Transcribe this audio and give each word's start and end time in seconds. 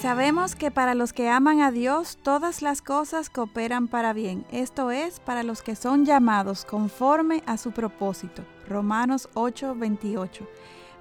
Sabemos 0.00 0.54
que 0.54 0.70
para 0.70 0.94
los 0.94 1.12
que 1.12 1.28
aman 1.28 1.60
a 1.60 1.72
Dios, 1.72 2.18
todas 2.22 2.62
las 2.62 2.82
cosas 2.82 3.30
cooperan 3.30 3.88
para 3.88 4.12
bien. 4.12 4.44
Esto 4.52 4.92
es, 4.92 5.18
para 5.18 5.42
los 5.42 5.60
que 5.60 5.74
son 5.74 6.04
llamados 6.04 6.64
conforme 6.64 7.42
a 7.46 7.56
su 7.56 7.72
propósito. 7.72 8.44
Romanos 8.68 9.28
8:28. 9.34 10.46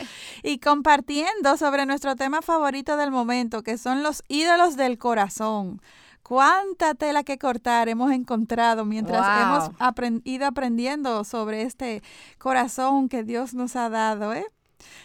y 0.42 0.58
compartiendo 0.58 1.56
sobre 1.56 1.86
nuestro 1.86 2.16
tema 2.16 2.42
favorito 2.42 2.96
del 2.96 3.10
momento, 3.10 3.62
que 3.62 3.78
son 3.78 4.02
los 4.02 4.22
ídolos 4.28 4.76
del 4.76 4.98
corazón. 4.98 5.80
Cuánta 6.22 6.94
tela 6.94 7.24
que 7.24 7.38
cortar 7.38 7.88
hemos 7.88 8.12
encontrado 8.12 8.84
mientras 8.84 9.26
hemos 9.42 10.20
ido 10.24 10.46
aprendiendo 10.46 11.24
sobre 11.24 11.62
este 11.62 12.02
corazón 12.38 13.08
que 13.08 13.24
Dios 13.24 13.52
nos 13.54 13.74
ha 13.74 13.88
dado, 13.88 14.32
¿eh? 14.32 14.46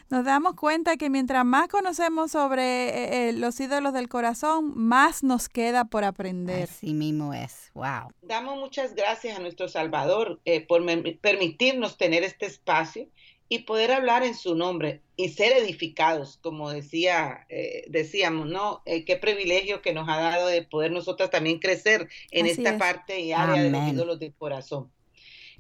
nos 0.10 0.26
damos 0.26 0.56
cuenta 0.56 0.98
que 0.98 1.10
mientras 1.10 1.46
más 1.46 1.68
conocemos 1.68 2.32
sobre 2.32 2.90
eh, 2.90 3.30
eh, 3.30 3.34
los 3.34 3.60
ídolos 3.60 3.94
del 3.94 4.08
corazón, 4.08 4.74
más 4.76 5.24
nos 5.24 5.50
queda 5.50 5.86
por 5.86 6.04
aprender. 6.04 6.70
Así 6.70 6.94
mismo 6.94 7.34
es, 7.34 7.72
wow. 7.74 8.12
Damos 8.22 8.58
muchas 8.58 8.96
gracias 8.96 9.38
a 9.38 9.42
nuestro 9.42 9.68
Salvador 9.68 10.40
eh, 10.46 10.66
por 10.66 10.84
permitirnos 11.20 11.98
tener 11.98 12.24
este 12.24 12.46
espacio 12.46 13.08
y 13.48 13.60
poder 13.60 13.92
hablar 13.92 14.24
en 14.24 14.36
su 14.36 14.56
nombre 14.56 15.02
y 15.16 15.30
ser 15.30 15.54
edificados, 15.54 16.38
como 16.42 16.72
decía, 16.72 17.48
decíamos, 17.88 18.48
¿no? 18.48 18.82
qué 18.86 19.18
privilegio 19.18 19.82
que 19.82 19.94
nos 19.94 20.10
ha 20.10 20.18
dado 20.18 20.48
de 20.48 20.64
poder 20.64 20.92
nosotras 20.92 21.30
también 21.30 21.60
crecer 21.60 22.10
en 22.32 22.48
esta 22.48 22.78
parte 22.78 23.20
y 23.20 23.32
área 23.32 23.62
de 23.62 23.70
los 23.70 23.88
ídolos 23.88 24.20
del 24.20 24.34
corazón. 24.34 24.92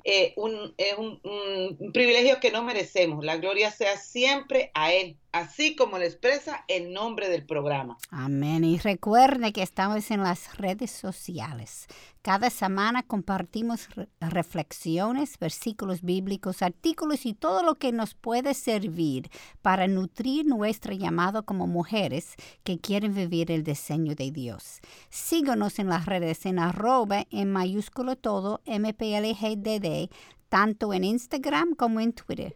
Eh, 0.08 0.34
un, 0.36 0.76
es 0.78 0.96
un, 1.00 1.92
privilegio 1.92 2.40
que 2.40 2.52
no 2.52 2.64
merecemos. 2.64 3.26
La 3.26 3.38
gloria 3.38 3.72
sea 3.72 3.98
siempre 3.98 4.70
a 4.76 4.94
Él, 4.94 5.18
así 5.36 5.76
como 5.76 5.98
le 5.98 6.06
expresa 6.06 6.64
el 6.70 6.94
nombre 6.94 7.28
del 7.28 7.46
programa. 7.46 7.98
Amén. 8.10 8.64
Y 8.64 8.78
recuerde 8.78 9.52
que 9.52 9.64
estamos 9.64 10.10
en 10.10 10.24
las 10.24 10.58
redes 10.58 10.92
sociales. 10.92 11.88
Cada 12.22 12.50
semana 12.50 13.04
compartimos 13.04 13.90
reflexiones, 14.22 15.38
versículos 15.38 16.02
bíblicos, 16.02 16.62
artículos 16.62 17.26
y 17.26 17.34
todo 17.34 17.64
lo 17.64 17.76
que 17.76 17.92
nos 17.92 18.16
puede 18.16 18.54
servir 18.54 19.30
para 19.62 19.88
nutrir 19.88 20.46
nuestro 20.46 20.94
llamado 20.94 21.46
como 21.46 21.68
mujeres 21.68 22.36
que 22.64 22.80
quieren 22.80 23.14
vivir 23.14 23.52
el 23.52 23.64
diseño 23.64 24.16
de 24.16 24.32
Dios. 24.32 24.80
Síganos 25.10 25.80
en 25.80 25.90
las 25.90 26.06
redes 26.06 26.46
en 26.46 26.60
arroba 26.60 27.26
en 27.30 27.52
mayúsculo 27.52 28.16
todo 28.16 28.62
MPLGDD 28.66 30.10
tanto 30.50 30.94
en 30.94 31.04
Instagram 31.04 31.76
como 31.76 32.00
en 32.00 32.14
Twitter, 32.14 32.56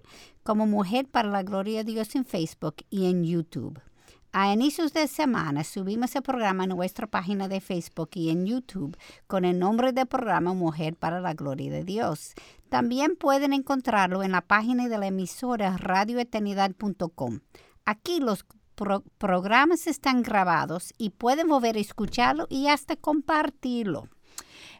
como 0.49 0.65
Mujer 0.65 1.07
para 1.07 1.29
la 1.29 1.43
Gloria 1.43 1.83
de 1.83 1.91
Dios 1.91 2.15
en 2.15 2.25
Facebook 2.25 2.77
y 2.89 3.05
en 3.05 3.23
YouTube. 3.23 3.79
A 4.31 4.51
inicios 4.51 4.93
de 4.93 5.05
semana 5.05 5.63
subimos 5.63 6.15
el 6.15 6.23
programa 6.23 6.63
en 6.63 6.71
nuestra 6.71 7.05
página 7.05 7.47
de 7.47 7.61
Facebook 7.61 8.09
y 8.15 8.31
en 8.31 8.47
YouTube 8.47 8.97
con 9.27 9.45
el 9.45 9.59
nombre 9.59 9.93
del 9.93 10.07
programa 10.07 10.55
Mujer 10.55 10.95
para 10.95 11.21
la 11.21 11.35
Gloria 11.35 11.71
de 11.71 11.83
Dios. 11.83 12.33
También 12.67 13.15
pueden 13.15 13.53
encontrarlo 13.53 14.23
en 14.23 14.31
la 14.31 14.41
página 14.41 14.87
de 14.87 14.97
la 14.97 15.05
emisora 15.05 15.77
radioeternidad.com. 15.77 17.41
Aquí 17.85 18.19
los 18.19 18.43
programas 19.19 19.85
están 19.85 20.23
grabados 20.23 20.95
y 20.97 21.11
pueden 21.11 21.47
volver 21.47 21.75
a 21.75 21.79
escucharlo 21.81 22.47
y 22.49 22.69
hasta 22.69 22.95
compartirlo. 22.95 24.09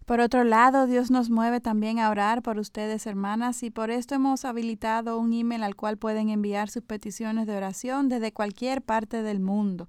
Por 0.10 0.22
otro 0.22 0.44
lado, 0.44 0.88
Dios 0.88 1.12
nos 1.12 1.30
mueve 1.30 1.60
también 1.60 2.00
a 2.00 2.10
orar 2.10 2.42
por 2.42 2.58
ustedes, 2.58 3.06
hermanas, 3.06 3.62
y 3.62 3.70
por 3.70 3.92
esto 3.92 4.16
hemos 4.16 4.44
habilitado 4.44 5.20
un 5.20 5.34
email 5.34 5.62
al 5.62 5.76
cual 5.76 5.98
pueden 5.98 6.30
enviar 6.30 6.72
sus 6.72 6.82
peticiones 6.82 7.46
de 7.46 7.56
oración 7.56 8.10
desde 8.10 8.32
cualquier 8.32 8.82
parte 8.82 9.22
del 9.22 9.40
mundo. 9.40 9.88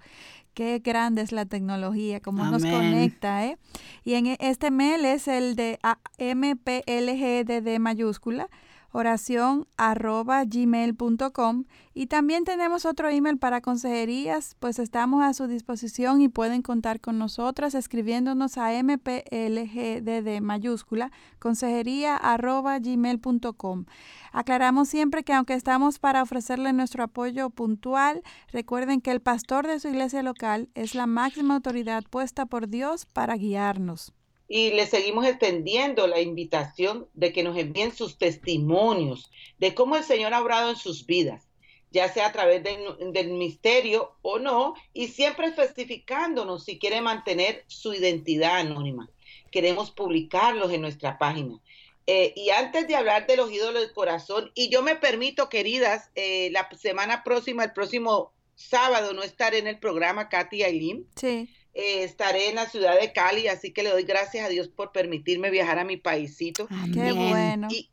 Qué 0.53 0.83
grande 0.85 1.23
es 1.23 1.33
la 1.33 1.47
tecnología, 1.47 2.21
cómo 2.21 2.45
nos 2.45 2.63
conecta, 2.63 3.47
¿eh? 3.47 3.57
Y 4.05 4.13
en 4.13 4.27
e, 4.27 4.37
este 4.41 4.71
mail 4.71 5.07
es 5.07 5.27
el 5.27 5.57
de 5.57 5.79
MPLGDD 6.19 7.79
mayúscula, 7.79 8.51
oración 8.93 9.67
arroba 9.77 10.45
gmail.com 10.45 11.65
y 11.95 12.07
también 12.07 12.45
tenemos 12.45 12.87
otro 12.87 13.09
email 13.09 13.39
para 13.39 13.61
consejerías, 13.61 14.57
pues 14.59 14.79
estamos 14.79 15.23
a 15.23 15.35
su 15.35 15.47
disposición 15.47 16.21
y 16.21 16.29
pueden 16.29 16.63
contar 16.63 17.01
con 17.01 17.19
nosotras 17.19 17.75
escribiéndonos 17.75 18.59
a 18.59 18.71
mplgdd 18.83 20.41
mayúscula 20.41 21.11
consejería 21.39 22.17
arroba 22.17 22.79
gmail.com. 22.79 23.87
Aclaramos 24.33 24.89
siempre 24.89 25.25
que 25.25 25.33
aunque 25.33 25.55
estamos 25.55 25.99
para 25.99 26.23
ofrecerle 26.23 26.73
nuestro 26.73 27.03
apoyo 27.05 27.51
puntual, 27.51 28.23
recuerden 28.53 29.01
que 29.01 29.11
el 29.11 29.21
pastor 29.21 29.67
de 29.67 29.81
su 29.81 29.89
iglesia 29.89 30.23
local 30.23 30.69
es 30.75 30.95
la 30.95 31.07
máxima 31.07 31.55
autoridad 31.55 32.05
puesta 32.09 32.47
por 32.47 32.69
Dios 32.69 33.07
para 33.07 33.37
guiarnos 33.37 34.13
y 34.53 34.73
le 34.73 34.85
seguimos 34.89 35.25
extendiendo 35.27 36.09
la 36.09 36.21
invitación 36.21 37.09
de 37.15 37.33
que 37.33 37.45
nos 37.45 37.57
envíen 37.57 37.95
sus 37.95 38.19
testimonios 38.19 39.31
de 39.59 39.77
cómo 39.77 39.95
el 39.95 40.03
Señor 40.03 40.35
ha 40.35 40.43
obrado 40.43 40.71
en 40.71 40.77
sus 40.77 41.07
vidas, 41.07 41.49
ya 41.93 42.13
sea 42.13 42.27
a 42.27 42.33
través 42.33 42.61
del 42.65 43.29
misterio 43.31 44.17
o 44.23 44.41
no, 44.41 44.75
y 44.93 45.07
siempre 45.07 45.47
especificándonos 45.47 46.65
si 46.65 46.81
quiere 46.81 47.01
mantener 47.01 47.63
su 47.69 47.95
identidad 47.95 48.57
anónima. 48.57 49.09
Queremos 49.53 49.93
publicarlos 49.93 50.73
en 50.73 50.81
nuestra 50.81 51.17
página. 51.17 51.61
Eh, 52.09 52.33
y 52.35 52.51
antes 52.51 52.89
de 52.89 52.97
hablar 52.97 53.29
de 53.29 53.37
los 53.37 53.53
ídolos 53.53 53.83
del 53.83 53.93
corazón, 53.93 54.51
y 54.57 54.69
yo 54.69 54.83
me 54.83 54.97
permito, 54.97 55.49
queridas, 55.49 56.11
eh, 56.17 56.51
la 56.51 56.69
semana 56.77 57.23
próxima, 57.23 57.63
el 57.63 57.73
próximo 57.73 58.33
sábado, 58.57 59.13
no 59.13 59.23
estaré 59.23 59.59
en 59.59 59.69
el 59.69 59.79
programa 59.79 60.29
Katy 60.29 60.65
Aileen. 60.65 61.07
Sí 61.15 61.49
eh, 61.75 62.03
estaré 62.03 62.49
en 62.49 62.57
la 62.57 62.67
ciudad 62.67 62.99
de 63.01 63.13
Cali, 63.13 63.49
así 63.49 63.73
que 63.73 63.83
le 63.83 63.91
doy 63.91 64.03
gracias 64.03 64.47
a 64.47 64.49
Dios 64.49 64.69
por 64.69 64.93
permitirme 64.93 65.51
viajar 65.51 65.79
a 65.79 65.85
mi 65.85 65.97
paisito. 65.97 66.69
Qué 66.93 67.13
bueno. 67.13 67.69
Y, 67.71 67.91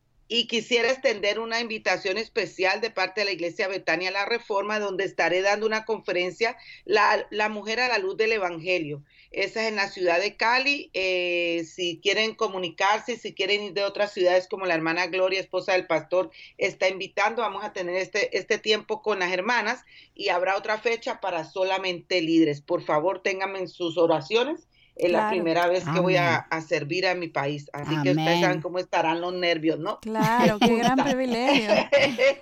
quisiera 0.47 0.91
extender 0.91 1.39
una 1.39 1.61
invitación 1.61 2.17
especial 2.17 2.81
de 2.81 2.89
parte 2.89 3.21
de 3.21 3.25
la 3.25 3.31
Iglesia 3.31 3.67
Betania 3.67 4.11
La 4.11 4.25
Reforma, 4.25 4.79
donde 4.79 5.05
estaré 5.05 5.41
dando 5.41 5.65
una 5.65 5.85
conferencia, 5.85 6.57
la, 6.85 7.49
Mujer 7.49 7.79
a 7.79 7.87
la 7.87 7.97
Luz 7.97 8.17
del 8.17 8.33
Evangelio. 8.33 9.03
Esa 9.31 9.63
es 9.63 9.69
en 9.69 9.77
la 9.77 9.89
ciudad 9.89 10.19
de 10.19 10.35
Cali. 10.35 10.89
Eh, 10.93 11.65
si 11.65 11.99
quieren 12.01 12.35
comunicarse, 12.35 13.17
si 13.17 13.33
quieren 13.33 13.63
ir 13.63 13.73
de 13.73 13.83
otras 13.83 14.13
ciudades 14.13 14.47
como 14.47 14.65
la 14.65 14.73
hermana 14.73 15.07
Gloria, 15.07 15.39
esposa 15.39 15.73
del 15.73 15.87
pastor, 15.87 16.29
está 16.57 16.89
invitando. 16.89 17.41
Vamos 17.41 17.63
a 17.63 17.73
tener 17.73 17.95
este, 17.95 18.37
este 18.37 18.57
tiempo 18.57 19.01
con 19.01 19.19
las 19.19 19.31
hermanas 19.31 19.83
y 20.13 20.29
habrá 20.29 20.57
otra 20.57 20.77
fecha 20.77 21.21
para 21.21 21.45
solamente 21.45 22.21
líderes. 22.21 22.61
Por 22.61 22.83
favor, 22.83 23.21
ténganme 23.21 23.59
en 23.59 23.67
sus 23.69 23.97
oraciones 23.97 24.67
es 24.97 25.11
la 25.11 25.29
primera 25.29 25.67
vez 25.67 25.83
que 25.83 25.99
voy 25.99 26.15
a, 26.15 26.47
servir 26.67 27.07
a 27.07 27.15
mi 27.15 27.27
país. 27.27 27.69
Así 27.73 27.95
que 28.03 28.11
ustedes 28.11 28.41
saben 28.41 28.61
cómo 28.61 28.79
estarán 28.79 29.21
los 29.21 29.33
nervios, 29.33 29.79
¿no? 29.79 29.99
Claro, 29.99 30.57
qué 30.59 30.75
gran 30.77 30.97
privilegio. 30.97 31.69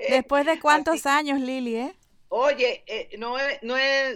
Después 0.09 0.45
de 0.45 0.59
cuántos 0.59 1.05
años, 1.05 1.39
Lili, 1.39 1.75
¿eh? 1.75 1.95
Oye, 2.29 2.83
eh, 2.87 3.09
no, 3.17 3.37
no 3.61 3.75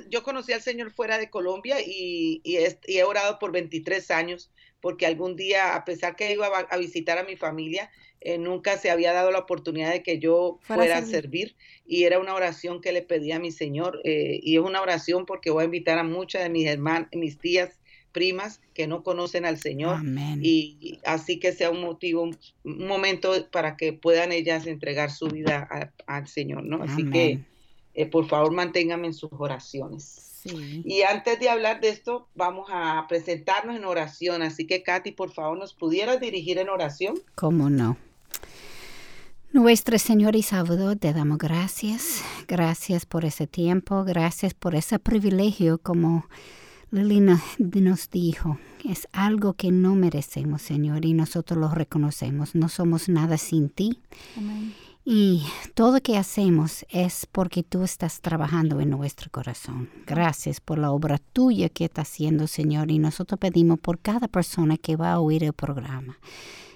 yo 0.09 0.23
conocí 0.23 0.51
al 0.51 0.61
Señor 0.61 0.91
fuera 0.91 1.17
de 1.17 1.29
Colombia 1.29 1.77
y, 1.79 2.41
y, 2.43 2.57
he 2.87 3.03
orado 3.03 3.39
por 3.39 3.51
23 3.51 4.11
años 4.11 4.51
porque 4.81 5.05
algún 5.05 5.35
día, 5.35 5.75
a 5.75 5.85
pesar 5.85 6.15
que 6.15 6.31
iba 6.31 6.47
a, 6.47 6.77
visitar 6.77 7.17
a 7.17 7.23
mi 7.23 7.35
familia, 7.35 7.91
eh, 8.21 8.37
nunca 8.37 8.77
se 8.77 8.89
había 8.89 9.13
dado 9.13 9.31
la 9.31 9.39
oportunidad 9.39 9.91
de 9.91 10.03
que 10.03 10.19
yo 10.19 10.59
fuera 10.61 10.97
a 10.97 11.05
servir 11.05 11.55
y 11.85 12.03
era 12.03 12.19
una 12.19 12.33
oración 12.33 12.81
que 12.81 12.91
le 12.91 13.01
pedí 13.01 13.31
a 13.31 13.39
mi 13.39 13.51
Señor 13.51 14.01
eh, 14.03 14.39
y 14.41 14.57
es 14.57 14.61
una 14.61 14.81
oración 14.81 15.25
porque 15.25 15.51
voy 15.51 15.61
a 15.61 15.65
invitar 15.65 15.97
a 15.97 16.03
muchas 16.03 16.43
de 16.43 16.49
mis 16.49 16.67
hermanas, 16.67 17.09
mis 17.13 17.37
tías, 17.37 17.78
primas 18.11 18.61
que 18.73 18.87
no 18.87 19.03
conocen 19.03 19.45
al 19.45 19.59
Señor 19.59 19.99
y 20.41 20.99
así 21.05 21.39
que 21.39 21.51
sea 21.51 21.69
un 21.69 21.81
motivo, 21.81 22.23
un, 22.23 22.37
momento 22.63 23.31
para 23.51 23.77
que 23.77 23.93
puedan 23.93 24.31
ellas 24.31 24.67
entregar 24.67 25.11
su 25.11 25.27
vida 25.27 25.93
al 26.07 26.27
Señor, 26.27 26.63
¿no? 26.63 26.83
Así 26.83 27.09
que 27.09 27.41
eh, 27.93 28.05
por 28.05 28.27
favor 28.27 28.51
manténganme 28.51 29.07
en 29.07 29.13
sus 29.13 29.29
oraciones. 29.33 30.29
Y 30.45 31.01
antes 31.01 31.39
de 31.39 31.49
hablar 31.49 31.81
de 31.81 31.89
esto, 31.89 32.27
vamos 32.33 32.67
a 32.71 33.05
presentarnos 33.09 33.75
en 33.75 33.83
oración. 33.83 34.41
Así 34.41 34.65
que, 34.65 34.83
Katy, 34.83 35.11
por 35.11 35.31
favor, 35.31 35.57
¿nos 35.57 35.73
pudieras 35.73 36.19
dirigir 36.19 36.57
en 36.59 36.69
oración? 36.69 37.19
¿Cómo 37.35 37.69
no? 37.69 37.97
Nuestro 39.51 39.97
Señor 39.97 40.35
y 40.35 40.43
Salvador, 40.43 40.97
te 40.97 41.11
damos 41.11 41.39
gracias. 41.39 42.23
Gracias 42.47 43.05
por 43.05 43.25
ese 43.25 43.47
tiempo. 43.47 44.03
Gracias 44.03 44.53
por 44.53 44.75
ese 44.75 44.99
privilegio, 44.99 45.79
como 45.79 46.27
Lilina 46.91 47.41
nos 47.59 48.09
dijo. 48.09 48.57
Es 48.83 49.07
algo 49.11 49.53
que 49.53 49.71
no 49.71 49.95
merecemos, 49.95 50.61
Señor, 50.61 51.05
y 51.05 51.13
nosotros 51.13 51.59
lo 51.59 51.69
reconocemos. 51.69 52.55
No 52.55 52.69
somos 52.69 53.09
nada 53.09 53.37
sin 53.37 53.69
ti. 53.69 53.99
Amén. 54.37 54.73
Y 55.05 55.43
todo 55.73 55.93
lo 55.93 56.01
que 56.01 56.17
hacemos 56.17 56.85
es 56.89 57.25
porque 57.25 57.63
tú 57.63 57.83
estás 57.83 58.21
trabajando 58.21 58.79
en 58.79 58.91
nuestro 58.91 59.31
corazón. 59.31 59.89
Gracias 60.05 60.59
por 60.59 60.77
la 60.77 60.91
obra 60.91 61.17
tuya 61.17 61.69
que 61.69 61.85
está 61.85 62.03
haciendo, 62.03 62.45
Señor. 62.47 62.91
Y 62.91 62.99
nosotros 62.99 63.39
pedimos 63.39 63.79
por 63.79 63.99
cada 63.99 64.27
persona 64.27 64.77
que 64.77 64.95
va 64.95 65.13
a 65.13 65.19
oír 65.19 65.43
el 65.43 65.53
programa. 65.53 66.19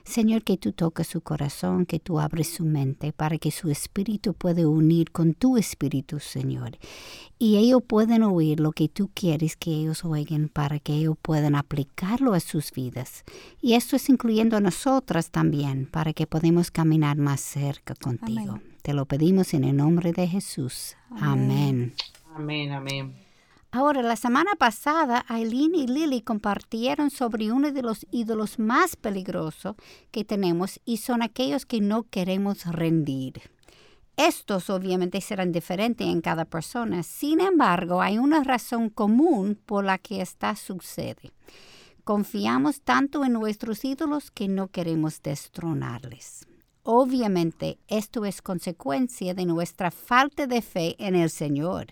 Señor, 0.03 0.43
que 0.43 0.57
tú 0.57 0.73
toques 0.73 1.07
su 1.07 1.21
corazón, 1.21 1.85
que 1.85 1.99
tú 1.99 2.19
abres 2.19 2.47
su 2.47 2.65
mente 2.65 3.13
para 3.13 3.37
que 3.37 3.51
su 3.51 3.69
espíritu 3.69 4.33
pueda 4.33 4.67
unir 4.67 5.11
con 5.11 5.33
tu 5.33 5.57
espíritu, 5.57 6.19
Señor. 6.19 6.77
Y 7.39 7.57
ellos 7.57 7.81
pueden 7.85 8.23
oír 8.23 8.59
lo 8.59 8.71
que 8.71 8.89
tú 8.89 9.09
quieres 9.13 9.55
que 9.55 9.71
ellos 9.71 10.05
oigan 10.05 10.49
para 10.49 10.79
que 10.79 10.93
ellos 10.93 11.17
puedan 11.21 11.55
aplicarlo 11.55 12.33
a 12.33 12.39
sus 12.39 12.71
vidas. 12.71 13.23
Y 13.61 13.73
esto 13.73 13.95
es 13.95 14.09
incluyendo 14.09 14.57
a 14.57 14.61
nosotras 14.61 15.31
también, 15.31 15.87
para 15.87 16.13
que 16.13 16.27
podamos 16.27 16.71
caminar 16.71 17.17
más 17.17 17.41
cerca 17.41 17.95
contigo. 17.95 18.59
Te 18.81 18.93
lo 18.93 19.05
pedimos 19.05 19.53
en 19.53 19.63
el 19.63 19.77
nombre 19.77 20.11
de 20.11 20.27
Jesús. 20.27 20.95
Amén. 21.09 21.93
Amén, 22.35 22.71
amén. 22.71 23.32
Ahora, 23.75 24.03
la 24.03 24.15
semana 24.15 24.51
pasada, 24.55 25.25
Aileen 25.27 25.73
y 25.73 25.87
Lily 25.87 26.21
compartieron 26.21 27.09
sobre 27.09 27.51
uno 27.51 27.71
de 27.71 27.81
los 27.81 28.05
ídolos 28.11 28.59
más 28.59 28.95
peligrosos 28.95 29.75
que 30.11 30.23
tenemos 30.23 30.79
y 30.85 30.97
son 30.97 31.23
aquellos 31.23 31.65
que 31.65 31.81
no 31.81 32.03
queremos 32.03 32.67
rendir. 32.67 33.41
Estos 34.15 34.69
obviamente 34.69 35.21
serán 35.21 35.51
diferentes 35.51 36.05
en 36.05 36.21
cada 36.21 36.45
persona, 36.45 37.01
sin 37.01 37.41
embargo, 37.41 37.99
hay 37.99 38.19
una 38.19 38.43
razón 38.43 38.91
común 38.91 39.59
por 39.65 39.83
la 39.83 39.97
que 39.97 40.21
esta 40.21 40.55
sucede. 40.55 41.31
Confiamos 42.03 42.81
tanto 42.81 43.25
en 43.25 43.33
nuestros 43.33 43.83
ídolos 43.83 44.29
que 44.29 44.47
no 44.47 44.67
queremos 44.67 45.19
destronarles. 45.23 46.45
Obviamente, 46.83 47.79
esto 47.87 48.23
es 48.25 48.43
consecuencia 48.43 49.33
de 49.33 49.45
nuestra 49.45 49.89
falta 49.89 50.45
de 50.45 50.61
fe 50.61 50.95
en 50.99 51.15
el 51.15 51.31
Señor. 51.31 51.87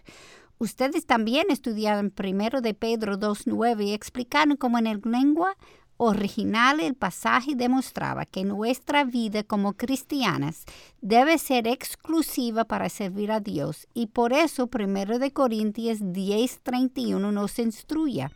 Ustedes 0.62 1.08
también 1.08 1.48
estudiaron 1.50 2.12
primero 2.12 2.62
de 2.62 2.76
Pedro 2.76 3.18
2.9 3.18 3.84
y 3.84 3.94
explicaron 3.94 4.58
cómo 4.58 4.78
en 4.78 4.86
el 4.86 5.02
lengua 5.04 5.58
original 5.98 6.80
el 6.80 6.94
pasaje 6.94 7.56
demostraba 7.56 8.28
que 8.28 8.44
nuestra 8.44 9.04
vida 9.04 9.44
como 9.44 9.74
cristianas 9.74 10.66
debe 11.02 11.40
ser 11.40 11.68
exclusiva 11.68 12.66
para 12.66 12.90
servir 12.90 13.32
a 13.32 13.40
Dios 13.40 13.88
y 13.96 14.06
por 14.06 14.34
eso 14.34 14.68
primero 14.68 15.18
de 15.18 15.34
Corintios 15.34 15.98
10.31 15.98 17.34
nos 17.34 17.58
instruye, 17.58 18.30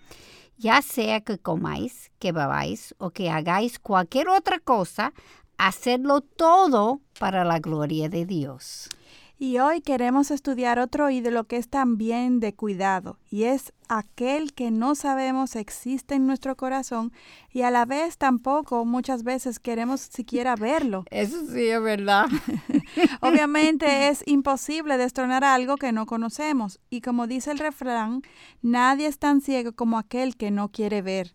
ya 0.58 0.82
sea 0.82 1.22
que 1.22 1.38
comáis, 1.38 2.10
que 2.18 2.32
bebáis 2.32 2.96
o 2.98 3.12
que 3.12 3.30
hagáis 3.30 3.78
cualquier 3.78 4.30
otra 4.30 4.58
cosa, 4.58 5.14
hacerlo 5.60 6.22
todo 6.22 7.02
para 7.20 7.46
la 7.46 7.60
gloria 7.60 8.10
de 8.10 8.26
Dios. 8.26 8.90
Y 9.38 9.58
hoy 9.60 9.82
queremos 9.82 10.32
estudiar 10.32 10.80
otro 10.80 11.10
ídolo 11.10 11.44
que 11.44 11.58
es 11.58 11.68
también 11.68 12.40
de 12.40 12.54
cuidado, 12.54 13.20
y 13.30 13.44
es 13.44 13.74
aquel 13.90 14.54
que 14.54 14.72
no 14.72 14.96
sabemos 14.96 15.58
existe 15.58 16.16
en 16.16 16.26
nuestro 16.26 16.56
corazón 16.56 17.12
y 17.52 17.64
a 17.64 17.70
la 17.70 17.84
vez 17.84 18.18
tampoco 18.18 18.86
muchas 18.86 19.24
veces 19.24 19.60
queremos 19.60 20.00
siquiera 20.00 20.56
verlo. 20.60 21.04
Eso 21.12 21.46
sí 21.52 21.68
es 21.68 21.82
verdad. 21.82 22.28
Obviamente 23.20 24.08
es 24.08 24.24
imposible 24.26 24.98
destronar 24.98 25.44
algo 25.44 25.76
que 25.76 25.92
no 25.92 26.06
conocemos, 26.06 26.80
y 26.90 27.02
como 27.02 27.28
dice 27.28 27.52
el 27.52 27.60
refrán, 27.60 28.22
nadie 28.62 29.08
es 29.08 29.20
tan 29.20 29.42
ciego 29.42 29.74
como 29.74 29.98
aquel 29.98 30.38
que 30.38 30.50
no 30.50 30.70
quiere 30.70 31.02
ver. 31.02 31.34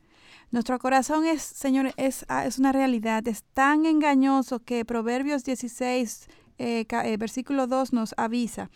Nuestro 0.53 0.79
corazón 0.81 1.27
es, 1.27 1.43
Señor, 1.43 1.93
es, 1.97 2.25
ah, 2.29 2.45
es 2.45 2.59
una 2.59 2.73
realidad, 2.73 3.29
es 3.29 3.45
tan 3.53 3.87
engañoso 3.87 4.59
que 4.59 4.85
Proverbios 4.85 5.45
16, 5.45 6.29
eh, 6.61 6.87
eh, 6.91 7.17
versículo 7.17 7.67
2 7.67 7.95
nos 7.95 8.15
avisa, 8.19 8.71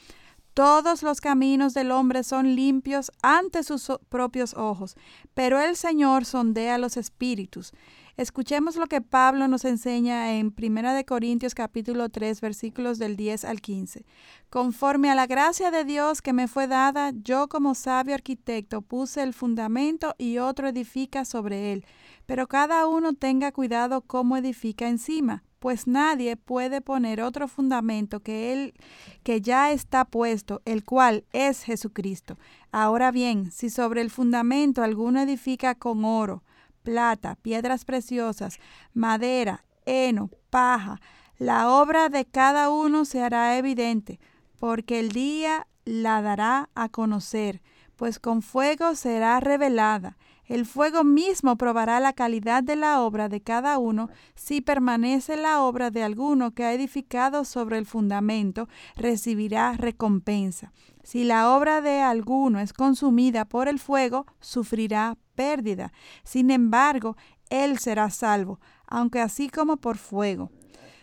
todos 0.54 1.02
los 1.02 1.20
caminos 1.20 1.74
del 1.74 1.90
hombre 1.90 2.22
son 2.22 2.54
limpios 2.54 3.10
ante 3.22 3.62
sus 3.62 3.90
propios 4.08 4.54
ojos, 4.54 4.96
pero 5.34 5.60
el 5.60 5.76
Señor 5.76 6.24
sondea 6.24 6.78
los 6.78 6.96
espíritus. 6.96 7.72
Escuchemos 8.16 8.76
lo 8.76 8.86
que 8.86 9.00
Pablo 9.00 9.48
nos 9.48 9.64
enseña 9.64 10.34
en 10.34 10.54
1 10.56 11.04
Corintios 11.06 11.54
capítulo 11.54 12.08
3 12.08 12.40
versículos 12.40 13.00
del 13.00 13.16
10 13.16 13.44
al 13.44 13.60
15. 13.60 14.06
Conforme 14.48 15.10
a 15.10 15.16
la 15.16 15.26
gracia 15.26 15.72
de 15.72 15.84
Dios 15.84 16.22
que 16.22 16.32
me 16.32 16.46
fue 16.46 16.68
dada, 16.68 17.12
yo 17.22 17.48
como 17.48 17.74
sabio 17.74 18.14
arquitecto 18.14 18.80
puse 18.80 19.24
el 19.24 19.34
fundamento 19.34 20.14
y 20.16 20.38
otro 20.38 20.68
edifica 20.68 21.24
sobre 21.24 21.72
él, 21.72 21.84
pero 22.24 22.46
cada 22.46 22.86
uno 22.86 23.14
tenga 23.14 23.50
cuidado 23.50 24.00
cómo 24.02 24.36
edifica 24.36 24.88
encima 24.88 25.42
pues 25.64 25.86
nadie 25.86 26.36
puede 26.36 26.82
poner 26.82 27.22
otro 27.22 27.48
fundamento 27.48 28.20
que 28.20 28.52
el 28.52 28.74
que 29.22 29.40
ya 29.40 29.72
está 29.72 30.04
puesto, 30.04 30.60
el 30.66 30.84
cual 30.84 31.24
es 31.32 31.62
Jesucristo. 31.62 32.36
Ahora 32.70 33.10
bien, 33.10 33.50
si 33.50 33.70
sobre 33.70 34.02
el 34.02 34.10
fundamento 34.10 34.82
alguno 34.82 35.22
edifica 35.22 35.74
con 35.74 36.04
oro, 36.04 36.42
plata, 36.82 37.36
piedras 37.36 37.86
preciosas, 37.86 38.58
madera, 38.92 39.64
heno, 39.86 40.28
paja, 40.50 41.00
la 41.38 41.70
obra 41.70 42.10
de 42.10 42.26
cada 42.26 42.68
uno 42.68 43.06
se 43.06 43.22
hará 43.22 43.56
evidente, 43.56 44.20
porque 44.58 45.00
el 45.00 45.12
día 45.12 45.66
la 45.86 46.20
dará 46.20 46.68
a 46.74 46.90
conocer, 46.90 47.62
pues 47.96 48.18
con 48.18 48.42
fuego 48.42 48.94
será 48.94 49.40
revelada 49.40 50.18
el 50.46 50.66
fuego 50.66 51.04
mismo 51.04 51.56
probará 51.56 52.00
la 52.00 52.12
calidad 52.12 52.62
de 52.62 52.76
la 52.76 53.00
obra 53.00 53.28
de 53.28 53.40
cada 53.40 53.78
uno. 53.78 54.10
Si 54.34 54.60
permanece 54.60 55.36
la 55.36 55.62
obra 55.62 55.90
de 55.90 56.02
alguno 56.02 56.52
que 56.52 56.64
ha 56.64 56.72
edificado 56.74 57.44
sobre 57.44 57.78
el 57.78 57.86
fundamento, 57.86 58.68
recibirá 58.96 59.72
recompensa. 59.72 60.72
Si 61.02 61.24
la 61.24 61.54
obra 61.54 61.80
de 61.80 62.00
alguno 62.00 62.60
es 62.60 62.72
consumida 62.72 63.44
por 63.46 63.68
el 63.68 63.78
fuego, 63.78 64.26
sufrirá 64.40 65.16
pérdida. 65.34 65.92
Sin 66.24 66.50
embargo, 66.50 67.16
él 67.48 67.78
será 67.78 68.10
salvo, 68.10 68.60
aunque 68.86 69.20
así 69.20 69.48
como 69.48 69.78
por 69.78 69.96
fuego. 69.96 70.50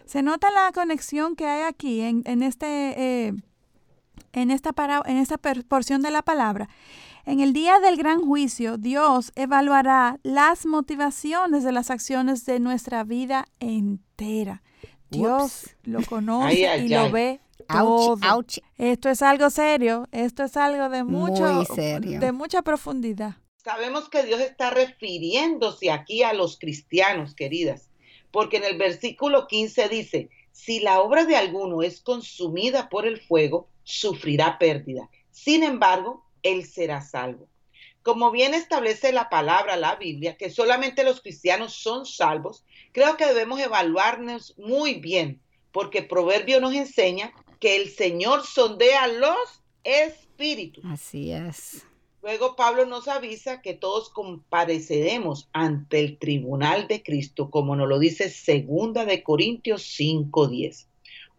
Se 0.05 0.21
nota 0.21 0.51
la 0.51 0.71
conexión 0.71 1.35
que 1.35 1.47
hay 1.47 1.63
aquí 1.63 2.01
en, 2.01 2.43
este, 2.43 3.27
eh, 3.27 3.33
en, 4.33 4.51
esta, 4.51 4.73
en 5.05 5.17
esta 5.17 5.37
porción 5.37 6.01
de 6.01 6.11
la 6.11 6.21
palabra 6.21 6.69
en 7.25 7.39
el 7.39 7.53
día 7.53 7.79
del 7.79 7.97
gran 7.97 8.21
juicio, 8.21 8.77
Dios 8.77 9.31
evaluará 9.35 10.19
las 10.23 10.65
motivaciones 10.65 11.63
de 11.63 11.71
las 11.71 11.91
acciones 11.91 12.45
de 12.45 12.59
nuestra 12.59 13.03
vida 13.03 13.47
entera. 13.59 14.63
Dios 15.09 15.75
lo 15.83 16.01
conoce 16.09 16.77
y 16.79 16.87
lo 16.87 17.11
ve 17.11 17.39
todo. 17.67 18.17
Esto 18.77 19.09
es 19.09 19.21
algo 19.21 19.49
serio, 19.49 20.07
esto 20.11 20.43
es 20.43 20.57
algo 20.57 20.89
de 20.89 21.03
mucho, 21.03 21.63
de 21.75 22.31
mucha 22.31 22.61
profundidad. 22.61 23.35
Sabemos 23.57 24.09
que 24.09 24.23
Dios 24.23 24.39
está 24.39 24.71
refiriéndose 24.71 25.91
aquí 25.91 26.23
a 26.23 26.33
los 26.33 26.57
cristianos, 26.57 27.35
queridas, 27.35 27.89
porque 28.31 28.57
en 28.57 28.63
el 28.63 28.77
versículo 28.77 29.47
15 29.47 29.89
dice, 29.89 30.29
si 30.51 30.79
la 30.79 31.01
obra 31.01 31.25
de 31.25 31.35
alguno 31.35 31.83
es 31.83 32.01
consumida 32.01 32.89
por 32.89 33.05
el 33.05 33.21
fuego, 33.21 33.67
sufrirá 33.83 34.57
pérdida. 34.57 35.09
Sin 35.29 35.63
embargo, 35.63 36.25
él 36.43 36.65
será 36.65 37.01
salvo. 37.01 37.47
Como 38.03 38.31
bien 38.31 38.53
establece 38.53 39.11
la 39.11 39.29
palabra, 39.29 39.75
la 39.75 39.95
Biblia, 39.95 40.35
que 40.35 40.49
solamente 40.49 41.03
los 41.03 41.21
cristianos 41.21 41.73
son 41.73 42.05
salvos, 42.05 42.65
creo 42.91 43.15
que 43.15 43.27
debemos 43.27 43.59
evaluarnos 43.59 44.55
muy 44.57 44.95
bien, 44.95 45.39
porque 45.71 46.01
Proverbio 46.01 46.59
nos 46.59 46.73
enseña 46.73 47.31
que 47.59 47.75
el 47.75 47.89
Señor 47.89 48.45
sondea 48.45 49.07
los 49.07 49.61
espíritus. 49.83 50.83
Así 50.85 51.31
es. 51.31 51.85
Luego 52.23 52.55
Pablo 52.55 52.85
nos 52.85 53.07
avisa 53.07 53.61
que 53.61 53.73
todos 53.73 54.09
compareceremos 54.09 55.49
ante 55.53 55.99
el 55.99 56.19
tribunal 56.19 56.87
de 56.87 57.01
Cristo, 57.01 57.49
como 57.49 57.75
nos 57.75 57.89
lo 57.89 57.97
dice 57.97 58.29
segunda 58.29 59.05
de 59.05 59.23
Corintios 59.23 59.83
5:10. 59.83 60.87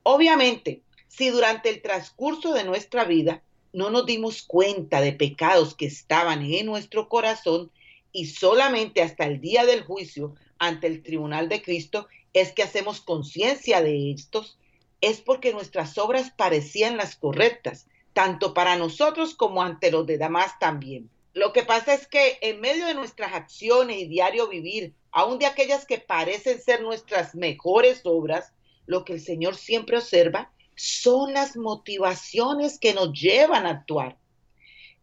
Obviamente, 0.02 0.82
si 1.06 1.30
durante 1.30 1.68
el 1.71 1.82
transcurso 1.82 2.52
de 2.52 2.64
nuestra 2.64 3.04
vida 3.04 3.42
no 3.72 3.90
nos 3.90 4.06
dimos 4.06 4.42
cuenta 4.42 5.00
de 5.00 5.12
pecados 5.12 5.74
que 5.74 5.86
estaban 5.86 6.42
en 6.42 6.66
nuestro 6.66 7.08
corazón 7.08 7.70
y 8.12 8.26
solamente 8.26 9.02
hasta 9.02 9.24
el 9.24 9.40
día 9.40 9.64
del 9.64 9.82
juicio 9.82 10.34
ante 10.58 10.86
el 10.86 11.02
tribunal 11.02 11.48
de 11.48 11.62
Cristo 11.62 12.06
es 12.32 12.52
que 12.52 12.62
hacemos 12.62 13.00
conciencia 13.00 13.82
de 13.82 14.12
estos, 14.12 14.58
es 15.00 15.20
porque 15.20 15.52
nuestras 15.52 15.98
obras 15.98 16.30
parecían 16.30 16.96
las 16.96 17.16
correctas, 17.16 17.86
tanto 18.12 18.54
para 18.54 18.76
nosotros 18.76 19.34
como 19.34 19.62
ante 19.62 19.90
los 19.90 20.06
de 20.06 20.18
demás 20.18 20.58
también. 20.58 21.10
Lo 21.34 21.52
que 21.52 21.62
pasa 21.62 21.94
es 21.94 22.06
que 22.06 22.38
en 22.42 22.60
medio 22.60 22.86
de 22.86 22.94
nuestras 22.94 23.32
acciones 23.32 23.98
y 23.98 24.06
diario 24.06 24.48
vivir, 24.48 24.92
aun 25.10 25.38
de 25.38 25.46
aquellas 25.46 25.86
que 25.86 25.98
parecen 25.98 26.60
ser 26.60 26.82
nuestras 26.82 27.34
mejores 27.34 28.02
obras, 28.04 28.52
lo 28.86 29.04
que 29.04 29.14
el 29.14 29.20
Señor 29.20 29.56
siempre 29.56 29.96
observa 29.96 30.52
son 30.74 31.32
las 31.32 31.56
motivaciones 31.56 32.78
que 32.78 32.94
nos 32.94 33.12
llevan 33.12 33.66
a 33.66 33.70
actuar. 33.70 34.16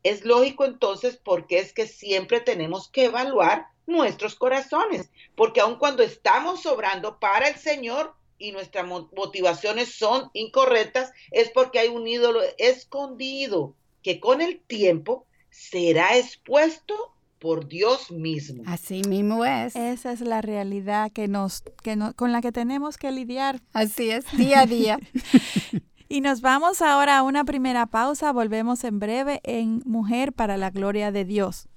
Es 0.03 0.23
lógico 0.23 0.65
entonces 0.65 1.19
porque 1.23 1.59
es 1.59 1.73
que 1.73 1.87
siempre 1.87 2.39
tenemos 2.39 2.89
que 2.89 3.05
evaluar 3.05 3.67
nuestros 3.85 4.35
corazones, 4.35 5.09
porque 5.35 5.61
aun 5.61 5.75
cuando 5.75 6.03
estamos 6.03 6.65
obrando 6.65 7.19
para 7.19 7.47
el 7.47 7.55
Señor, 7.55 8.13
y 8.39 8.53
nuestras 8.53 8.87
motivaciones 8.87 9.93
son 9.93 10.31
incorrectas, 10.33 11.11
es 11.29 11.49
porque 11.51 11.79
hay 11.79 11.89
un 11.89 12.07
ídolo 12.07 12.39
escondido 12.57 13.75
que 14.01 14.19
con 14.19 14.41
el 14.41 14.61
tiempo 14.61 15.27
será 15.49 16.17
expuesto 16.17 17.13
por 17.39 17.67
Dios 17.67 18.11
mismo. 18.11 18.63
Así 18.65 19.01
mismo 19.07 19.45
es. 19.45 19.75
Esa 19.75 20.11
es 20.11 20.21
la 20.21 20.41
realidad 20.41 21.11
que 21.11 21.27
nos, 21.27 21.63
que 21.83 21.95
no, 21.95 22.13
con 22.13 22.31
la 22.31 22.41
que 22.41 22.51
tenemos 22.51 22.97
que 22.97 23.11
lidiar. 23.11 23.61
Así 23.73 24.11
es, 24.11 24.25
día 24.37 24.61
a 24.61 24.65
día. 24.65 24.99
y 26.09 26.21
nos 26.21 26.41
vamos 26.41 26.81
ahora 26.81 27.17
a 27.17 27.23
una 27.23 27.45
primera 27.45 27.85
pausa. 27.85 28.31
Volvemos 28.31 28.83
en 28.83 28.99
breve 28.99 29.41
en 29.43 29.81
Mujer 29.85 30.33
para 30.33 30.57
la 30.57 30.69
Gloria 30.69 31.11
de 31.11 31.25
Dios. 31.25 31.67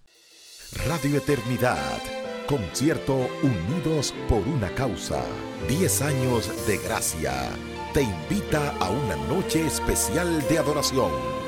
Radio 0.86 1.18
Eternidad 1.18 2.00
Concierto 2.46 3.28
Unidos 3.42 4.14
por 4.28 4.46
una 4.46 4.68
Causa. 4.74 5.24
10 5.68 6.02
años 6.02 6.66
de 6.66 6.76
gracia. 6.78 7.32
Te 7.94 8.02
invita 8.02 8.76
a 8.78 8.90
una 8.90 9.16
noche 9.26 9.66
especial 9.66 10.46
de 10.48 10.58
adoración. 10.58 11.41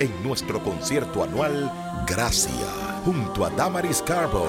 En 0.00 0.22
nuestro 0.22 0.62
concierto 0.62 1.22
anual 1.22 1.70
Gracia, 2.06 2.52
junto 3.04 3.44
a 3.44 3.50
Damaris 3.50 4.02
Carbo. 4.02 4.46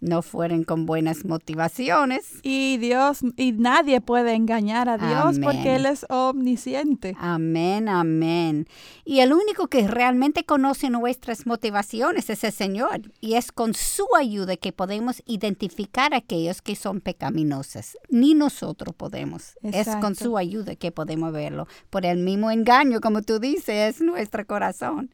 no 0.00 0.22
fueron 0.22 0.64
con 0.64 0.86
buenas 0.86 1.24
motivaciones. 1.24 2.40
Y 2.42 2.76
Dios, 2.78 3.20
y 3.36 3.52
nadie 3.52 4.00
puede 4.00 4.34
engañar 4.34 4.88
a 4.88 4.98
Dios 4.98 5.38
porque 5.42 5.76
Él 5.76 5.86
es 5.86 6.06
omnisciente. 6.08 7.16
Amén, 7.18 7.88
amén. 7.88 8.66
Y 9.04 9.20
el 9.20 9.32
único 9.32 9.68
que 9.68 9.86
realmente 9.88 10.44
conoce 10.44 10.90
nuestras 10.90 11.46
motivaciones 11.46 12.28
es 12.30 12.44
el 12.44 12.52
Señor. 12.52 13.00
Y 13.20 13.34
es 13.34 13.52
con 13.52 13.74
su 13.74 14.06
ayuda 14.18 14.56
que 14.56 14.72
podemos 14.72 15.22
identificar 15.26 16.14
a 16.14 16.18
aquellos 16.18 16.62
que 16.62 16.76
son 16.76 17.00
pecaminosos. 17.00 17.96
Ni 18.08 18.34
nosotros 18.34 18.94
podemos. 18.94 19.56
Es 19.62 19.88
con 19.96 20.14
su 20.14 20.36
ayuda 20.36 20.76
que 20.76 20.92
podemos 20.92 21.32
verlo. 21.32 21.66
Por 21.90 22.04
el 22.06 22.18
mismo 22.18 22.50
engaño, 22.50 23.00
como 23.00 23.22
tú 23.22 23.38
dices, 23.38 23.96
es 23.96 24.00
nuestro 24.00 24.46
corazón. 24.46 25.10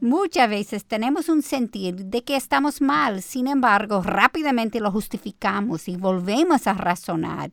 Muchas 0.00 0.50
veces 0.50 0.84
tenemos 0.84 1.28
un 1.28 1.42
sentir 1.42 2.04
de 2.06 2.22
que 2.22 2.36
estamos 2.36 2.82
mal, 2.82 3.22
sin 3.22 3.46
embargo, 3.46 4.02
rápidamente 4.02 4.80
lo 4.80 4.92
justificamos 4.92 5.88
y 5.88 5.96
volvemos 5.96 6.66
a 6.66 6.74
razonar 6.74 7.50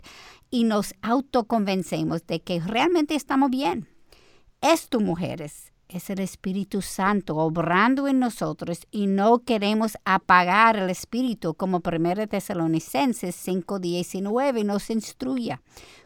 y 0.50 0.66
nos 0.66 0.94
autoconvencemos 1.02 2.28
de 2.28 2.42
que 2.42 2.60
realmente 2.60 3.16
estamos 3.16 3.50
bien. 3.50 3.88
Esto, 4.62 5.00
mujeres, 5.00 5.74
es 5.88 6.10
el 6.10 6.20
Espíritu 6.20 6.82
Santo 6.82 7.38
obrando 7.38 8.08
en 8.08 8.20
nosotros 8.20 8.88
y 8.92 9.08
no 9.08 9.40
queremos 9.40 9.98
apagar 10.06 10.76
el 10.76 10.90
Espíritu 10.90 11.54
como 11.54 11.82
1 11.82 12.28
Tesalonicenses 12.28 13.36
5:19 13.36 14.66
nos 14.66 14.90
instruye. 14.90 15.60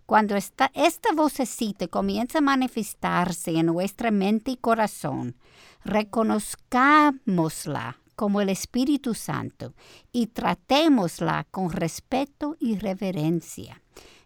Cuando 0.06 0.36
esta, 0.36 0.72
esta 0.74 1.14
vocecita 1.14 1.88
comienza 1.88 2.40
a 2.40 2.42
manifestarse 2.42 3.52
en 3.52 3.68
nuestra 3.68 4.12
mente 4.12 4.52
y 4.52 4.58
corazón, 4.58 5.36
reconozcámosla 5.84 8.00
como 8.16 8.42
el 8.42 8.50
Espíritu 8.50 9.14
Santo 9.14 9.76
y 10.12 10.28
tratémosla 10.28 11.46
con 11.52 11.72
respeto 11.72 12.56
y 12.60 12.78
reverencia. 12.78 13.82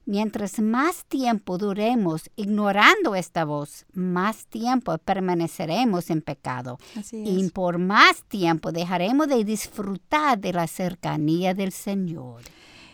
Mientras 0.06 0.60
más 0.60 1.06
tiempo 1.06 1.58
duremos 1.58 2.30
ignorando 2.36 3.16
esta 3.16 3.46
voz, 3.46 3.86
más 3.94 4.46
tiempo 4.48 4.98
permaneceremos 4.98 6.10
en 6.10 6.22
pecado. 6.22 6.80
Y 7.12 7.50
por 7.50 7.78
más 7.78 8.24
tiempo 8.24 8.72
dejaremos 8.72 9.28
de 9.28 9.44
disfrutar 9.44 10.40
de 10.40 10.54
la 10.54 10.68
cercanía 10.68 11.54
del 11.54 11.72
Señor. 11.72 12.42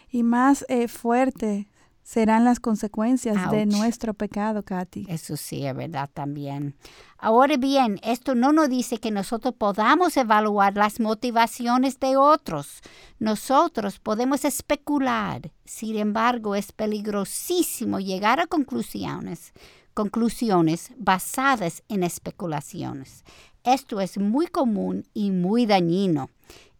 Y 0.10 0.24
más 0.24 0.66
eh, 0.68 0.88
fuerte 0.88 1.68
serán 2.08 2.46
las 2.46 2.62
consecuencias 2.62 3.52
de 3.52 3.66
nuestro 3.66 4.14
pecado, 4.14 4.64
Katy. 4.64 5.08
Eso 5.10 5.36
sí, 5.36 5.66
es 5.66 5.76
verdad 5.76 6.10
también. 6.14 6.74
Ahora 7.18 7.58
bien, 7.58 8.00
esto 8.02 8.34
no 8.34 8.54
nos 8.54 8.70
dice 8.70 8.98
que 8.98 9.12
nosotros 9.12 9.54
podamos 9.58 10.16
evaluar 10.16 10.78
las 10.78 11.02
motivaciones 11.02 12.00
de 12.00 12.16
otros. 12.16 12.80
Nosotros 13.20 14.00
podemos 14.00 14.46
especular. 14.46 15.52
Sin 15.66 15.98
embargo, 15.98 16.56
es 16.56 16.72
peligrosísimo 16.72 18.00
llegar 18.00 18.40
a 18.40 18.48
conclusiones, 18.48 19.52
conclusiones 19.94 20.92
basadas 20.96 21.84
en 21.90 22.04
especulaciones. 22.04 23.26
Esto 23.66 24.00
es 24.00 24.18
muy 24.18 24.48
común 24.48 25.04
y 25.14 25.32
muy 25.32 25.66
dañino. 25.66 26.30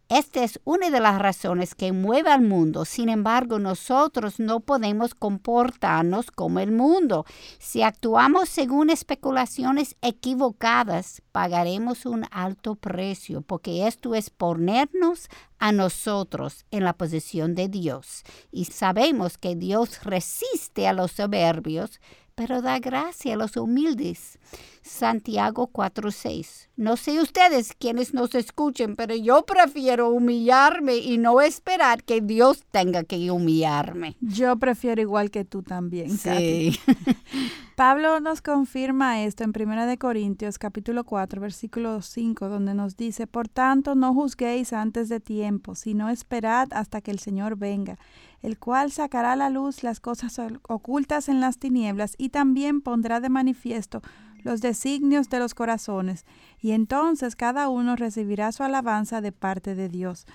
Esta 0.08 0.42
es 0.42 0.58
una 0.64 0.88
de 0.88 1.00
las 1.00 1.18
razones 1.18 1.74
que 1.74 1.92
mueve 1.92 2.30
al 2.30 2.40
mundo. 2.40 2.86
Sin 2.86 3.10
embargo, 3.10 3.58
nosotros 3.58 4.40
no 4.40 4.60
podemos 4.60 5.14
comportarnos 5.14 6.30
como 6.30 6.60
el 6.60 6.72
mundo. 6.72 7.26
Si 7.58 7.82
actuamos 7.82 8.48
según 8.48 8.88
especulaciones 8.88 9.96
equivocadas, 10.00 11.20
pagaremos 11.30 12.06
un 12.06 12.24
alto 12.30 12.74
precio, 12.74 13.42
porque 13.42 13.86
esto 13.86 14.14
es 14.14 14.30
ponernos 14.30 15.28
a 15.58 15.72
nosotros 15.72 16.64
en 16.70 16.84
la 16.84 16.94
posición 16.94 17.54
de 17.54 17.68
Dios. 17.68 18.22
Y 18.50 18.64
sabemos 18.64 19.36
que 19.36 19.56
Dios 19.56 20.04
resiste 20.04 20.88
a 20.88 20.94
los 20.94 21.12
soberbios, 21.12 22.00
pero 22.34 22.62
da 22.62 22.78
gracia 22.78 23.34
a 23.34 23.36
los 23.36 23.58
humildes. 23.58 24.38
Santiago 24.88 25.68
4:6. 25.68 26.68
No 26.76 26.96
sé 26.96 27.20
ustedes 27.20 27.74
quienes 27.78 28.14
nos 28.14 28.34
escuchen, 28.34 28.96
pero 28.96 29.14
yo 29.14 29.44
prefiero 29.44 30.10
humillarme 30.10 30.96
y 30.96 31.18
no 31.18 31.40
esperar 31.40 32.02
que 32.02 32.20
Dios 32.20 32.64
tenga 32.70 33.04
que 33.04 33.30
humillarme. 33.30 34.16
Yo 34.20 34.56
prefiero 34.56 35.00
igual 35.00 35.30
que 35.30 35.44
tú 35.44 35.62
también. 35.62 36.16
Sí. 36.16 36.78
Pablo 37.76 38.18
nos 38.18 38.42
confirma 38.42 39.22
esto 39.22 39.44
en 39.44 39.52
1 39.54 39.98
Corintios 39.98 40.58
capítulo 40.58 41.04
4 41.04 41.40
versículo 41.40 42.02
5 42.02 42.48
donde 42.48 42.74
nos 42.74 42.96
dice, 42.96 43.28
por 43.28 43.48
tanto 43.48 43.94
no 43.94 44.14
juzguéis 44.14 44.72
antes 44.72 45.08
de 45.08 45.20
tiempo, 45.20 45.76
sino 45.76 46.08
esperad 46.08 46.68
hasta 46.72 47.00
que 47.00 47.12
el 47.12 47.20
Señor 47.20 47.56
venga 47.56 47.98
el 48.42 48.58
cual 48.58 48.92
sacará 48.92 49.32
a 49.32 49.36
la 49.36 49.50
luz 49.50 49.82
las 49.82 50.00
cosas 50.00 50.40
ocultas 50.68 51.28
en 51.28 51.40
las 51.40 51.58
tinieblas 51.58 52.14
y 52.18 52.28
también 52.28 52.80
pondrá 52.80 53.20
de 53.20 53.28
manifiesto 53.28 54.02
los 54.42 54.60
designios 54.60 55.28
de 55.28 55.38
los 55.38 55.54
corazones, 55.54 56.24
y 56.60 56.72
entonces 56.72 57.36
cada 57.36 57.68
uno 57.68 57.96
recibirá 57.96 58.52
su 58.52 58.62
alabanza 58.62 59.20
de 59.20 59.32
parte 59.32 59.74
de 59.74 59.88
Dios. 59.88 60.26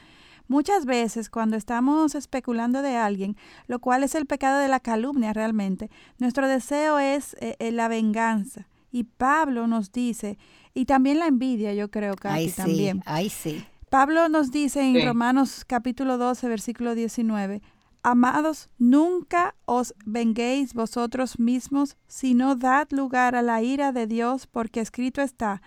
Muchas 0.47 0.85
veces 0.85 1.29
cuando 1.29 1.55
estamos 1.55 2.15
especulando 2.15 2.81
de 2.81 2.95
alguien, 2.95 3.37
lo 3.67 3.79
cual 3.79 4.03
es 4.03 4.13
el 4.13 4.25
pecado 4.25 4.59
de 4.59 4.67
la 4.67 4.79
calumnia 4.79 5.33
realmente, 5.33 5.89
nuestro 6.19 6.47
deseo 6.47 6.99
es 6.99 7.35
eh, 7.39 7.55
eh, 7.59 7.71
la 7.71 7.87
venganza. 7.87 8.67
Y 8.91 9.05
Pablo 9.05 9.65
nos 9.67 9.91
dice, 9.91 10.37
y 10.73 10.85
también 10.85 11.19
la 11.19 11.27
envidia, 11.27 11.73
yo 11.73 11.89
creo, 11.89 12.15
que 12.15 12.27
ay, 12.27 12.51
también. 12.51 13.01
Ay, 13.05 13.29
sí. 13.29 13.65
Pablo 13.89 14.27
nos 14.27 14.51
dice 14.51 14.81
en 14.81 15.05
Romanos 15.05 15.65
capítulo 15.65 16.17
12, 16.17 16.47
versículo 16.47 16.95
19, 16.95 17.61
Amados, 18.05 18.69
nunca 18.77 19.55
os 19.63 19.95
venguéis 20.05 20.73
vosotros 20.73 21.39
mismos, 21.39 21.95
sino 22.05 22.55
dad 22.55 22.89
lugar 22.91 23.33
a 23.33 23.41
la 23.41 23.61
ira 23.61 23.93
de 23.93 24.07
Dios, 24.07 24.45
porque 24.45 24.81
escrito 24.81 25.21
está, 25.21 25.61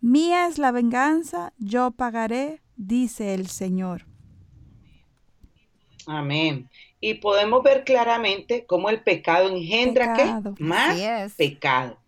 Mía 0.00 0.46
es 0.48 0.56
la 0.56 0.72
venganza, 0.72 1.52
yo 1.58 1.90
pagaré, 1.90 2.62
dice 2.76 3.34
el 3.34 3.46
Señor. 3.46 4.06
Amén. 6.06 6.68
Y 6.98 7.14
podemos 7.14 7.62
ver 7.62 7.84
claramente 7.84 8.64
cómo 8.64 8.88
el 8.88 9.02
pecado 9.02 9.50
engendra 9.50 10.14
¿qué? 10.14 10.62
más 10.64 10.98
pecado. 11.36 11.98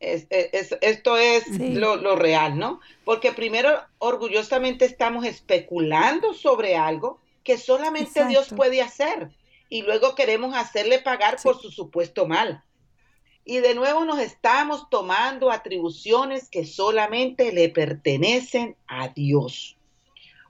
esto 0.00 1.16
es 1.18 1.46
lo, 1.60 1.96
lo 1.96 2.16
real, 2.16 2.58
¿no? 2.58 2.80
Porque 3.04 3.32
primero 3.32 3.70
orgullosamente 3.98 4.86
estamos 4.86 5.26
especulando 5.26 6.32
sobre 6.32 6.76
algo 6.76 7.20
que 7.44 7.58
solamente 7.58 8.26
Dios 8.26 8.48
puede 8.48 8.82
hacer 8.82 9.30
y 9.68 9.82
luego 9.82 10.14
queremos 10.14 10.56
hacerle 10.56 10.98
pagar 10.98 11.36
por 11.42 11.60
su 11.60 11.70
supuesto 11.70 12.26
mal. 12.26 12.64
Y 13.44 13.58
de 13.58 13.74
nuevo 13.74 14.06
nos 14.06 14.18
estamos 14.18 14.88
tomando 14.88 15.50
atribuciones 15.50 16.48
que 16.48 16.64
solamente 16.64 17.52
le 17.52 17.68
pertenecen 17.68 18.76
a 18.86 19.08
Dios. 19.08 19.76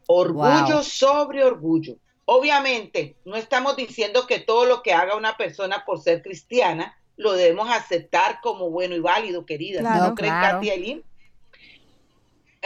Orgullo 0.06 0.82
sobre 0.82 1.44
orgullo. 1.44 1.96
Obviamente, 2.26 3.16
no 3.24 3.36
estamos 3.36 3.76
diciendo 3.76 4.26
que 4.26 4.38
todo 4.38 4.64
lo 4.64 4.82
que 4.82 4.92
haga 4.92 5.16
una 5.16 5.36
persona 5.36 5.84
por 5.84 6.00
ser 6.00 6.22
cristiana 6.22 6.96
lo 7.16 7.32
debemos 7.32 7.68
aceptar 7.68 8.40
como 8.40 8.70
bueno 8.70 8.94
y 8.94 9.00
válido, 9.00 9.44
querida. 9.44 9.82
¿No 9.82 10.14
creen, 10.14 10.32
Katia 10.32 10.74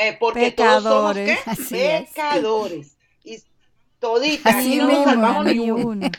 eh, 0.01 0.17
porque 0.21 0.53
todos 0.53 0.85
somos 0.85 1.17
pecadores. 1.71 2.98
Toditas, 4.01 4.65
no 4.65 4.89
nos 4.89 5.05
salvamos 5.05 5.45
ni 5.47 5.71
uno. 5.71 6.11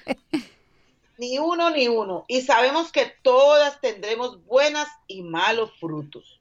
Ni 1.17 1.37
uno 1.37 1.69
ni 1.69 1.87
uno. 1.87 2.25
Y 2.27 2.41
sabemos 2.41 2.91
que 2.91 3.11
todas 3.21 3.81
tendremos 3.81 4.45
buenas 4.45 4.87
y 5.07 5.21
malos 5.21 5.71
frutos. 5.79 6.39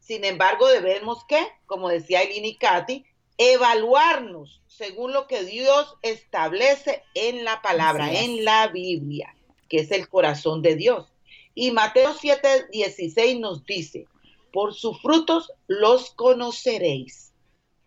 Sin 0.00 0.24
embargo, 0.24 0.68
debemos 0.68 1.24
que, 1.26 1.46
como 1.66 1.88
decía 1.88 2.22
Eileen 2.22 2.44
y 2.44 2.56
Katy, 2.56 3.04
evaluarnos 3.38 4.62
según 4.66 5.12
lo 5.12 5.26
que 5.26 5.44
Dios 5.44 5.96
establece 6.02 7.02
en 7.14 7.44
la 7.44 7.60
palabra, 7.62 8.12
en 8.12 8.44
la 8.44 8.68
Biblia, 8.68 9.34
que 9.68 9.80
es 9.80 9.90
el 9.90 10.08
corazón 10.08 10.62
de 10.62 10.76
Dios. 10.76 11.12
Y 11.54 11.70
Mateo 11.70 12.14
7, 12.14 12.68
16 12.70 13.40
nos 13.40 13.64
dice, 13.64 14.06
por 14.52 14.74
sus 14.74 15.00
frutos 15.00 15.52
los 15.66 16.10
conoceréis 16.10 17.25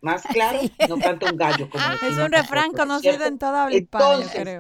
más 0.01 0.23
claro, 0.33 0.59
no 0.87 0.97
canta 0.97 1.31
un 1.31 1.37
gallo. 1.37 1.69
Como 1.69 1.83
es 1.83 2.17
un 2.17 2.31
refrán 2.31 2.71
conocido 2.71 3.25
en 3.25 3.37
toda 3.37 3.63
habla 3.63 3.77
hispana, 3.77 4.25
creo. 4.31 4.59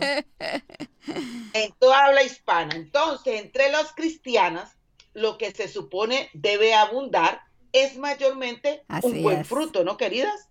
En 1.53 1.71
toda 1.79 2.05
habla 2.05 2.23
hispana. 2.23 2.75
Entonces, 2.75 3.39
entre 3.41 3.71
las 3.71 3.93
cristianas, 3.93 4.77
lo 5.13 5.37
que 5.37 5.51
se 5.51 5.67
supone 5.67 6.29
debe 6.33 6.73
abundar 6.73 7.41
es 7.71 7.97
mayormente 7.97 8.83
un 9.03 9.23
buen 9.23 9.45
fruto, 9.45 9.83
¿no, 9.83 9.97
queridas? 9.97 10.47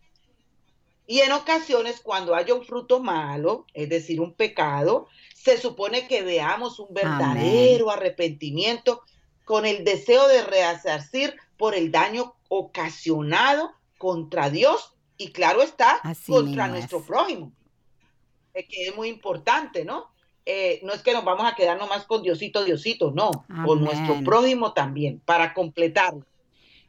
Y 1.07 1.21
en 1.21 1.33
ocasiones, 1.33 2.01
cuando 2.01 2.35
haya 2.35 2.55
un 2.55 2.65
fruto 2.65 3.01
malo, 3.01 3.67
es 3.73 3.89
decir, 3.89 4.21
un 4.21 4.35
pecado, 4.35 5.09
se 5.35 5.57
supone 5.57 6.07
que 6.07 6.23
veamos 6.23 6.79
un 6.79 6.93
verdadero 6.93 7.91
arrepentimiento 7.91 9.03
con 9.45 9.65
el 9.65 9.85
deseo 9.85 10.29
de 10.29 10.43
resarcir 10.43 11.35
por 11.57 11.75
el 11.75 11.91
daño 11.91 12.35
ocasionado 12.49 13.73
contra 13.99 14.49
Dios 14.51 14.95
y 15.17 15.33
claro 15.33 15.63
está, 15.63 16.01
contra 16.27 16.69
nuestro 16.69 17.03
prójimo, 17.03 17.53
que 18.55 18.89
es 18.89 18.97
muy 18.97 19.09
importante, 19.09 19.85
¿no? 19.85 20.11
Eh, 20.47 20.81
no 20.83 20.95
es 20.95 21.03
que 21.03 21.13
nos 21.13 21.25
vamos 21.25 21.45
a 21.45 21.55
quedar 21.55 21.77
nomás 21.77 22.07
con 22.07 22.23
Diosito, 22.23 22.65
Diosito, 22.65 23.11
no, 23.11 23.31
con 23.67 23.85
nuestro 23.85 24.23
prójimo 24.25 24.73
también, 24.73 25.21
para 25.21 25.53
completarlo. 25.53 26.25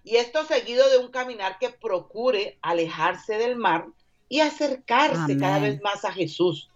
Y 0.04 0.15
esto 0.15 0.45
seguido 0.45 0.89
de 0.89 0.98
un 0.98 1.10
caminar 1.10 1.58
que 1.60 1.69
procure 1.69 2.58
alejarse 2.62 3.38
del 3.38 3.58
mar 3.58 3.88
y 4.30 4.39
acercarse 4.39 5.38
cada 5.38 5.60
vez 5.60 5.82
más 5.82 6.06
a 6.06 6.13
Jesús. 6.13 6.69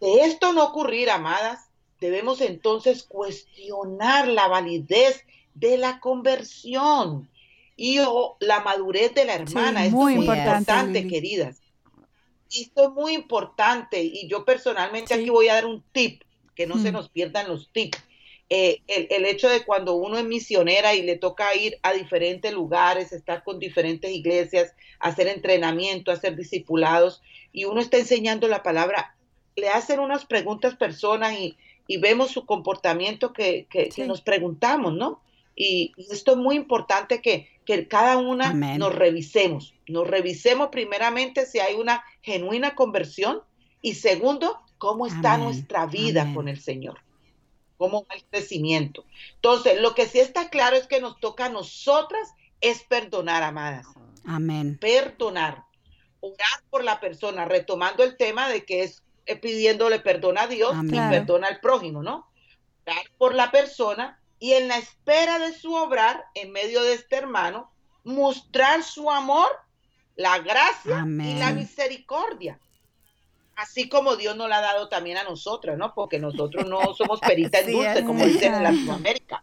De 0.00 0.22
esto 0.22 0.52
no 0.52 0.64
ocurrir, 0.64 1.08
amadas, 1.08 1.70
debemos 2.00 2.40
entonces 2.40 3.04
cuestionar 3.04 4.26
la 4.26 4.48
validez 4.48 5.24
de 5.54 5.78
la 5.78 6.00
conversión 6.00 7.30
y 7.76 7.98
la 8.40 8.60
madurez 8.60 9.14
de 9.14 9.26
la 9.26 9.34
hermana. 9.34 9.84
es 9.84 9.92
muy 9.92 10.14
importante, 10.14 11.06
queridas. 11.06 11.60
Esto 12.50 12.84
es 12.84 12.90
muy 12.90 13.12
importante 13.12 14.02
y 14.02 14.28
yo 14.28 14.44
personalmente 14.44 15.12
aquí 15.12 15.28
voy 15.28 15.48
a 15.48 15.54
dar 15.54 15.66
un 15.66 15.82
tip, 15.92 16.22
que 16.54 16.66
no 16.66 16.78
se 16.78 16.90
mm. 16.90 16.94
nos 16.94 17.08
pierdan 17.10 17.48
los 17.48 17.70
tips. 17.70 17.98
Eh, 18.48 18.80
el, 18.86 19.24
hecho 19.24 19.48
de 19.48 19.64
cuando 19.64 19.94
uno 19.94 20.18
es 20.18 20.24
misionera 20.24 20.94
y 20.94 21.02
le 21.02 21.16
toca 21.16 21.54
ir 21.56 21.78
a 21.82 21.92
diferentes 21.92 22.52
lugares, 22.52 23.12
estar 23.12 23.42
con 23.42 23.58
diferentes 23.58 24.10
iglesias, 24.10 24.72
hacer 25.00 25.26
entrenamiento, 25.26 26.12
hacer 26.12 26.36
discipulados, 26.36 27.22
y 27.52 27.64
uno 27.64 27.80
está 27.80 27.98
enseñando 27.98 28.46
la 28.46 28.62
palabra, 28.62 29.16
le 29.56 29.68
hacen 29.68 29.98
unas 29.98 30.24
preguntas 30.24 30.76
personas 30.76 31.36
y, 31.38 31.56
vemos 31.98 32.32
su 32.32 32.46
comportamiento 32.46 33.32
que, 33.32 33.66
que 33.70 34.06
nos 34.06 34.20
preguntamos, 34.20 34.94
¿no? 34.94 35.20
Y, 35.56 35.94
esto 35.96 36.32
es 36.32 36.36
muy 36.36 36.54
importante 36.54 37.20
que, 37.20 37.48
cada 37.88 38.18
una 38.18 38.52
nos 38.52 38.94
revisemos. 38.94 39.74
Nos 39.88 40.06
revisemos 40.06 40.68
primeramente 40.68 41.46
si 41.46 41.58
hay 41.58 41.74
una 41.74 42.04
genuina 42.22 42.76
conversión 42.76 43.40
y 43.82 43.94
segundo, 43.94 44.60
cómo 44.78 45.06
está 45.06 45.36
nuestra 45.36 45.86
vida 45.86 46.32
con 46.32 46.46
el 46.46 46.60
Señor. 46.60 47.00
Cómo 47.76 48.06
va 48.08 48.14
el 48.14 48.24
crecimiento. 48.24 49.04
Entonces, 49.34 49.80
lo 49.80 49.96
que 49.96 50.06
sí 50.06 50.20
está 50.20 50.48
claro 50.48 50.76
es 50.76 50.86
que 50.86 51.00
nos 51.00 51.18
toca 51.18 51.46
a 51.46 51.48
nosotras 51.48 52.34
es 52.60 52.84
perdonar, 52.84 53.42
amadas. 53.42 53.86
Amén. 54.24 54.78
Perdonar. 54.80 55.64
Orar 56.20 56.62
por 56.70 56.84
la 56.84 57.00
persona, 57.00 57.44
retomando 57.44 58.04
el 58.04 58.16
tema 58.16 58.48
de 58.48 58.64
que 58.64 58.82
es 58.84 59.02
eh, 59.26 59.36
pidiéndole 59.36 60.00
perdón 60.00 60.38
a 60.38 60.46
Dios 60.46 60.74
y 60.84 60.90
perdón 60.90 61.44
al 61.44 61.60
prójimo, 61.60 62.02
¿no? 62.02 62.28
Orar 62.86 63.04
por 63.18 63.34
la 63.34 63.50
persona 63.50 64.20
y 64.38 64.52
en 64.52 64.68
la 64.68 64.78
espera 64.78 65.38
de 65.38 65.52
su 65.52 65.74
obrar 65.74 66.24
en 66.34 66.52
medio 66.52 66.82
de 66.82 66.94
este 66.94 67.16
hermano, 67.16 67.70
mostrar 68.04 68.82
su 68.82 69.10
amor, 69.10 69.48
la 70.14 70.38
gracia 70.38 71.04
y 71.06 71.38
la 71.38 71.52
misericordia. 71.52 72.58
Así 73.54 73.88
como 73.88 74.16
Dios 74.16 74.36
nos 74.36 74.48
la 74.48 74.58
ha 74.58 74.62
dado 74.62 74.88
también 74.88 75.16
a 75.16 75.24
nosotras, 75.24 75.78
¿no? 75.78 75.94
Porque 75.94 76.18
nosotros 76.18 76.66
no 76.66 76.94
somos 76.94 77.20
peritas 77.20 77.66
en 77.66 77.72
dulce, 77.72 78.04
como 78.04 78.24
dicen 78.24 78.54
en 78.54 78.62
Latinoamérica. 78.62 79.42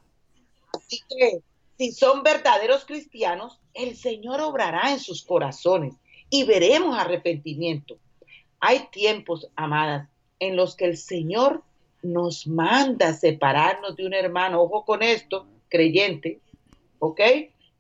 Así 0.72 1.02
que 1.10 1.42
si 1.78 1.92
son 1.92 2.22
verdaderos 2.22 2.86
cristianos, 2.86 3.60
el 3.74 3.98
Señor 3.98 4.40
obrará 4.42 4.92
en 4.92 5.00
sus 5.00 5.24
corazones 5.24 5.96
y 6.30 6.44
veremos 6.44 6.98
arrepentimiento. 6.98 7.98
Hay 8.60 8.88
tiempos, 8.92 9.50
amadas, 9.56 10.08
en 10.40 10.56
los 10.56 10.76
que 10.76 10.86
el 10.86 10.98
Señor 10.98 11.64
nos 12.04 12.46
manda 12.46 13.14
separarnos 13.14 13.96
de 13.96 14.06
un 14.06 14.14
hermano, 14.14 14.62
ojo 14.62 14.86
con 14.86 15.02
esto, 15.02 15.48
creyente, 15.70 16.40
¿ok? 17.00 17.20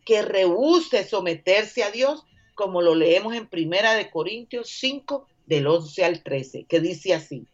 Que 0.05 0.21
rehúse 0.21 1.03
someterse 1.03 1.83
a 1.83 1.91
Dios, 1.91 2.25
como 2.55 2.81
lo 2.81 2.95
leemos 2.95 3.36
en 3.36 3.47
Primera 3.47 3.93
de 3.93 4.09
Corintios 4.09 4.69
5, 4.69 5.27
del 5.45 5.67
11 5.67 6.05
al 6.05 6.23
13, 6.23 6.65
que 6.65 6.79
dice 6.79 7.13
así, 7.13 7.45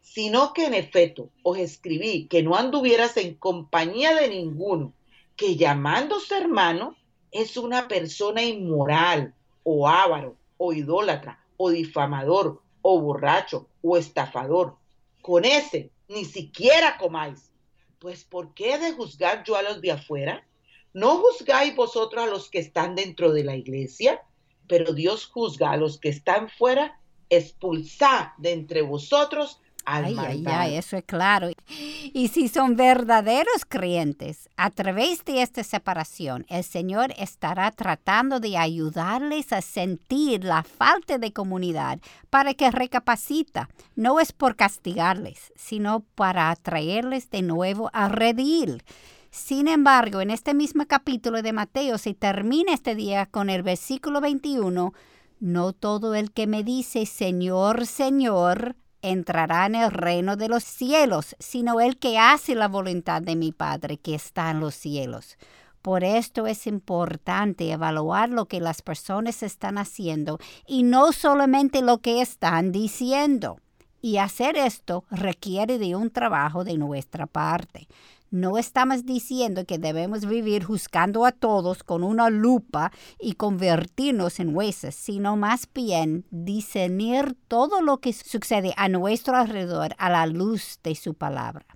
sino 0.00 0.52
que 0.52 0.66
en 0.66 0.74
efecto 0.74 1.30
os 1.42 1.58
escribí 1.58 2.26
que 2.26 2.42
no 2.42 2.56
anduvieras 2.56 3.16
en 3.16 3.34
compañía 3.34 4.14
de 4.14 4.28
ninguno, 4.28 4.92
que 5.36 5.56
llamándose 5.56 6.36
hermano 6.36 6.96
es 7.30 7.56
una 7.56 7.88
persona 7.88 8.42
inmoral, 8.42 9.34
o 9.62 9.88
avaro, 9.88 10.36
o 10.56 10.72
idólatra, 10.72 11.44
o 11.56 11.70
difamador, 11.70 12.62
o 12.82 13.00
borracho, 13.00 13.68
o 13.82 13.96
estafador. 13.96 14.76
Con 15.20 15.44
ese 15.44 15.90
ni 16.08 16.24
siquiera 16.24 16.98
comáis. 16.98 17.50
Pues 17.98 18.24
¿por 18.24 18.54
qué 18.54 18.78
de 18.78 18.92
juzgar 18.92 19.44
yo 19.44 19.56
a 19.56 19.62
los 19.62 19.80
de 19.80 19.92
afuera? 19.92 20.46
¿No 20.92 21.18
juzgáis 21.18 21.74
vosotros 21.74 22.24
a 22.24 22.26
los 22.26 22.50
que 22.50 22.58
están 22.58 22.94
dentro 22.94 23.32
de 23.32 23.44
la 23.44 23.56
iglesia? 23.56 24.22
Pero 24.68 24.92
Dios 24.92 25.26
juzga 25.26 25.72
a 25.72 25.76
los 25.76 25.98
que 25.98 26.08
están 26.08 26.48
fuera, 26.48 27.00
expulsad 27.28 28.28
de 28.38 28.52
entre 28.52 28.82
vosotros 28.82 29.60
Ay, 29.88 30.16
ay, 30.18 30.44
ay, 30.46 30.74
eso 30.74 30.96
es 30.96 31.04
claro. 31.04 31.48
Y 31.68 32.28
si 32.28 32.48
son 32.48 32.74
verdaderos 32.74 33.64
creyentes, 33.68 34.48
a 34.56 34.70
través 34.70 35.24
de 35.24 35.42
esta 35.42 35.62
separación, 35.62 36.44
el 36.48 36.64
Señor 36.64 37.14
estará 37.16 37.70
tratando 37.70 38.40
de 38.40 38.58
ayudarles 38.58 39.52
a 39.52 39.62
sentir 39.62 40.42
la 40.42 40.64
falta 40.64 41.18
de 41.18 41.32
comunidad 41.32 42.00
para 42.30 42.52
que 42.54 42.72
recapacita. 42.72 43.68
No 43.94 44.18
es 44.18 44.32
por 44.32 44.56
castigarles, 44.56 45.52
sino 45.54 46.00
para 46.16 46.50
atraerles 46.50 47.30
de 47.30 47.42
nuevo 47.42 47.88
a 47.92 48.08
redil. 48.08 48.82
Sin 49.30 49.68
embargo, 49.68 50.20
en 50.20 50.30
este 50.30 50.52
mismo 50.52 50.86
capítulo 50.86 51.42
de 51.42 51.52
Mateo 51.52 51.96
se 51.98 52.12
termina 52.14 52.72
este 52.72 52.96
día 52.96 53.26
con 53.26 53.50
el 53.50 53.62
versículo 53.62 54.20
21. 54.20 54.92
No 55.38 55.72
todo 55.72 56.16
el 56.16 56.32
que 56.32 56.48
me 56.48 56.64
dice 56.64 57.06
Señor, 57.06 57.86
Señor, 57.86 58.74
entrará 59.02 59.66
en 59.66 59.74
el 59.74 59.90
reino 59.90 60.36
de 60.36 60.48
los 60.48 60.64
cielos, 60.64 61.36
sino 61.38 61.80
el 61.80 61.98
que 61.98 62.18
hace 62.18 62.54
la 62.54 62.68
voluntad 62.68 63.22
de 63.22 63.36
mi 63.36 63.52
Padre 63.52 63.98
que 63.98 64.14
está 64.14 64.50
en 64.50 64.60
los 64.60 64.74
cielos. 64.74 65.36
Por 65.82 66.02
esto 66.02 66.48
es 66.48 66.66
importante 66.66 67.70
evaluar 67.70 68.28
lo 68.28 68.46
que 68.46 68.60
las 68.60 68.82
personas 68.82 69.44
están 69.44 69.78
haciendo 69.78 70.38
y 70.66 70.82
no 70.82 71.12
solamente 71.12 71.80
lo 71.80 71.98
que 71.98 72.20
están 72.20 72.72
diciendo. 72.72 73.60
Y 74.02 74.18
hacer 74.18 74.56
esto 74.56 75.04
requiere 75.10 75.78
de 75.78 75.94
un 75.94 76.10
trabajo 76.10 76.64
de 76.64 76.76
nuestra 76.76 77.26
parte. 77.26 77.86
No 78.30 78.58
estamos 78.58 79.06
diciendo 79.06 79.64
que 79.66 79.78
debemos 79.78 80.26
vivir 80.26 80.64
juzgando 80.64 81.24
a 81.24 81.32
todos 81.32 81.84
con 81.84 82.02
una 82.02 82.28
lupa 82.28 82.90
y 83.20 83.34
convertirnos 83.34 84.40
en 84.40 84.52
jueces, 84.52 84.96
sino 84.96 85.36
más 85.36 85.68
bien 85.72 86.26
discernir 86.30 87.36
todo 87.46 87.80
lo 87.80 87.98
que 87.98 88.12
sucede 88.12 88.74
a 88.76 88.88
nuestro 88.88 89.36
alrededor 89.36 89.94
a 89.98 90.10
la 90.10 90.26
luz 90.26 90.80
de 90.82 90.96
su 90.96 91.14
palabra. 91.14 91.66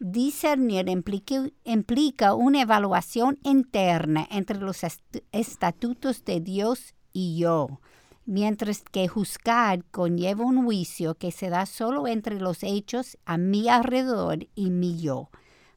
Discernir 0.00 0.88
implica, 0.88 1.48
implica 1.62 2.34
una 2.34 2.62
evaluación 2.62 3.38
interna 3.44 4.26
entre 4.32 4.58
los 4.58 4.80
estatutos 5.30 6.24
de 6.24 6.40
Dios 6.40 6.96
y 7.12 7.38
yo, 7.38 7.80
mientras 8.24 8.82
que 8.82 9.06
juzgar 9.06 9.84
conlleva 9.92 10.44
un 10.44 10.64
juicio 10.64 11.14
que 11.14 11.30
se 11.30 11.50
da 11.50 11.66
solo 11.66 12.08
entre 12.08 12.40
los 12.40 12.64
hechos 12.64 13.16
a 13.24 13.38
mi 13.38 13.68
alrededor 13.68 14.48
y 14.56 14.70
mi 14.70 15.00
yo. 15.00 15.30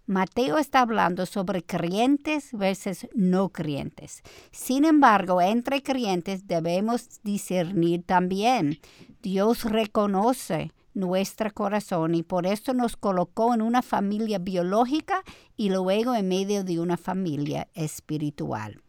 Mateo 0.07 0.59
está 0.59 0.81
hablando 0.81 1.25
sobre 1.25 1.63
creyentes 1.63 2.49
versus 2.51 3.07
no 3.15 3.49
creyentes. 3.49 4.21
Sin 4.51 4.85
embargo, 4.85 5.41
entre 5.41 5.81
creyentes 5.81 6.47
debemos 6.47 7.21
discernir 7.23 8.03
también. 8.03 8.79
Dios 9.23 9.63
reconoce 9.63 10.71
nuestro 10.93 11.51
corazón 11.51 12.13
y 12.13 12.21
por 12.21 12.45
esto 12.45 12.75
nos 12.75 12.95
colocó 12.97 13.55
en 13.55 13.63
una 13.63 13.81
familia 13.81 14.37
biológica 14.37 15.23
y 15.57 15.69
luego 15.69 16.13
en 16.13 16.27
medio 16.27 16.63
de 16.63 16.79
una 16.79 16.97
familia 16.97 17.67
espiritual. 17.73 18.81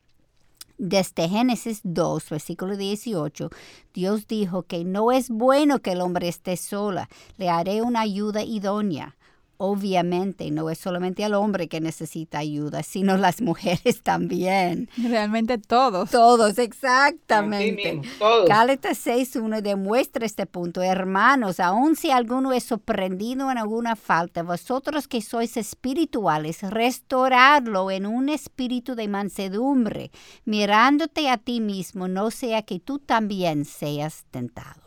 Desde 0.77 1.31
Génesis 1.31 1.81
2, 1.85 2.29
versículo 2.29 2.77
18, 2.77 3.49
Dios 3.95 4.27
dijo 4.27 4.65
que 4.65 4.85
no 4.85 5.11
es 5.11 5.31
bueno 5.31 5.81
que 5.81 5.93
el 5.93 6.03
hombre 6.03 6.29
esté 6.29 6.59
sola, 6.59 7.09
le 7.39 7.49
haré 7.49 7.81
una 7.81 8.03
ayuda 8.03 8.45
idónea. 8.45 9.17
Obviamente 9.59 10.51
no 10.51 10.69
es 10.71 10.79
solamente 10.79 11.25
el 11.25 11.35
hombre 11.35 11.69
que 11.69 11.81
necesita 11.81 12.39
ayuda, 12.39 12.83
sino 12.83 13.17
las 13.19 13.41
mujeres 13.41 14.03
también. 14.03 14.89
Realmente 14.97 15.59
todos. 15.59 16.11
Todos, 16.11 16.59
exactamente. 16.59 18.01
Gálatas 18.47 19.07
6.1 19.07 19.63
demuestra 19.63 20.27
este 20.27 20.47
punto. 20.47 20.83
Hermanos, 20.83 21.61
aun 21.61 21.97
si 21.97 22.11
alguno 22.11 22.53
es 22.53 22.65
sorprendido 22.65 23.51
en 23.51 23.59
alguna 23.59 23.97
falta, 23.97 24.43
vosotros 24.43 25.09
que 25.09 25.23
sois 25.23 25.57
espirituales, 25.57 26.63
restauradlo 26.63 27.91
en 27.91 28.07
un 28.07 28.29
espíritu 28.29 28.95
de 28.95 29.09
mansedumbre, 29.09 30.11
mirándote 30.45 31.29
a 31.29 31.39
ti 31.39 31.61
mismo, 31.61 32.09
no 32.09 32.31
sea 32.31 32.63
que 32.63 32.79
tú 32.79 32.99
también 32.99 33.65
seas 33.65 34.25
tentado. 34.31 34.83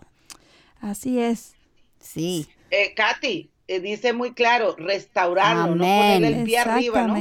Así 0.81 1.19
es. 1.19 1.55
Sí. 1.99 2.47
Eh, 2.71 2.93
Katy, 2.95 3.48
eh, 3.69 3.79
dice 3.79 4.13
muy 4.13 4.33
claro, 4.33 4.75
restaurarlo, 4.75 5.75
no 5.75 5.83
ponerle 5.83 6.39
el 6.39 6.43
pie 6.43 6.57
arriba, 6.57 7.05
¿no? 7.05 7.15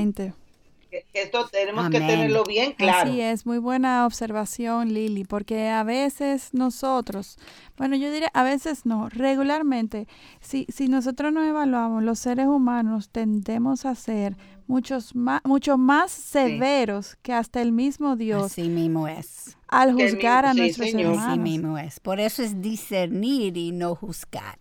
Esto 1.13 1.47
tenemos 1.49 1.91
que 1.91 2.01
tenerlo 2.01 2.43
bien 2.45 2.73
claro. 2.73 3.11
Así 3.11 3.21
es, 3.21 3.45
muy 3.45 3.59
buena 3.59 4.07
observación, 4.07 4.95
Lili, 4.95 5.25
porque 5.25 5.69
a 5.69 5.83
veces 5.83 6.55
nosotros, 6.55 7.37
bueno, 7.77 7.97
yo 7.97 8.11
diría 8.11 8.31
a 8.33 8.45
veces 8.45 8.87
no, 8.87 9.11
regularmente, 9.11 10.09
si, 10.41 10.65
si 10.71 10.89
nosotros 10.89 11.35
nos 11.35 11.47
evaluamos, 11.47 12.03
los 12.03 12.19
seres 12.19 12.47
humanos 12.47 13.11
tendemos 13.11 13.85
a 13.85 13.95
ser 13.95 14.35
muchos 14.67 15.15
más, 15.15 15.43
mucho 15.45 15.77
más 15.77 16.11
severos 16.11 17.19
que 17.21 17.35
hasta 17.35 17.61
el 17.61 17.73
mismo 17.73 18.17
Dios. 18.17 18.45
Así 18.45 18.71
mismo 18.71 19.07
es. 19.07 19.55
Al 19.69 19.93
juzgar 19.93 20.47
a 20.47 20.55
nuestros 20.55 20.95
hermanos. 20.95 21.19
Así 21.19 21.39
mismo 21.39 21.77
es. 21.77 22.01
Por 22.01 22.21
eso 22.21 22.43
es 22.43 22.63
discernir 22.63 23.59
y 23.59 23.73
no 23.73 23.95
juzgar. 23.95 24.57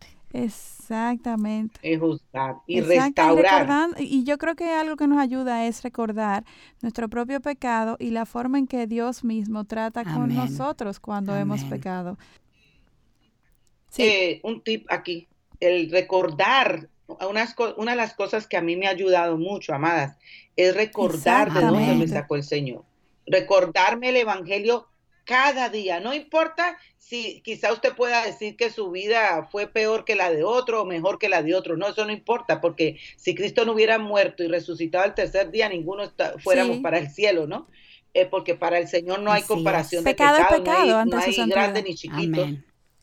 Exactamente. 0.89 1.79
Y 1.83 1.97
juzgar 1.97 2.55
y 2.65 2.79
restaurar. 2.79 3.89
Y, 3.97 4.23
yo 4.23 4.37
creo 4.37 4.55
que 4.55 4.71
algo 4.71 4.95
que 4.95 5.05
nos 5.05 5.19
ayuda 5.19 5.65
es 5.65 5.83
recordar 5.83 6.45
nuestro 6.81 7.09
propio 7.09 7.41
pecado 7.41 7.97
y 7.99 8.11
la 8.11 8.25
forma 8.25 8.57
en 8.57 8.67
que 8.67 8.87
Dios 8.87 9.25
mismo 9.25 9.65
trata 9.65 10.05
con 10.05 10.33
nosotros 10.33 11.01
cuando 11.01 11.35
hemos 11.35 11.63
pecado. 11.65 12.17
Sí. 13.89 14.03
Eh, 14.03 14.39
un 14.43 14.61
tip 14.61 14.85
aquí, 14.89 15.27
el 15.59 15.91
recordar, 15.91 16.87
unas, 17.07 17.53
una 17.75 17.91
de 17.91 17.97
las 17.97 18.13
cosas 18.13 18.47
que 18.47 18.55
a 18.55 18.61
mí 18.61 18.77
me 18.77 18.87
ha 18.87 18.91
ayudado 18.91 19.37
mucho, 19.37 19.73
amadas, 19.73 20.17
es 20.55 20.73
recordar 20.73 21.51
de 21.51 21.61
dónde 21.61 21.95
me 21.95 22.07
sacó 22.07 22.37
el 22.37 22.43
Señor. 22.43 22.85
Recordarme 23.25 24.09
el 24.09 24.15
Evangelio 24.15 24.87
cada 25.27 25.67
día, 25.67 25.99
no 25.99 26.13
importa 26.13 26.77
si 26.97 27.41
quizá 27.41 27.73
usted 27.73 27.93
pueda 27.95 28.25
decir 28.25 28.55
que 28.55 28.71
su 28.71 28.89
vida 28.89 29.47
fue 29.51 29.67
peor 29.67 30.05
que 30.05 30.15
la 30.15 30.31
de 30.31 30.45
otro 30.45 30.81
o 30.81 30.85
mejor 30.85 31.19
que 31.19 31.27
la 31.27 31.43
de 31.43 31.53
otro, 31.53 31.75
no, 31.75 31.89
eso 31.89 32.05
no 32.05 32.13
importa, 32.13 32.61
porque 32.61 32.97
si 33.17 33.35
Cristo 33.35 33.65
no 33.65 33.73
hubiera 33.73 33.99
muerto 33.99 34.43
y 34.43 34.47
resucitado 34.47 35.03
el 35.03 35.13
tercer 35.13 35.51
día, 35.51 35.67
ninguno 35.67 36.09
fuéramos 36.39 36.77
para 36.77 36.97
el 36.97 37.09
cielo, 37.09 37.45
¿no? 37.45 37.67
Eh, 38.13 38.25
porque 38.25 38.55
para 38.55 38.79
el 38.79 38.87
Señor 38.87 39.19
no 39.19 39.31
hay 39.31 39.43
comparación 39.43 40.05
de 40.05 40.11
pecado, 40.11 40.37
pecado 40.49 41.05
no 41.05 41.17
hay, 41.17 41.35
grande 41.49 41.83
ni 41.83 41.93
chiquito. 41.93 42.47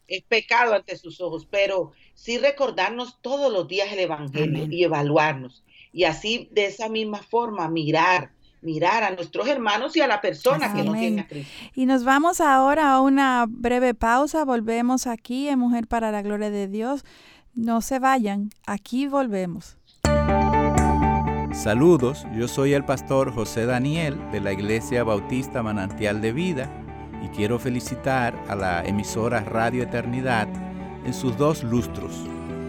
Es 0.08 0.22
pecado 0.22 0.74
ante 0.74 0.96
sus 0.96 1.20
ojos, 1.20 1.46
pero 1.50 1.92
sí 2.14 2.38
recordarnos 2.38 3.20
todos 3.20 3.52
los 3.52 3.68
días 3.68 3.92
el 3.92 3.98
Evangelio 3.98 4.66
y 4.70 4.82
evaluarnos. 4.82 5.62
Y 5.92 6.04
así, 6.04 6.48
de 6.52 6.66
esa 6.66 6.88
misma 6.88 7.22
forma, 7.22 7.68
mirar 7.68 8.32
mirar 8.64 9.04
a 9.04 9.10
nuestros 9.10 9.46
hermanos 9.46 9.96
y 9.96 10.00
a 10.00 10.06
la 10.06 10.20
persona 10.20 10.72
que 10.72 10.82
no 10.82 10.94
tiene 10.94 11.22
a 11.22 11.26
Cristo. 11.28 11.52
Y 11.74 11.86
nos 11.86 12.04
vamos 12.04 12.40
ahora 12.40 12.92
a 12.92 13.00
una 13.00 13.46
breve 13.48 13.94
pausa. 13.94 14.44
Volvemos 14.44 15.06
aquí 15.06 15.48
en 15.48 15.58
Mujer 15.58 15.86
para 15.86 16.10
la 16.10 16.22
Gloria 16.22 16.50
de 16.50 16.68
Dios. 16.68 17.04
No 17.54 17.80
se 17.80 17.98
vayan, 17.98 18.50
aquí 18.66 19.06
volvemos. 19.06 19.76
Saludos, 21.52 22.26
yo 22.36 22.48
soy 22.48 22.72
el 22.72 22.84
pastor 22.84 23.32
José 23.32 23.64
Daniel 23.64 24.18
de 24.32 24.40
la 24.40 24.52
Iglesia 24.52 25.04
Bautista 25.04 25.62
Manantial 25.62 26.20
de 26.20 26.32
Vida 26.32 26.68
y 27.22 27.28
quiero 27.28 27.60
felicitar 27.60 28.34
a 28.48 28.56
la 28.56 28.84
emisora 28.84 29.40
Radio 29.40 29.84
Eternidad 29.84 30.48
en 31.06 31.14
sus 31.14 31.36
dos 31.36 31.62
lustros, 31.62 32.12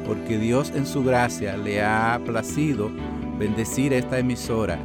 porque 0.05 0.37
Dios 0.37 0.71
en 0.75 0.85
su 0.85 1.03
gracia 1.03 1.57
le 1.57 1.83
ha 1.83 2.21
placido 2.23 2.91
bendecir 3.39 3.91
esta 3.91 4.19
emisora 4.19 4.77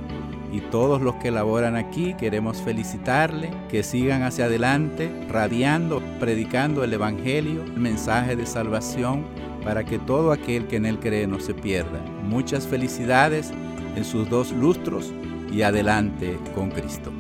y 0.53 0.61
todos 0.61 1.01
los 1.01 1.15
que 1.17 1.31
laboran 1.31 1.77
aquí 1.77 2.15
queremos 2.15 2.61
felicitarle, 2.63 3.51
que 3.69 3.83
sigan 3.83 4.23
hacia 4.23 4.47
adelante, 4.47 5.11
radiando, 5.29 6.03
predicando 6.19 6.85
el 6.85 6.93
Evangelio, 6.93 7.63
el 7.63 7.79
mensaje 7.79 8.37
de 8.37 8.47
salvación, 8.47 9.25
para 9.65 9.85
que 9.85 9.99
todo 9.99 10.33
aquel 10.33 10.67
que 10.67 10.77
en 10.77 10.87
él 10.87 10.99
cree 10.99 11.27
no 11.27 11.41
se 11.41 11.55
pierda. 11.55 12.01
Muchas 12.25 12.67
felicidades 12.67 13.53
en 13.97 14.05
sus 14.05 14.29
dos 14.29 14.53
lustros 14.53 15.13
y 15.53 15.63
adelante 15.63 16.39
con 16.55 16.71
Cristo. 16.71 17.13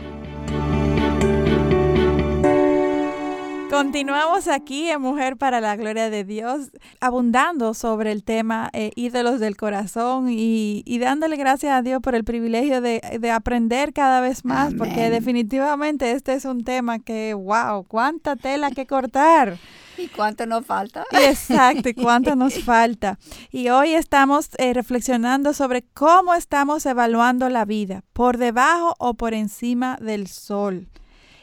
Continuamos 3.81 4.47
aquí 4.47 4.91
en 4.91 5.01
Mujer 5.01 5.39
para 5.39 5.59
la 5.63 5.75
Gloria 5.75 6.11
de 6.11 6.23
Dios, 6.23 6.71
abundando 7.01 7.73
sobre 7.73 8.13
el 8.13 8.25
tema 8.25 8.69
eh, 8.75 8.91
ídolos 8.95 9.41
del 9.41 9.57
corazón 9.57 10.27
y, 10.29 10.99
dándole 10.99 11.39
gracias 11.39 11.73
a 11.73 11.81
Dios 11.81 12.03
por 12.03 12.15
el 12.15 12.23
privilegio 12.23 12.83
de, 12.83 13.01
aprender 13.33 13.95
cada 13.95 14.21
vez 14.21 14.45
más, 14.45 14.75
porque 14.75 15.09
definitivamente 15.09 16.13
este 16.13 16.35
es 16.35 16.45
un 16.45 16.63
tema 16.63 16.99
que, 16.99 17.33
wow, 17.33 17.85
cuánta 17.89 18.37
tela 18.37 18.71
que 18.71 18.87
cortar. 18.87 19.57
¿Y 19.97 20.09
cuánto 20.09 20.45
nos 20.45 20.67
falta? 20.67 21.07
Exacto, 21.13 21.89
y 21.89 21.95
cuánto 21.95 22.37
nos 22.37 22.63
falta. 22.65 23.19
Y 23.51 23.71
hoy 23.71 23.95
estamos 23.95 24.51
eh, 24.59 24.75
reflexionando 24.75 25.55
sobre 25.55 25.87
cómo 25.95 26.35
estamos 26.35 26.85
evaluando 26.85 27.49
la 27.49 27.65
vida, 27.65 28.03
por 28.13 28.37
debajo 28.37 28.95
o 28.99 29.15
por 29.15 29.33
encima 29.33 29.97
del 30.03 30.27
sol. 30.27 30.87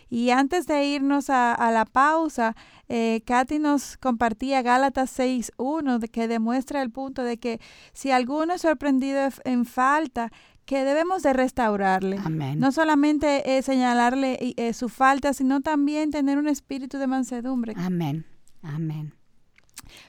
Y 0.10 0.30
antes 0.30 0.68
de 0.68 0.86
irnos 0.86 1.30
a, 1.30 1.70
la 1.72 1.86
pausa, 1.86 2.56
eh, 2.88 3.22
Katy 3.26 3.60
nos 3.60 3.98
compartía 3.98 4.62
Gálatas 4.62 5.18
6.1, 5.18 6.10
que 6.10 6.28
demuestra 6.28 6.82
el 6.82 6.92
punto 6.92 7.24
de 7.24 7.38
que 7.38 7.60
si 7.94 8.12
alguno 8.12 8.54
es 8.54 8.62
sorprendido 8.62 9.30
en 9.44 9.66
falta, 9.66 10.32
que 10.66 10.84
debemos 10.84 11.24
de 11.24 11.34
restaurarle. 11.34 12.20
No 12.58 12.72
solamente 12.72 13.58
eh, 13.58 13.62
señalarle 13.62 14.38
eh, 14.58 14.74
su 14.74 14.90
falta, 14.90 15.34
sino 15.34 15.62
también 15.62 16.12
tener 16.12 16.38
un 16.38 16.48
espíritu 16.48 16.98
de 16.98 17.08
mansedumbre. 17.08 17.74
Amén. 17.78 18.26
Amén. 18.62 19.14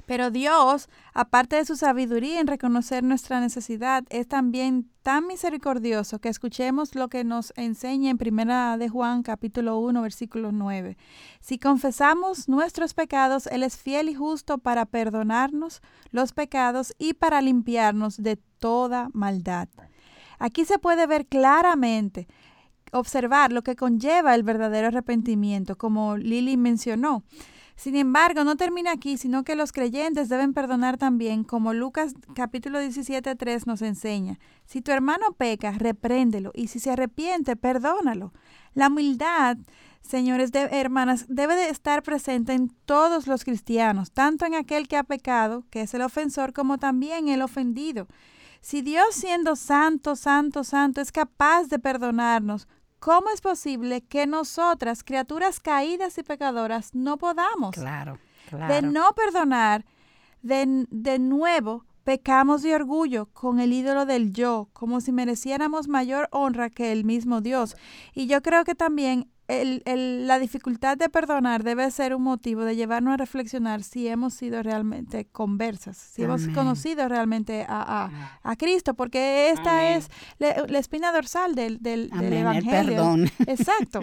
Pero 0.06 0.30
Dios, 0.30 0.88
aparte 1.14 1.56
de 1.56 1.64
su 1.64 1.76
sabiduría 1.76 2.40
en 2.40 2.46
reconocer 2.46 3.04
nuestra 3.04 3.40
necesidad, 3.40 4.04
es 4.10 4.28
también 4.28 4.90
tan 5.02 5.26
misericordioso 5.26 6.18
que 6.18 6.28
escuchemos 6.28 6.94
lo 6.94 7.08
que 7.08 7.24
nos 7.24 7.52
enseña 7.56 8.10
en 8.10 8.18
Primera 8.18 8.76
de 8.76 8.88
Juan 8.88 9.22
capítulo 9.22 9.78
1 9.78 10.02
versículo 10.02 10.52
9. 10.52 10.96
Si 11.40 11.58
confesamos 11.58 12.48
nuestros 12.48 12.94
pecados, 12.94 13.46
Él 13.46 13.62
es 13.62 13.76
fiel 13.76 14.08
y 14.08 14.14
justo 14.14 14.58
para 14.58 14.86
perdonarnos 14.86 15.80
los 16.10 16.32
pecados 16.32 16.94
y 16.98 17.14
para 17.14 17.40
limpiarnos 17.40 18.16
de 18.22 18.36
toda 18.58 19.08
maldad. 19.12 19.68
Aquí 20.38 20.64
se 20.64 20.78
puede 20.78 21.06
ver 21.06 21.26
claramente 21.26 22.28
observar 22.92 23.52
lo 23.52 23.62
que 23.62 23.76
conlleva 23.76 24.34
el 24.34 24.42
verdadero 24.42 24.88
arrepentimiento, 24.88 25.76
como 25.76 26.16
Lili 26.16 26.56
mencionó. 26.56 27.22
Sin 27.78 27.94
embargo, 27.94 28.42
no 28.42 28.56
termina 28.56 28.90
aquí, 28.90 29.18
sino 29.18 29.44
que 29.44 29.54
los 29.54 29.70
creyentes 29.70 30.28
deben 30.28 30.52
perdonar 30.52 30.98
también, 30.98 31.44
como 31.44 31.72
Lucas 31.72 32.12
capítulo 32.34 32.80
17, 32.80 33.36
3 33.36 33.66
nos 33.68 33.82
enseña. 33.82 34.40
Si 34.64 34.82
tu 34.82 34.90
hermano 34.90 35.30
peca, 35.34 35.70
repréndelo, 35.70 36.50
y 36.56 36.66
si 36.66 36.80
se 36.80 36.90
arrepiente, 36.90 37.54
perdónalo. 37.54 38.32
La 38.74 38.88
humildad, 38.88 39.58
señores 40.00 40.50
de 40.50 40.62
hermanas, 40.62 41.26
debe 41.28 41.54
de 41.54 41.68
estar 41.68 42.02
presente 42.02 42.52
en 42.52 42.70
todos 42.84 43.28
los 43.28 43.44
cristianos, 43.44 44.10
tanto 44.10 44.44
en 44.44 44.56
aquel 44.56 44.88
que 44.88 44.96
ha 44.96 45.04
pecado, 45.04 45.64
que 45.70 45.82
es 45.82 45.94
el 45.94 46.02
ofensor, 46.02 46.52
como 46.52 46.78
también 46.78 47.28
el 47.28 47.42
ofendido. 47.42 48.08
Si 48.60 48.82
Dios 48.82 49.06
siendo 49.12 49.54
santo, 49.54 50.16
santo, 50.16 50.64
santo, 50.64 51.00
es 51.00 51.12
capaz 51.12 51.68
de 51.68 51.78
perdonarnos, 51.78 52.66
¿cómo 52.98 53.30
es 53.30 53.40
posible 53.40 54.02
que 54.02 54.26
nosotras, 54.26 55.04
criaturas 55.04 55.60
caídas 55.60 56.18
y 56.18 56.22
pecadoras, 56.22 56.94
no 56.94 57.16
podamos? 57.18 57.74
Claro, 57.74 58.18
De 58.50 58.82
no 58.82 59.12
perdonar, 59.14 59.84
de, 60.42 60.86
de 60.90 61.18
nuevo 61.18 61.84
pecamos 62.04 62.62
de 62.62 62.74
orgullo 62.74 63.26
con 63.34 63.60
el 63.60 63.72
ídolo 63.72 64.06
del 64.06 64.32
yo, 64.32 64.70
como 64.72 65.02
si 65.02 65.12
mereciéramos 65.12 65.88
mayor 65.88 66.26
honra 66.32 66.70
que 66.70 66.90
el 66.90 67.04
mismo 67.04 67.42
Dios. 67.42 67.76
Y 68.14 68.26
yo 68.26 68.40
creo 68.40 68.64
que 68.64 68.74
también 68.74 69.30
el, 69.48 70.26
la 70.26 70.38
dificultad 70.38 70.98
de 70.98 71.08
perdonar 71.08 71.64
debe 71.64 71.90
ser 71.90 72.14
un 72.14 72.22
motivo 72.22 72.64
de 72.64 72.76
llevarnos 72.76 73.14
a 73.14 73.16
reflexionar 73.16 73.82
si 73.82 74.06
hemos 74.06 74.34
sido 74.34 74.62
realmente 74.62 75.24
conversas, 75.24 75.96
si 75.96 76.22
hemos 76.22 76.46
conocido 76.48 77.08
realmente 77.08 77.64
a, 77.68 78.10
Cristo, 78.58 78.94
porque 78.94 79.50
esta 79.50 79.94
es 79.96 80.10
la, 80.38 80.78
espina 80.78 81.12
dorsal 81.12 81.54
del, 81.54 81.82
del, 81.82 82.10
Evangelio. 82.12 83.14
Exacto. 83.46 84.00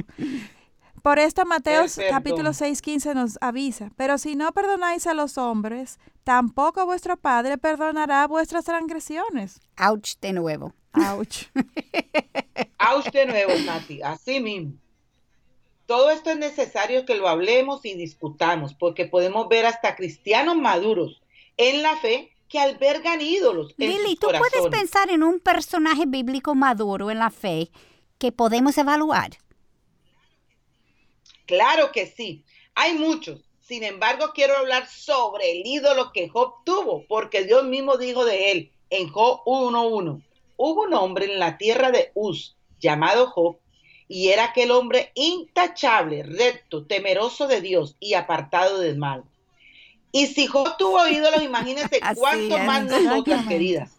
Por 1.04 1.20
esto 1.20 1.46
Mateos 1.46 2.00
capítulo 2.10 2.52
6, 2.52 2.82
15 2.82 3.14
nos 3.14 3.38
avisa, 3.40 3.92
pero 3.96 4.18
si 4.18 4.36
no 4.36 4.52
perdonáis 4.52 5.06
a 5.06 5.14
los 5.14 5.38
hombres, 5.38 6.00
tampoco 6.24 6.84
vuestro 6.88 7.18
Padre 7.18 7.60
perdonará 7.60 8.26
vuestras 8.26 8.66
transgresiones. 8.66 9.60
Ouch 9.78 10.16
de 10.20 10.34
nuevo. 10.34 10.74
Ouch. 10.94 11.44
Ouch 12.80 13.12
de 13.12 13.26
nuevo, 13.28 13.54
Nati, 13.66 14.02
así 14.02 14.40
mismo. 14.40 14.74
Todo 15.86 16.10
esto 16.10 16.32
es 16.32 16.38
necesario 16.38 17.06
que 17.06 17.16
lo 17.16 17.28
hablemos 17.28 17.86
y 17.86 17.94
discutamos, 17.94 18.74
porque 18.74 19.06
podemos 19.06 19.48
ver 19.48 19.66
hasta 19.66 19.96
cristianos 19.96 20.56
maduros 20.56 21.22
en 21.58 21.84
la 21.84 21.96
fe 21.98 22.32
que 22.50 22.60
albergan 22.60 23.22
ídolos. 23.22 23.74
En 23.78 23.90
Lili, 23.90 24.16
¿tú 24.16 24.28
puedes 24.28 24.68
pensar 24.72 25.10
en 25.10 25.24
un 25.24 25.40
personaje 25.40 26.06
bíblico 26.08 26.56
maduro 26.56 27.12
en 27.12 27.20
la 27.20 27.30
fe 27.30 27.70
que 28.18 28.32
podemos 28.32 28.78
evaluar? 28.78 29.32
Claro 31.46 31.92
que 31.92 32.08
sí, 32.08 32.44
hay 32.74 32.94
muchos. 32.94 33.42
Sin 33.62 33.84
embargo, 33.84 34.32
quiero 34.34 34.58
hablar 34.58 34.88
sobre 34.88 35.52
el 35.52 35.66
ídolo 35.66 36.12
que 36.12 36.30
Job 36.30 36.64
tuvo, 36.64 37.06
porque 37.08 37.44
Dios 37.44 37.64
mismo 37.64 37.98
dijo 37.98 38.26
de 38.26 38.52
él 38.52 38.72
en 38.90 39.10
Job 39.10 39.42
1.1. 39.46 40.22
Hubo 40.58 40.84
un 40.84 40.94
hombre 40.94 41.26
en 41.26 41.40
la 41.40 41.58
tierra 41.58 41.92
de 41.92 42.12
Uz 42.14 42.56
llamado 42.80 43.28
Job 43.28 43.58
y 44.08 44.30
era 44.30 44.46
aquel 44.46 44.72
hombre 44.72 45.12
intachable, 45.16 46.24
recto, 46.24 46.86
temeroso 46.86 47.48
de 47.48 47.62
Dios 47.62 47.96
y 48.00 48.14
apartado 48.14 48.80
del 48.80 48.98
mal. 48.98 49.24
Y 50.12 50.28
si 50.28 50.48
Job 50.48 50.78
tuvo 50.78 51.06
ídolos, 51.08 51.44
imagínense 51.44 52.00
cuánto 52.16 52.58
más 52.60 52.86
nosotras, 52.86 53.48
queridas. 53.48 53.92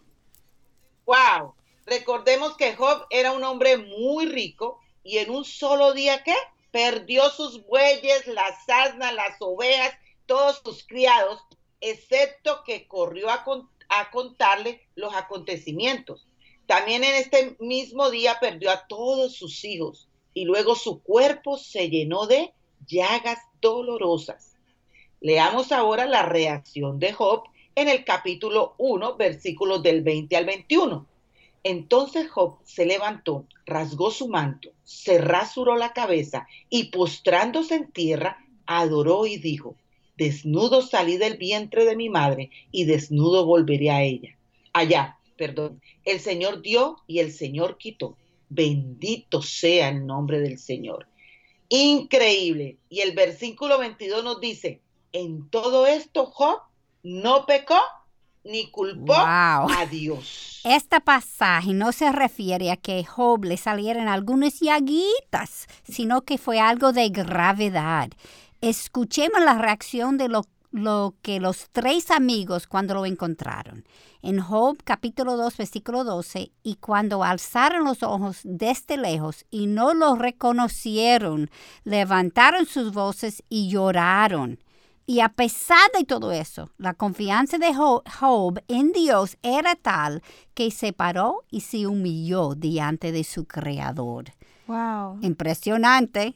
Wow. 1.05 1.53
Recordemos 1.85 2.57
que 2.57 2.75
Job 2.75 3.05
era 3.09 3.31
un 3.31 3.43
hombre 3.43 3.77
muy 3.77 4.25
rico 4.25 4.79
y 5.03 5.19
en 5.19 5.29
un 5.29 5.45
solo 5.45 5.93
día, 5.93 6.23
¿qué? 6.23 6.35
Perdió 6.71 7.29
sus 7.29 7.65
bueyes, 7.65 8.27
las 8.27 8.67
asnas, 8.67 9.13
las 9.13 9.37
ovejas, 9.39 9.93
todos 10.25 10.61
sus 10.65 10.85
criados, 10.85 11.41
excepto 11.81 12.63
que 12.65 12.87
corrió 12.87 13.29
a, 13.29 13.45
a 13.89 14.11
contarle 14.11 14.85
los 14.95 15.13
acontecimientos. 15.13 16.27
También 16.67 17.05
en 17.05 17.15
este 17.15 17.55
mismo 17.59 18.11
día 18.11 18.37
perdió 18.41 18.71
a 18.71 18.87
todos 18.87 19.33
sus 19.33 19.63
hijos 19.63 20.09
y 20.33 20.43
luego 20.43 20.75
su 20.75 21.01
cuerpo 21.01 21.57
se 21.57 21.89
llenó 21.89 22.27
de 22.27 22.53
llagas 22.85 23.39
dolorosas. 23.61 24.55
Leamos 25.21 25.71
ahora 25.71 26.05
la 26.05 26.23
reacción 26.23 26.99
de 26.99 27.13
Job 27.13 27.43
en 27.73 27.87
el 27.87 28.03
capítulo 28.03 28.75
1, 28.77 29.15
versículos 29.15 29.81
del 29.81 30.03
20 30.03 30.35
al 30.35 30.45
21. 30.45 31.07
Entonces 31.63 32.29
Job 32.29 32.57
se 32.65 32.85
levantó, 32.85 33.45
rasgó 33.65 34.11
su 34.11 34.27
manto, 34.27 34.71
se 34.83 35.19
rasuró 35.19 35.75
la 35.77 35.93
cabeza 35.93 36.47
y 36.69 36.91
postrándose 36.91 37.75
en 37.75 37.91
tierra, 37.91 38.45
adoró 38.65 39.25
y 39.25 39.37
dijo, 39.37 39.75
desnudo 40.17 40.81
salí 40.81 41.17
del 41.17 41.37
vientre 41.37 41.85
de 41.85 41.95
mi 41.95 42.09
madre 42.09 42.51
y 42.71 42.83
desnudo 42.83 43.45
volveré 43.45 43.89
a 43.89 44.03
ella. 44.03 44.37
Allá, 44.73 45.16
perdón, 45.37 45.81
el 46.03 46.19
Señor 46.19 46.61
dio 46.61 46.97
y 47.07 47.19
el 47.19 47.31
Señor 47.31 47.77
quitó. 47.77 48.17
Bendito 48.49 49.41
sea 49.41 49.89
el 49.89 50.05
nombre 50.05 50.39
del 50.39 50.57
Señor. 50.57 51.07
Increíble. 51.69 52.77
Y 52.89 53.01
el 53.01 53.13
versículo 53.13 53.77
22 53.79 54.23
nos 54.23 54.39
dice, 54.39 54.81
en 55.11 55.49
todo 55.49 55.85
esto 55.87 56.25
Job 56.25 56.59
no 57.03 57.45
pecó 57.45 57.79
ni 58.43 58.69
culpó 58.71 59.15
a 59.15 59.85
Dios. 59.89 60.61
Este 60.63 61.01
pasaje 61.01 61.73
no 61.73 61.91
se 61.91 62.11
refiere 62.11 62.71
a 62.71 62.77
que 62.77 63.03
Job 63.03 63.43
le 63.43 63.57
salieran 63.57 64.07
algunas 64.07 64.59
llaguitas, 64.59 65.67
sino 65.83 66.21
que 66.21 66.37
fue 66.37 66.59
algo 66.59 66.93
de 66.93 67.09
gravedad. 67.09 68.09
Escuchemos 68.61 69.41
la 69.43 69.57
reacción 69.57 70.17
de 70.17 70.29
lo, 70.29 70.45
lo 70.71 71.15
que 71.21 71.39
los 71.39 71.69
tres 71.71 72.09
amigos 72.09 72.67
cuando 72.67 72.93
lo 72.93 73.05
encontraron 73.05 73.85
en 74.21 74.39
Job 74.39 74.77
capítulo 74.83 75.37
2 75.37 75.57
versículo 75.57 76.03
12, 76.03 76.51
y 76.63 76.75
cuando 76.75 77.23
alzaron 77.23 77.83
los 77.83 78.03
ojos 78.03 78.39
desde 78.43 78.97
lejos 78.97 79.45
y 79.51 79.67
no 79.67 79.93
lo 79.93 80.15
reconocieron, 80.15 81.49
levantaron 81.83 82.65
sus 82.65 82.93
voces 82.93 83.43
y 83.49 83.69
lloraron. 83.69 84.59
Y 85.09 85.21
a 85.21 85.29
pesar 85.29 85.89
de 85.97 86.03
todo 86.03 86.33
eso, 86.33 86.69
la 86.77 86.93
confianza 86.93 87.57
de 87.57 87.73
Job 87.73 88.61
en 88.67 88.91
Dios 88.91 89.37
era 89.41 89.75
tal 89.75 90.21
que 90.53 90.69
se 90.69 90.91
paró 90.91 91.45
y 91.49 91.61
se 91.61 91.87
humilló 91.87 92.55
diante 92.55 93.13
de 93.13 93.23
su 93.23 93.45
creador. 93.45 94.36
Wow. 94.67 95.19
Impresionante. 95.21 96.35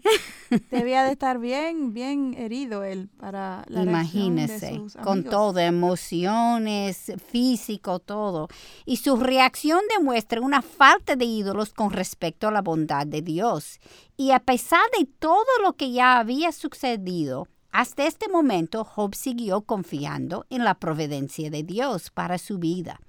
Debía 0.72 1.04
de 1.04 1.12
estar 1.12 1.40
bien, 1.40 1.94
bien 1.94 2.34
herido 2.38 2.84
él 2.84 3.10
para 3.18 3.64
la 3.68 3.84
Imagínese, 3.84 4.72
de 4.72 4.76
sus 4.76 4.96
con 4.96 5.24
todo, 5.24 5.60
emociones, 5.60 7.12
físico, 7.32 8.00
todo. 8.00 8.48
Y 8.86 8.98
su 8.98 9.18
reacción 9.18 9.82
demuestra 9.98 10.42
una 10.42 10.62
falta 10.62 11.16
de 11.16 11.26
ídolos 11.26 11.74
con 11.74 11.92
respecto 11.92 12.48
a 12.48 12.52
la 12.52 12.62
bondad 12.62 13.06
de 13.06 13.22
Dios. 13.22 13.80
Y 14.18 14.32
a 14.32 14.40
pesar 14.40 14.84
de 14.98 15.06
todo 15.06 15.46
lo 15.64 15.74
que 15.74 15.92
ya 15.92 16.20
había 16.20 16.52
sucedido, 16.52 17.48
hasta 17.72 18.06
este 18.06 18.28
momento, 18.28 18.84
Job 18.84 19.16
siguió 19.16 19.62
confiando 19.62 20.46
en 20.50 20.66
la 20.66 20.76
providencia 20.76 21.50
de 21.50 21.64
Dios 21.64 22.10
para 22.10 22.38
su 22.38 22.60
vida. 22.60 23.00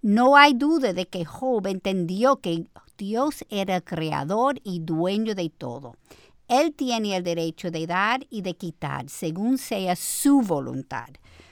No 0.00 0.36
hay 0.36 0.54
duda 0.54 0.92
de 0.92 1.06
que 1.06 1.24
Job 1.24 1.66
entendió 1.66 2.36
que 2.36 2.66
Dios 3.02 3.44
era 3.48 3.74
el 3.74 3.82
creador 3.82 4.60
y 4.62 4.78
dueño 4.78 5.34
de 5.34 5.50
todo. 5.50 5.96
Él 6.46 6.72
tiene 6.72 7.16
el 7.16 7.24
derecho 7.24 7.72
de 7.72 7.84
dar 7.88 8.24
y 8.30 8.42
de 8.42 8.54
quitar 8.54 9.08
según 9.08 9.58
sea 9.58 9.96
su 9.96 10.40
voluntad. 10.40 11.08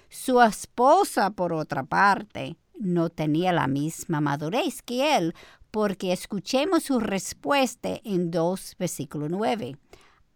Su 0.08 0.40
esposa, 0.40 1.30
por 1.30 1.52
otra 1.52 1.82
parte, 1.82 2.56
no 2.78 3.10
tenía 3.10 3.52
la 3.52 3.66
misma 3.66 4.20
madurez 4.20 4.80
que 4.80 5.16
él, 5.16 5.34
porque 5.72 6.12
escuchemos 6.12 6.84
su 6.84 7.00
respuesta 7.00 8.00
en 8.04 8.30
2, 8.30 8.76
versículo 8.78 9.28
9. 9.28 9.76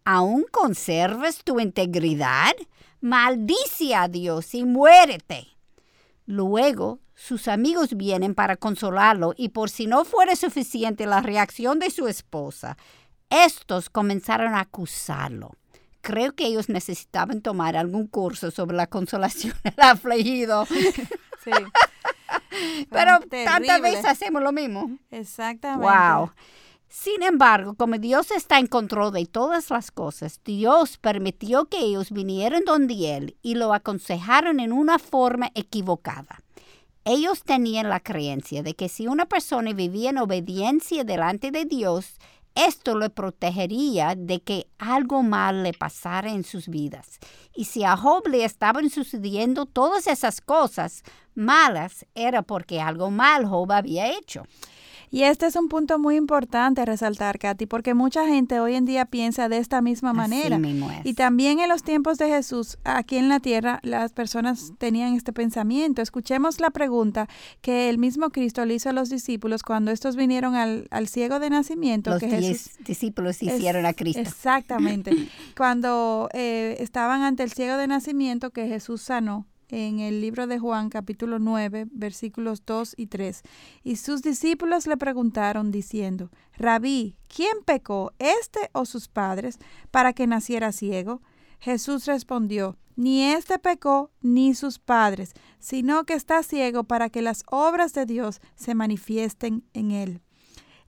¿Aún 0.03 0.43
conservas 0.51 1.45
tu 1.45 1.61
integridad? 1.61 2.55
Maldice 2.99 3.95
a 3.95 4.09
Dios 4.09 4.53
y 4.53 4.65
muérete. 4.65 5.47
Luego 6.25 6.99
sus 7.15 7.47
amigos 7.47 7.95
vienen 7.95 8.35
para 8.35 8.57
consolarlo 8.57 9.33
y 9.37 9.49
por 9.49 9.69
si 9.69 9.87
no 9.87 10.03
fuera 10.05 10.35
suficiente 10.35 11.05
la 11.05 11.21
reacción 11.21 11.79
de 11.79 11.89
su 11.89 12.07
esposa, 12.07 12.77
estos 13.29 13.89
comenzaron 13.89 14.53
a 14.53 14.59
acusarlo. 14.59 15.51
Creo 16.01 16.35
que 16.35 16.45
ellos 16.45 16.69
necesitaban 16.69 17.41
tomar 17.41 17.75
algún 17.75 18.07
curso 18.07 18.51
sobre 18.51 18.75
la 18.75 18.87
consolación 18.87 19.53
del 19.63 19.73
afligido. 19.77 20.67
Sí. 21.45 21.51
Pero 22.89 23.19
tantas 23.29 23.79
veces 23.79 24.05
hacemos 24.05 24.41
lo 24.41 24.51
mismo. 24.51 24.97
Exactamente. 25.11 25.85
Wow. 25.85 26.31
Sin 26.89 27.21
embargo, 27.21 27.75
como 27.75 27.97
Dios 27.99 28.31
está 28.31 28.57
en 28.57 28.65
control 28.65 29.13
de 29.13 29.25
todas 29.27 29.69
las 29.69 29.91
cosas, 29.91 30.41
Dios 30.43 30.97
permitió 30.97 31.65
que 31.65 31.77
ellos 31.77 32.09
vinieran 32.09 32.63
donde 32.65 33.15
Él 33.15 33.37
y 33.43 33.55
lo 33.55 33.75
aconsejaron 33.75 34.59
en 34.59 34.71
una 34.71 34.97
forma 34.97 35.51
equivocada. 35.53 36.39
Ellos 37.07 37.43
tenían 37.43 37.87
la 37.87 37.99
creencia 37.99 38.63
de 38.63 38.73
que 38.73 38.89
si 38.89 39.07
una 39.07 39.27
persona 39.27 39.73
vivía 39.73 40.09
en 40.09 40.17
obediencia 40.17 41.03
delante 41.03 41.51
de 41.51 41.65
Dios, 41.65 42.15
esto 42.55 42.97
le 42.97 43.11
protegería 43.11 44.15
de 44.17 44.41
que 44.41 44.65
algo 44.79 45.21
mal 45.21 45.61
le 45.61 45.73
pasara 45.73 46.31
en 46.31 46.43
sus 46.43 46.67
vidas. 46.67 47.19
Y 47.53 47.65
si 47.65 47.83
a 47.83 47.95
Job 47.95 48.27
le 48.27 48.43
estaban 48.43 48.89
sucediendo 48.89 49.67
todas 49.67 50.07
esas 50.07 50.41
cosas 50.41 51.03
malas, 51.35 52.07
era 52.15 52.41
porque 52.41 52.81
algo 52.81 53.11
mal 53.11 53.45
Job 53.45 53.71
había 53.71 54.09
hecho. 54.17 54.43
Y 55.11 55.23
este 55.23 55.45
es 55.45 55.55
un 55.55 55.69
punto 55.69 55.99
muy 55.99 56.15
importante 56.15 56.85
resaltar, 56.85 57.39
Katy, 57.39 57.65
porque 57.65 57.93
mucha 57.93 58.27
gente 58.27 58.59
hoy 58.59 58.75
en 58.75 58.85
día 58.85 59.05
piensa 59.05 59.49
de 59.49 59.57
esta 59.57 59.81
misma 59.81 60.13
manera. 60.13 60.59
Y 61.03 61.13
también 61.13 61.59
en 61.59 61.69
los 61.69 61.83
tiempos 61.83 62.17
de 62.17 62.27
Jesús, 62.27 62.77
aquí 62.83 63.17
en 63.17 63.29
la 63.29 63.39
tierra, 63.39 63.79
las 63.83 64.13
personas 64.13 64.73
tenían 64.77 65.13
este 65.13 65.33
pensamiento. 65.33 66.01
Escuchemos 66.01 66.59
la 66.59 66.69
pregunta 66.69 67.27
que 67.61 67.89
el 67.89 67.97
mismo 67.97 68.29
Cristo 68.29 68.65
le 68.65 68.75
hizo 68.75 68.89
a 68.89 68.93
los 68.93 69.09
discípulos 69.09 69.63
cuando 69.63 69.91
estos 69.91 70.15
vinieron 70.15 70.55
al, 70.55 71.07
ciego 71.07 71.39
de 71.39 71.49
nacimiento. 71.49 72.11
Los 72.11 72.19
que 72.19 72.37
diez 72.37 72.77
discípulos 72.83 73.41
hicieron 73.41 73.85
a 73.85 73.93
Cristo. 73.93 74.21
Exactamente. 74.21 75.11
cuando 75.57 76.29
eh, 76.33 76.77
estaban 76.79 77.21
ante 77.21 77.43
el 77.43 77.51
ciego 77.51 77.77
de 77.77 77.87
nacimiento 77.87 78.49
que 78.49 78.67
Jesús 78.67 79.01
sanó 79.01 79.45
en 79.69 79.99
el 79.99 80.21
libro 80.21 80.47
de 80.47 80.59
Juan 80.59 80.89
capítulo 80.89 81.39
9 81.39 81.87
versículos 81.91 82.65
2 82.65 82.95
y 82.97 83.07
3. 83.07 83.41
Y 83.83 83.95
sus 83.97 84.21
discípulos 84.21 84.87
le 84.87 84.97
preguntaron 84.97 85.71
diciendo, 85.71 86.29
Rabí, 86.57 87.17
¿quién 87.27 87.63
pecó, 87.65 88.13
este 88.19 88.69
o 88.73 88.85
sus 88.85 89.07
padres, 89.07 89.59
para 89.91 90.13
que 90.13 90.27
naciera 90.27 90.71
ciego? 90.71 91.21
Jesús 91.59 92.05
respondió, 92.05 92.77
ni 92.95 93.23
este 93.23 93.59
pecó 93.59 94.11
ni 94.21 94.53
sus 94.55 94.79
padres, 94.79 95.33
sino 95.59 96.05
que 96.05 96.13
está 96.13 96.43
ciego 96.43 96.83
para 96.83 97.09
que 97.09 97.21
las 97.21 97.43
obras 97.47 97.93
de 97.93 98.05
Dios 98.05 98.41
se 98.55 98.75
manifiesten 98.75 99.63
en 99.73 99.91
él. 99.91 100.21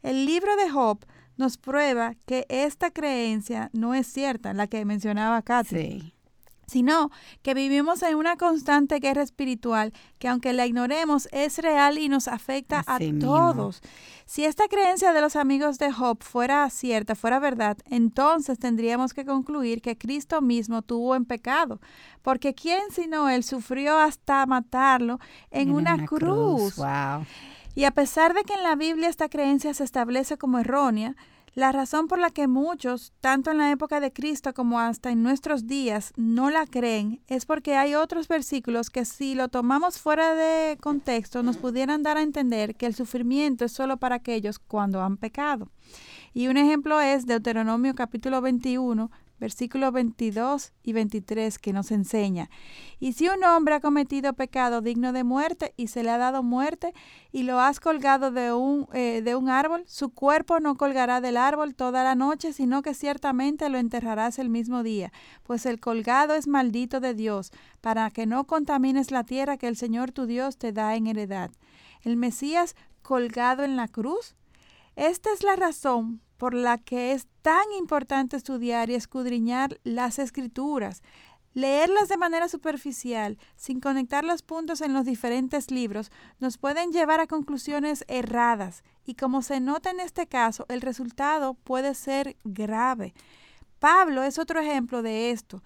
El 0.03 0.25
libro 0.25 0.55
de 0.55 0.69
Job 0.69 1.05
nos 1.35 1.57
prueba 1.57 2.15
que 2.25 2.45
esta 2.49 2.91
creencia 2.91 3.69
no 3.73 3.93
es 3.93 4.07
cierta, 4.07 4.53
la 4.53 4.67
que 4.67 4.85
mencionaba 4.85 5.41
Kathy 5.41 6.16
sino 6.67 7.11
que 7.43 7.53
vivimos 7.53 8.03
en 8.03 8.15
una 8.15 8.35
constante 8.35 8.99
guerra 8.99 9.23
espiritual 9.23 9.93
que 10.19 10.27
aunque 10.27 10.51
la 10.51 10.65
ignoremos 10.65 11.29
es 11.31 11.57
real 11.59 11.97
y 11.97 12.09
nos 12.09 12.27
afecta 12.27 12.83
a 12.85 12.99
todos. 13.19 13.81
Si 14.25 14.43
esta 14.43 14.67
creencia 14.67 15.13
de 15.13 15.21
los 15.21 15.37
amigos 15.37 15.77
de 15.77 15.93
Job 15.93 16.21
fuera 16.21 16.69
cierta, 16.69 17.15
fuera 17.15 17.39
verdad, 17.39 17.77
entonces 17.85 18.59
tendríamos 18.59 19.13
que 19.13 19.25
concluir 19.25 19.81
que 19.81 19.97
Cristo 19.97 20.41
mismo 20.41 20.81
tuvo 20.81 21.15
en 21.15 21.23
pecado, 21.23 21.79
porque 22.21 22.53
¿quién 22.53 22.81
sino 22.91 23.29
Él 23.29 23.45
sufrió 23.45 23.97
hasta 23.97 24.45
matarlo 24.45 25.19
en, 25.49 25.71
una, 25.71 26.05
cruz? 26.05 26.75
Y 27.75 27.85
a 27.85 27.91
pesar 27.91 28.33
de 28.33 28.43
que 28.43 28.55
en 28.55 28.63
la 28.63 28.75
Biblia 28.75 29.07
esta 29.07 29.29
creencia 29.29 29.73
se 29.73 29.85
establece 29.85 30.37
como 30.37 30.59
errónea, 30.59 31.15
la 31.53 31.71
razón 31.71 32.07
por 32.07 32.19
la 32.19 32.29
que 32.29 32.47
muchos, 32.47 33.13
tanto 33.19 33.51
en 33.51 33.57
la 33.57 33.71
época 33.71 33.99
de 33.99 34.13
Cristo 34.13 34.53
como 34.53 34.79
hasta 34.79 35.11
en 35.11 35.23
nuestros 35.23 35.65
días, 35.65 36.13
no 36.15 36.49
la 36.49 36.67
creen 36.67 37.21
es 37.27 37.45
porque 37.45 37.75
hay 37.75 37.95
otros 37.95 38.27
versículos 38.27 38.89
que 38.89 39.05
si 39.05 39.33
lo 39.33 39.47
tomamos 39.47 39.99
fuera 39.99 40.35
de 40.35 40.77
contexto 40.77 41.41
nos 41.43 41.57
pudieran 41.57 42.03
dar 42.03 42.17
a 42.17 42.21
entender 42.21 42.75
que 42.75 42.85
el 42.85 42.95
sufrimiento 42.95 43.65
es 43.65 43.71
solo 43.71 43.97
para 43.97 44.15
aquellos 44.15 44.59
cuando 44.59 45.01
han 45.01 45.17
pecado. 45.17 45.69
Y 46.33 46.47
un 46.47 46.57
ejemplo 46.57 47.01
es 47.01 47.25
Deuteronomio 47.25 47.95
capítulo 47.95 48.41
21, 48.41 49.09
versículos 49.39 49.91
22 49.93 50.73
y 50.83 50.93
23 50.93 51.59
que 51.59 51.73
nos 51.73 51.91
enseña. 51.91 52.49
Y 52.99 53.13
si 53.13 53.27
un 53.27 53.43
hombre 53.43 53.75
ha 53.75 53.79
cometido 53.79 54.33
pecado 54.33 54.81
digno 54.81 55.13
de 55.13 55.23
muerte 55.23 55.73
y 55.77 55.87
se 55.87 56.03
le 56.03 56.11
ha 56.11 56.17
dado 56.17 56.43
muerte 56.43 56.93
y 57.31 57.43
lo 57.43 57.59
has 57.59 57.79
colgado 57.79 58.31
de 58.31 58.53
un, 58.53 58.87
eh, 58.93 59.21
de 59.23 59.35
un 59.35 59.49
árbol, 59.49 59.83
su 59.87 60.09
cuerpo 60.09 60.59
no 60.59 60.75
colgará 60.75 61.21
del 61.21 61.37
árbol 61.37 61.75
toda 61.75 62.03
la 62.03 62.15
noche, 62.15 62.53
sino 62.53 62.81
que 62.81 62.93
ciertamente 62.93 63.69
lo 63.69 63.77
enterrarás 63.77 64.39
el 64.39 64.49
mismo 64.49 64.83
día, 64.83 65.11
pues 65.43 65.65
el 65.65 65.79
colgado 65.79 66.33
es 66.33 66.47
maldito 66.47 66.99
de 66.99 67.13
Dios, 67.13 67.51
para 67.81 68.09
que 68.11 68.25
no 68.25 68.45
contamines 68.45 69.11
la 69.11 69.23
tierra 69.23 69.57
que 69.57 69.67
el 69.67 69.77
Señor 69.77 70.11
tu 70.11 70.25
Dios 70.25 70.57
te 70.57 70.71
da 70.71 70.95
en 70.95 71.07
heredad. 71.07 71.51
El 72.01 72.17
Mesías 72.17 72.75
colgado 73.01 73.63
en 73.63 73.77
la 73.77 73.87
cruz. 73.87 74.35
Esta 74.95 75.31
es 75.31 75.43
la 75.43 75.55
razón 75.55 76.21
por 76.37 76.53
la 76.53 76.77
que 76.77 77.13
es 77.13 77.27
tan 77.41 77.71
importante 77.77 78.37
estudiar 78.37 78.89
y 78.89 78.95
escudriñar 78.95 79.79
las 79.83 80.19
escrituras. 80.19 81.01
Leerlas 81.53 82.07
de 82.07 82.17
manera 82.17 82.47
superficial, 82.47 83.39
sin 83.55 83.79
conectar 83.79 84.23
los 84.23 84.43
puntos 84.43 84.81
en 84.81 84.93
los 84.93 85.05
diferentes 85.05 85.71
libros, 85.71 86.11
nos 86.39 86.57
pueden 86.57 86.91
llevar 86.91 87.19
a 87.19 87.27
conclusiones 87.27 88.05
erradas 88.07 88.83
y 89.05 89.15
como 89.15 89.41
se 89.41 89.59
nota 89.59 89.89
en 89.89 89.99
este 89.99 90.27
caso, 90.27 90.65
el 90.69 90.81
resultado 90.81 91.55
puede 91.55 91.95
ser 91.95 92.37
grave. 92.43 93.13
Pablo 93.79 94.23
es 94.23 94.37
otro 94.37 94.59
ejemplo 94.59 95.01
de 95.01 95.31
esto. 95.31 95.63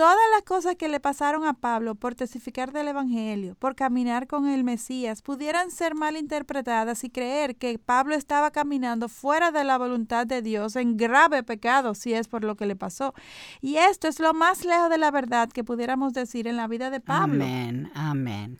Todas 0.00 0.16
las 0.34 0.44
cosas 0.44 0.76
que 0.76 0.88
le 0.88 0.98
pasaron 0.98 1.44
a 1.44 1.52
Pablo 1.52 1.94
por 1.94 2.14
testificar 2.14 2.72
del 2.72 2.88
Evangelio, 2.88 3.54
por 3.58 3.76
caminar 3.76 4.26
con 4.26 4.48
el 4.48 4.64
Mesías, 4.64 5.20
pudieran 5.20 5.70
ser 5.70 5.94
mal 5.94 6.16
interpretadas 6.16 7.04
y 7.04 7.10
creer 7.10 7.56
que 7.56 7.78
Pablo 7.78 8.14
estaba 8.14 8.50
caminando 8.50 9.10
fuera 9.10 9.50
de 9.50 9.62
la 9.62 9.76
voluntad 9.76 10.26
de 10.26 10.40
Dios 10.40 10.74
en 10.76 10.96
grave 10.96 11.42
pecado, 11.42 11.94
si 11.94 12.14
es 12.14 12.28
por 12.28 12.44
lo 12.44 12.54
que 12.54 12.64
le 12.64 12.76
pasó. 12.76 13.12
Y 13.60 13.76
esto 13.76 14.08
es 14.08 14.20
lo 14.20 14.32
más 14.32 14.64
lejos 14.64 14.88
de 14.88 14.96
la 14.96 15.10
verdad 15.10 15.50
que 15.50 15.64
pudiéramos 15.64 16.14
decir 16.14 16.46
en 16.46 16.56
la 16.56 16.66
vida 16.66 16.88
de 16.88 17.00
Pablo. 17.00 17.44
Amén, 17.44 17.90
amén. 17.94 18.58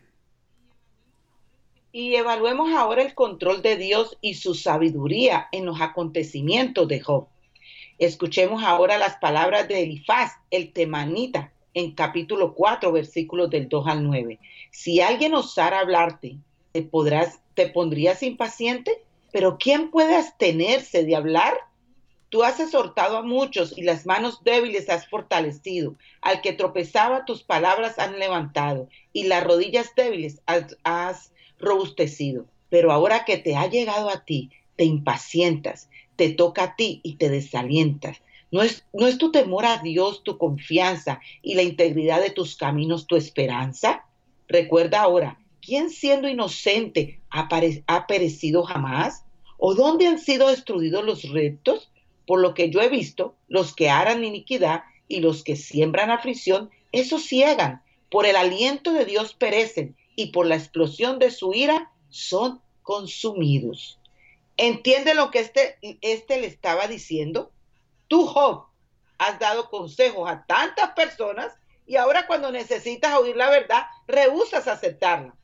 Y 1.91 2.13
evaluemos 2.13 2.71
ahora 2.71 3.01
el 3.01 3.15
control 3.15 3.63
de 3.63 3.77
Dios 3.77 4.15
y 4.21 4.35
su 4.35 4.53
sabiduría 4.53 5.47
en 5.51 5.65
los 5.65 5.81
acontecimientos 5.81 6.87
de 6.87 6.99
Job. 6.99 7.30
Escuchemos 8.01 8.63
ahora 8.63 8.97
las 8.97 9.17
palabras 9.17 9.67
de 9.67 9.83
Elifaz, 9.83 10.31
el 10.49 10.73
temanita, 10.73 11.53
en 11.75 11.91
capítulo 11.91 12.55
4, 12.55 12.91
versículos 12.91 13.51
del 13.51 13.69
2 13.69 13.87
al 13.87 14.03
9. 14.03 14.39
Si 14.71 15.01
alguien 15.01 15.35
osara 15.35 15.81
hablarte, 15.81 16.37
te, 16.71 16.81
pondrías 17.67 18.23
impaciente, 18.23 19.03
pero 19.31 19.59
¿quién 19.59 19.91
puede 19.91 20.15
abstenerse 20.15 21.03
de 21.03 21.15
hablar? 21.15 21.53
Tú 22.29 22.41
has 22.41 22.59
exhortado 22.59 23.17
a 23.17 23.21
muchos 23.21 23.77
y 23.77 23.83
las 23.83 24.07
manos 24.07 24.43
débiles 24.43 24.89
has 24.89 25.07
fortalecido. 25.07 25.93
Al 26.21 26.41
que 26.41 26.53
tropezaba 26.53 27.23
tus 27.25 27.43
palabras 27.43 27.99
han 27.99 28.17
levantado 28.17 28.89
y 29.13 29.25
las 29.25 29.43
rodillas 29.43 29.93
débiles 29.95 30.41
has, 30.47 31.33
robustecido. 31.59 32.47
Pero 32.71 32.91
ahora 32.91 33.25
que 33.25 33.37
te 33.37 33.55
ha 33.55 33.67
llegado 33.67 34.09
a 34.09 34.25
ti, 34.25 34.49
te 34.75 34.85
impacientas, 34.85 35.90
te 36.15 36.29
toca 36.29 36.63
a 36.63 36.75
ti 36.75 37.01
y 37.03 37.15
te 37.15 37.29
desalientas. 37.29 38.21
¿No 38.51 38.61
es, 38.61 38.85
¿No 38.91 39.07
es 39.07 39.17
tu 39.17 39.31
temor 39.31 39.65
a 39.65 39.77
Dios 39.77 40.23
tu 40.23 40.37
confianza 40.37 41.21
y 41.41 41.55
la 41.55 41.61
integridad 41.61 42.21
de 42.21 42.31
tus 42.31 42.57
caminos 42.57 43.07
tu 43.07 43.15
esperanza? 43.15 44.05
Recuerda 44.49 45.01
ahora, 45.01 45.39
¿quién 45.61 45.89
siendo 45.89 46.27
inocente 46.27 47.21
ha, 47.29 47.47
perecido 48.07 48.63
jamás? 48.63 49.23
¿O 49.57 49.73
dónde 49.75 50.07
han 50.07 50.19
sido 50.19 50.49
destruidos 50.49 51.05
los 51.05 51.23
rectos? 51.29 51.89
Por 52.27 52.41
lo 52.41 52.53
que 52.53 52.69
yo 52.69 52.81
he 52.81 52.89
visto, 52.89 53.35
los 53.47 53.73
que 53.73 53.89
harán 53.89 54.25
iniquidad 54.25 54.83
y 55.07 55.21
los 55.21 55.43
que 55.43 55.55
siembran 55.55 56.11
aflicción, 56.11 56.69
esos 56.91 57.23
ciegan. 57.23 57.81
Por 58.09 58.25
el 58.25 58.35
aliento 58.35 58.91
de 58.91 59.05
Dios 59.05 59.33
perecen 59.33 59.95
y 60.17 60.27
por 60.27 60.45
la 60.45 60.55
explosión 60.55 61.19
de 61.19 61.31
su 61.31 61.53
ira 61.53 61.89
son 62.09 62.59
consumidos. 62.83 64.00
¿Entiende 64.63 65.15
lo 65.15 65.31
que 65.31 65.39
este, 65.39 65.79
este 66.01 66.39
le 66.39 66.45
estaba 66.45 66.85
diciendo? 66.85 67.51
Tú, 68.07 68.27
Job, 68.27 68.65
has 69.17 69.39
dado 69.39 69.71
consejos 69.71 70.29
a 70.29 70.45
tantas 70.45 70.91
personas 70.91 71.51
y 71.87 71.95
ahora 71.95 72.27
cuando 72.27 72.51
necesitas 72.51 73.17
oír 73.17 73.35
la 73.35 73.49
verdad, 73.49 73.85
rehusas 74.05 74.67
aceptarla. 74.67 75.35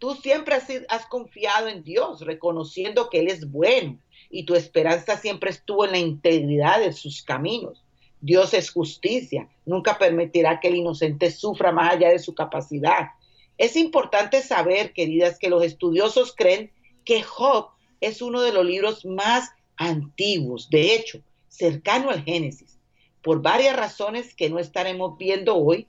Tú 0.00 0.16
siempre 0.16 0.56
has, 0.56 0.66
has 0.88 1.06
confiado 1.06 1.68
en 1.68 1.84
Dios, 1.84 2.22
reconociendo 2.22 3.08
que 3.08 3.20
Él 3.20 3.28
es 3.28 3.48
bueno 3.48 4.00
y 4.30 4.46
tu 4.46 4.56
esperanza 4.56 5.16
siempre 5.16 5.50
estuvo 5.50 5.84
en 5.84 5.92
la 5.92 5.98
integridad 5.98 6.80
de 6.80 6.92
sus 6.92 7.22
caminos. 7.22 7.84
Dios 8.20 8.52
es 8.52 8.72
justicia, 8.72 9.48
nunca 9.64 9.96
permitirá 9.96 10.58
que 10.58 10.66
el 10.66 10.74
inocente 10.74 11.30
sufra 11.30 11.70
más 11.70 11.92
allá 11.92 12.08
de 12.08 12.18
su 12.18 12.34
capacidad. 12.34 13.10
Es 13.58 13.76
importante 13.76 14.42
saber, 14.42 14.92
queridas, 14.92 15.38
que 15.38 15.50
los 15.50 15.62
estudiosos 15.62 16.34
creen 16.34 16.72
que 17.04 17.22
Job 17.22 17.75
es 18.00 18.22
uno 18.22 18.42
de 18.42 18.52
los 18.52 18.64
libros 18.64 19.04
más 19.04 19.50
antiguos, 19.76 20.70
de 20.70 20.94
hecho, 20.94 21.20
cercano 21.48 22.10
al 22.10 22.22
Génesis. 22.22 22.78
Por 23.22 23.42
varias 23.42 23.76
razones 23.76 24.34
que 24.34 24.50
no 24.50 24.58
estaremos 24.58 25.18
viendo 25.18 25.56
hoy, 25.56 25.86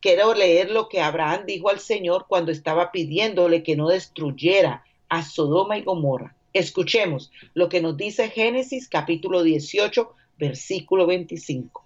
quiero 0.00 0.34
leer 0.34 0.70
lo 0.70 0.88
que 0.88 1.00
Abraham 1.00 1.44
dijo 1.46 1.68
al 1.68 1.80
Señor 1.80 2.26
cuando 2.28 2.52
estaba 2.52 2.92
pidiéndole 2.92 3.62
que 3.62 3.76
no 3.76 3.88
destruyera 3.88 4.84
a 5.08 5.22
Sodoma 5.22 5.78
y 5.78 5.82
Gomorra. 5.82 6.36
Escuchemos 6.52 7.32
lo 7.54 7.68
que 7.68 7.80
nos 7.80 7.96
dice 7.96 8.30
Génesis 8.30 8.88
capítulo 8.88 9.42
18, 9.42 10.12
versículo 10.38 11.06
25. 11.06 11.84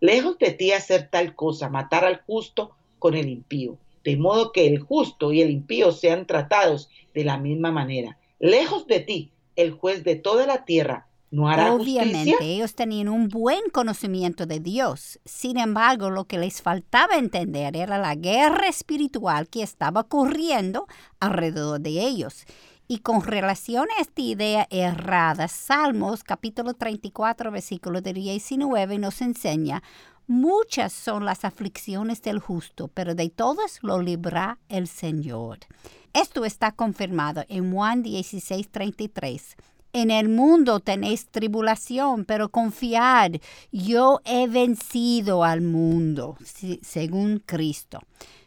Lejos 0.00 0.38
de 0.38 0.52
ti 0.52 0.72
hacer 0.72 1.08
tal 1.10 1.34
cosa, 1.34 1.68
matar 1.68 2.04
al 2.04 2.22
justo 2.22 2.74
con 2.98 3.14
el 3.14 3.28
impío, 3.28 3.78
de 4.04 4.16
modo 4.16 4.52
que 4.52 4.66
el 4.66 4.80
justo 4.80 5.32
y 5.32 5.40
el 5.40 5.50
impío 5.50 5.92
sean 5.92 6.26
tratados 6.26 6.88
de 7.14 7.24
la 7.24 7.38
misma 7.38 7.70
manera. 7.70 8.18
Lejos 8.40 8.86
de 8.86 9.00
ti, 9.00 9.32
el 9.54 9.72
juez 9.72 10.02
de 10.02 10.16
toda 10.16 10.46
la 10.46 10.64
tierra, 10.64 11.06
¿No 11.30 11.48
hará 11.48 11.74
Obviamente, 11.74 12.42
ellos 12.42 12.74
tenían 12.74 13.08
un 13.08 13.28
buen 13.28 13.60
conocimiento 13.72 14.46
de 14.46 14.58
Dios. 14.58 15.20
Sin 15.24 15.58
embargo, 15.58 16.10
lo 16.10 16.24
que 16.24 16.38
les 16.38 16.60
faltaba 16.60 17.16
entender 17.16 17.76
era 17.76 17.98
la 17.98 18.16
guerra 18.16 18.66
espiritual 18.66 19.48
que 19.48 19.62
estaba 19.62 20.00
ocurriendo 20.00 20.88
alrededor 21.20 21.80
de 21.80 22.00
ellos. 22.00 22.46
Y 22.88 22.98
con 22.98 23.22
relación 23.22 23.86
a 23.96 24.02
esta 24.02 24.22
idea 24.22 24.66
errada, 24.70 25.46
Salmos 25.46 26.24
capítulo 26.24 26.74
34, 26.74 27.52
versículo 27.52 28.00
19 28.00 28.98
nos 28.98 29.20
enseña, 29.20 29.84
muchas 30.26 30.92
son 30.92 31.24
las 31.24 31.44
aflicciones 31.44 32.22
del 32.22 32.40
justo, 32.40 32.88
pero 32.88 33.14
de 33.14 33.30
todas 33.30 33.78
lo 33.82 34.00
libra 34.02 34.58
el 34.68 34.88
Señor. 34.88 35.58
Esto 36.12 36.44
está 36.44 36.72
confirmado 36.72 37.44
en 37.48 37.72
Juan 37.72 38.02
16, 38.02 38.68
33. 38.68 39.56
En 39.92 40.10
el 40.10 40.28
mundo 40.28 40.80
tenéis 40.80 41.28
tribulación, 41.28 42.24
pero 42.24 42.48
confiad, 42.48 43.32
yo 43.70 44.20
he 44.24 44.48
vencido 44.48 45.44
al 45.44 45.60
mundo, 45.60 46.36
según 46.82 47.40
Cristo. 47.46 48.00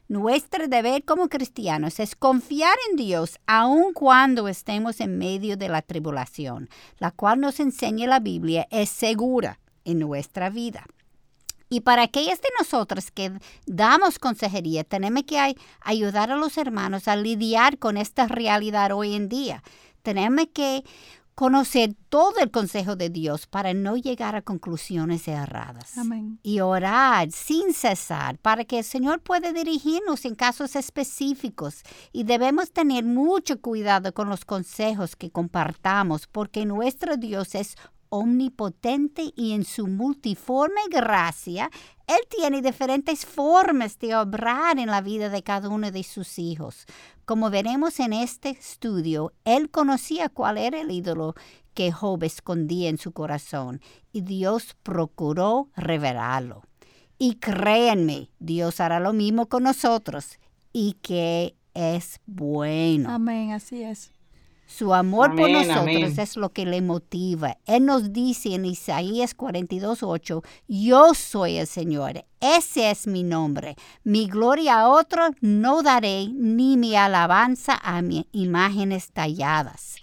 Nuestro 0.10 0.68
deber 0.68 1.06
como 1.06 1.30
cristianos 1.30 2.02
es 2.02 2.16
confiar 2.18 2.76
en 2.90 2.98
Dios 2.98 3.40
aun 3.48 3.94
cuando 3.94 4.50
estemos 4.50 5.00
en 5.00 5.18
medio 5.18 5.56
de 5.56 5.70
la 5.70 5.82
tribulación, 5.82 6.70
la 7.00 7.12
cual 7.12 7.40
nos 7.40 7.62
enseña 7.62 8.08
la 8.08 8.20
Biblia 8.20 8.68
es 8.72 8.90
segura 8.90 9.60
en 9.86 10.00
nuestra 10.00 10.50
vida. 10.50 10.86
Y 11.74 11.82
para 11.82 12.04
aquellas 12.04 12.40
de 12.40 12.50
nosotras 12.60 13.10
que 13.10 13.32
damos 13.66 14.20
consejería, 14.20 14.84
tenemos 14.84 15.24
que 15.24 15.56
ayudar 15.82 16.30
a 16.30 16.38
los 16.38 16.56
hermanos 16.60 17.08
a 17.08 17.16
lidiar 17.16 17.80
con 17.80 17.98
esta 17.98 18.28
realidad 18.28 18.92
hoy 18.92 19.16
en 19.16 19.28
día. 19.28 19.64
Tenemos 20.04 20.46
que 20.54 20.84
conocer 21.34 21.96
todo 22.10 22.40
el 22.42 22.52
consejo 22.52 22.96
de 22.96 23.10
Dios 23.10 23.48
para 23.48 23.74
no 23.74 23.98
llegar 23.98 24.36
a 24.36 24.44
conclusiones 24.44 25.28
erradas. 25.28 25.98
Amén. 25.98 26.40
Y 26.44 26.60
orar 26.60 27.32
sin 27.32 27.74
cesar 27.74 28.38
para 28.38 28.66
que 28.66 28.78
el 28.78 28.84
Señor 28.84 29.20
pueda 29.22 29.52
dirigirnos 29.52 30.26
en 30.26 30.36
casos 30.36 30.76
específicos. 30.76 31.82
Y 32.12 32.24
debemos 32.24 32.72
tener 32.72 33.04
mucho 33.04 33.60
cuidado 33.62 34.14
con 34.14 34.30
los 34.30 34.46
consejos 34.46 35.16
que 35.16 35.32
compartamos 35.32 36.28
porque 36.28 36.68
nuestro 36.68 37.18
Dios 37.18 37.56
es 37.56 37.78
omnipotente 38.14 39.34
y 39.36 39.54
en 39.54 39.66
su 39.66 39.88
multiforme 39.88 40.82
gracia, 40.92 41.72
Él 42.06 42.20
tiene 42.30 42.62
diferentes 42.62 43.26
formas 43.26 43.98
de 43.98 44.16
obrar 44.16 44.78
en 44.78 44.92
la 44.92 45.02
vida 45.02 45.30
de 45.30 45.42
cada 45.42 45.68
uno 45.70 45.90
de 45.90 46.04
sus 46.04 46.38
hijos. 46.38 46.86
Como 47.26 47.50
veremos 47.50 48.00
en 48.00 48.14
este 48.14 48.50
estudio, 48.50 49.34
Él 49.46 49.72
conocía 49.72 50.30
cuál 50.30 50.60
era 50.60 50.80
el 50.80 50.92
ídolo 50.92 51.34
que 51.74 51.92
Job 51.92 52.24
escondía 52.24 52.90
en 52.90 53.00
su 53.00 53.14
corazón 53.14 53.82
y 54.12 54.22
Dios 54.22 54.76
procuró 54.84 55.70
revelarlo. 55.76 56.62
Y 57.18 57.36
créanme, 57.36 58.30
Dios 58.38 58.80
hará 58.80 59.00
lo 59.00 59.14
mismo 59.14 59.48
con 59.48 59.64
nosotros 59.64 60.38
y 60.72 60.98
que 61.02 61.56
es 61.74 62.20
bueno. 62.28 63.10
Amén, 63.10 63.54
así 63.54 63.82
es. 63.82 64.13
Su 64.76 64.92
amor 64.96 65.36
por 65.36 65.52
nosotros 65.52 66.18
es 66.18 66.36
lo 66.36 66.52
que 66.52 66.66
le 66.66 66.82
motiva. 66.82 67.60
Él 67.68 67.86
nos 67.86 68.12
dice 68.12 68.56
en 68.56 68.66
Isaías 68.66 69.38
42.8, 69.38 70.44
yo 70.68 71.14
soy 71.14 71.58
el 71.58 71.68
Señor, 71.68 72.26
ese 72.40 72.90
es 72.90 73.06
mi 73.06 73.22
nombre. 73.22 73.76
Mi 74.04 74.26
gloria 74.28 74.80
a 74.80 74.90
otro 74.90 75.30
no 75.42 75.84
daré, 75.84 76.28
ni 76.34 76.76
mi 76.78 76.96
alabanza 76.96 77.80
a 77.84 78.02
mis 78.02 78.26
imágenes 78.32 79.12
talladas. 79.12 79.98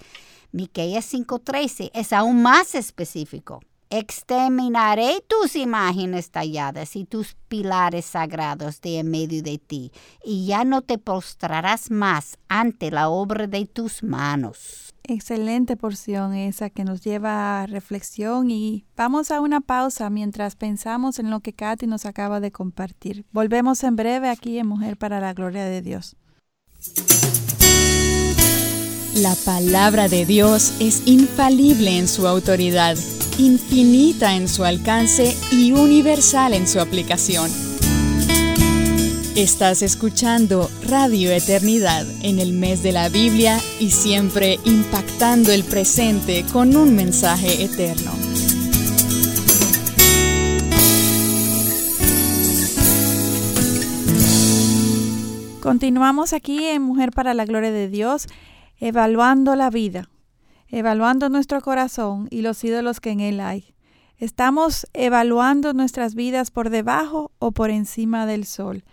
Miqueas 0.53 1.13
5.13 1.15 1.91
es 1.93 2.13
aún 2.13 2.41
más 2.41 2.77
específico. 2.77 3.61
Exterminaré 3.93 5.21
tus 5.27 5.57
imágenes 5.57 6.31
talladas 6.31 6.95
y 6.95 7.05
tus 7.05 7.35
pilares 7.49 8.05
sagrados 8.05 8.81
de 8.81 9.01
en 9.01 9.11
medio 9.11 9.43
de 9.43 9.59
ti, 9.59 9.91
y 10.25 10.47
ya 10.47 10.65
no 10.65 10.83
te 10.83 10.97
postrarás 10.97 11.91
más 11.91 12.39
ante 12.47 12.93
la 12.93 13.09
obra 13.09 13.49
de 13.49 13.67
tus 13.67 14.05
manos. 14.05 14.95
Excelente 15.03 15.77
porción 15.77 16.35
esa 16.35 16.71
que 16.71 16.85
nos 16.85 17.01
lleva 17.01 17.63
a 17.63 17.67
reflexión 17.67 18.53
y 18.53 18.85
vamos 18.97 19.33
a 19.33 19.41
una 19.41 19.61
pausa 19.61 20.09
mientras 20.09 20.55
pensamos 20.55 21.19
en 21.19 21.29
lo 21.29 21.41
que 21.41 21.53
Katy 21.53 21.89
nos 21.89 22.07
acaba 22.07 22.39
de 22.39 22.53
compartir. 22.53 23.25
Volvemos 23.33 23.83
en 23.83 23.97
breve 23.97 24.29
aquí 24.29 24.61
en 24.61 24.69
Mujer 24.69 24.99
para 24.99 25.19
la 25.19 25.35
Gloria 25.35 25.65
de 25.65 25.83
Dios. 25.83 26.15
La 29.17 29.35
palabra 29.45 30.07
de 30.07 30.25
Dios 30.27 30.75
es 30.79 31.09
infalible 31.09 31.99
en 31.99 32.07
su 32.07 32.29
autoridad 32.29 32.97
infinita 33.41 34.35
en 34.35 34.49
su 34.49 34.65
alcance 34.65 35.35
y 35.51 35.73
universal 35.73 36.53
en 36.53 36.69
su 36.69 36.79
aplicación. 36.79 37.51
Estás 39.35 39.81
escuchando 39.81 40.71
Radio 40.87 41.31
Eternidad 41.31 42.07
en 42.23 42.39
el 42.39 42.53
mes 42.53 42.83
de 42.83 42.93
la 42.93 43.09
Biblia 43.09 43.59
y 43.79 43.91
siempre 43.91 44.59
impactando 44.65 45.53
el 45.53 45.65
presente 45.65 46.45
con 46.53 46.77
un 46.77 46.95
mensaje 46.95 47.65
eterno. 47.65 48.11
Continuamos 55.63 56.35
aquí 56.35 56.67
en 56.67 56.83
Mujer 56.83 57.11
para 57.13 57.33
la 57.33 57.47
Gloria 57.47 57.71
de 57.71 57.89
Dios, 57.89 58.27
evaluando 58.81 59.57
la 59.57 59.71
vida 59.71 60.11
evaluando 60.71 61.29
nuestro 61.29 61.61
corazón 61.61 62.29
y 62.31 62.43
los 62.43 62.63
ídolos 62.65 63.01
que 63.01 63.11
en 63.11 63.21
él 63.21 63.41
hay. 63.41 63.75
¿Estamos 64.19 64.87
evaluando 64.93 65.73
nuestras 65.73 66.15
vidas 66.15 66.51
por 66.51 66.71
debajo 66.71 67.33
o 67.39 67.53
por 67.53 67.71
encima 67.71 68.27
del 68.27 68.45
sol? 68.45 68.85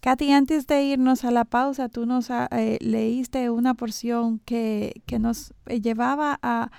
Katy, 0.00 0.32
antes 0.32 0.66
de 0.66 0.82
irnos 0.82 1.24
a 1.24 1.30
la 1.30 1.46
pausa, 1.46 1.88
tú 1.88 2.04
nos 2.04 2.30
ah, 2.30 2.46
eh, 2.52 2.76
leíste 2.82 3.48
una 3.48 3.72
porción 3.72 4.38
que, 4.40 5.00
que 5.06 5.18
nos 5.18 5.54
eh, 5.64 5.80
llevaba 5.80 6.38
a, 6.42 6.70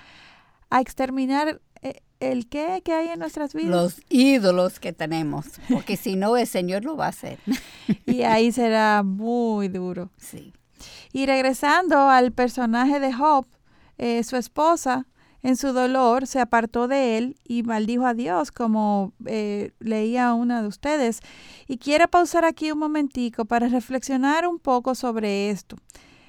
a 0.70 0.80
exterminar 0.80 1.60
eh, 1.82 2.02
el 2.20 2.48
qué 2.48 2.82
que 2.84 2.92
hay 2.92 3.08
en 3.08 3.18
nuestras 3.18 3.52
vidas. 3.52 3.70
Los 3.70 4.00
ídolos 4.08 4.78
que 4.78 4.92
tenemos, 4.92 5.46
porque 5.68 5.96
si 5.96 6.14
no 6.14 6.36
el 6.36 6.46
Señor 6.46 6.84
lo 6.84 6.96
va 6.96 7.06
a 7.06 7.08
hacer. 7.08 7.40
y 8.06 8.22
ahí 8.22 8.52
será 8.52 9.02
muy 9.02 9.66
duro. 9.66 10.10
Sí. 10.18 10.52
Y 11.12 11.26
regresando 11.26 12.08
al 12.08 12.30
personaje 12.30 13.00
de 13.00 13.12
Job, 13.12 13.46
eh, 13.98 14.22
su 14.24 14.36
esposa 14.36 15.06
en 15.42 15.56
su 15.56 15.72
dolor 15.72 16.26
se 16.26 16.40
apartó 16.40 16.88
de 16.88 17.18
él 17.18 17.36
y 17.44 17.62
maldijo 17.62 18.04
a 18.04 18.14
Dios, 18.14 18.50
como 18.50 19.12
eh, 19.26 19.70
leía 19.78 20.34
una 20.34 20.60
de 20.60 20.66
ustedes. 20.66 21.20
Y 21.68 21.78
quiero 21.78 22.08
pausar 22.08 22.44
aquí 22.44 22.72
un 22.72 22.80
momentico 22.80 23.44
para 23.44 23.68
reflexionar 23.68 24.48
un 24.48 24.58
poco 24.58 24.96
sobre 24.96 25.50
esto. 25.50 25.76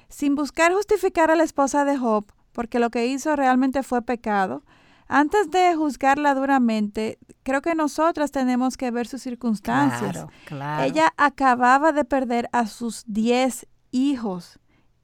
Sin 0.08 0.36
buscar 0.36 0.72
justificar 0.72 1.32
a 1.32 1.34
la 1.34 1.42
esposa 1.42 1.84
de 1.84 1.98
Job, 1.98 2.26
porque 2.52 2.78
lo 2.78 2.90
que 2.90 3.08
hizo 3.08 3.34
realmente 3.34 3.82
fue 3.82 4.02
pecado, 4.02 4.62
antes 5.08 5.50
de 5.50 5.74
juzgarla 5.74 6.34
duramente, 6.34 7.18
creo 7.42 7.60
que 7.60 7.74
nosotras 7.74 8.30
tenemos 8.30 8.76
que 8.76 8.90
ver 8.90 9.08
sus 9.08 9.22
circunstancias. 9.22 10.12
Claro, 10.12 10.30
claro. 10.44 10.84
Ella 10.84 11.12
acababa 11.16 11.92
de 11.92 12.04
perder 12.04 12.48
a 12.52 12.66
sus 12.66 13.04
diez 13.06 13.66
hijos 13.90 14.60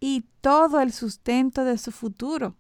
y 0.07 0.22
todo 0.42 0.82
el 0.82 0.92
sustento 0.92 1.64
de 1.64 1.78
su 1.78 1.90
futuro. 1.90 2.57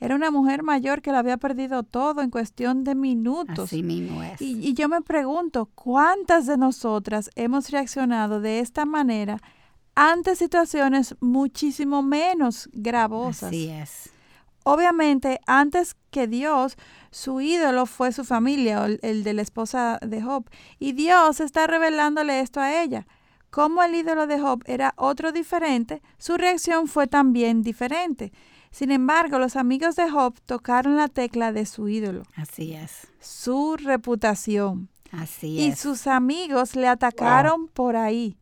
Era 0.00 0.14
una 0.14 0.30
mujer 0.30 0.62
mayor 0.62 1.02
que 1.02 1.12
lo 1.12 1.18
había 1.18 1.36
perdido 1.36 1.82
todo 1.82 2.22
en 2.22 2.30
cuestión 2.30 2.84
de 2.84 2.94
minutos. 2.94 3.66
Así 3.66 3.82
mismo 3.82 4.22
es. 4.22 4.40
Y, 4.40 4.66
y 4.66 4.72
yo 4.72 4.88
me 4.88 5.02
pregunto, 5.02 5.66
¿cuántas 5.74 6.46
de 6.46 6.56
nosotras 6.56 7.28
hemos 7.34 7.68
reaccionado 7.68 8.40
de 8.40 8.60
esta 8.60 8.86
manera 8.86 9.42
ante 9.94 10.36
situaciones 10.36 11.14
muchísimo 11.20 12.02
menos 12.02 12.70
gravosas? 12.72 13.48
Así 13.50 13.68
es. 13.68 14.08
Obviamente, 14.64 15.38
antes 15.46 15.96
que 16.10 16.26
Dios, 16.26 16.78
su 17.10 17.42
ídolo 17.42 17.84
fue 17.84 18.10
su 18.12 18.24
familia, 18.24 18.86
el, 18.86 19.00
el 19.02 19.22
de 19.22 19.34
la 19.34 19.42
esposa 19.42 19.98
de 20.00 20.22
Job. 20.22 20.48
Y 20.78 20.92
Dios 20.92 21.40
está 21.40 21.66
revelándole 21.66 22.40
esto 22.40 22.58
a 22.58 22.82
ella. 22.82 23.06
Como 23.50 23.82
el 23.82 23.94
ídolo 23.94 24.26
de 24.26 24.38
Job 24.40 24.62
era 24.66 24.92
otro 24.96 25.32
diferente, 25.32 26.02
su 26.18 26.36
reacción 26.36 26.88
fue 26.88 27.06
también 27.06 27.62
diferente. 27.62 28.32
Sin 28.70 28.90
embargo, 28.90 29.38
los 29.38 29.56
amigos 29.56 29.96
de 29.96 30.10
Job 30.10 30.38
tocaron 30.44 30.96
la 30.96 31.08
tecla 31.08 31.52
de 31.52 31.64
su 31.64 31.88
ídolo, 31.88 32.22
Así 32.36 32.74
es. 32.74 33.06
su 33.20 33.76
reputación. 33.78 34.90
Así 35.12 35.46
Y 35.58 35.68
es. 35.68 35.78
sus 35.78 36.06
amigos 36.06 36.76
le 36.76 36.88
atacaron 36.88 37.68
por 37.68 37.96
ahí. 37.96 38.36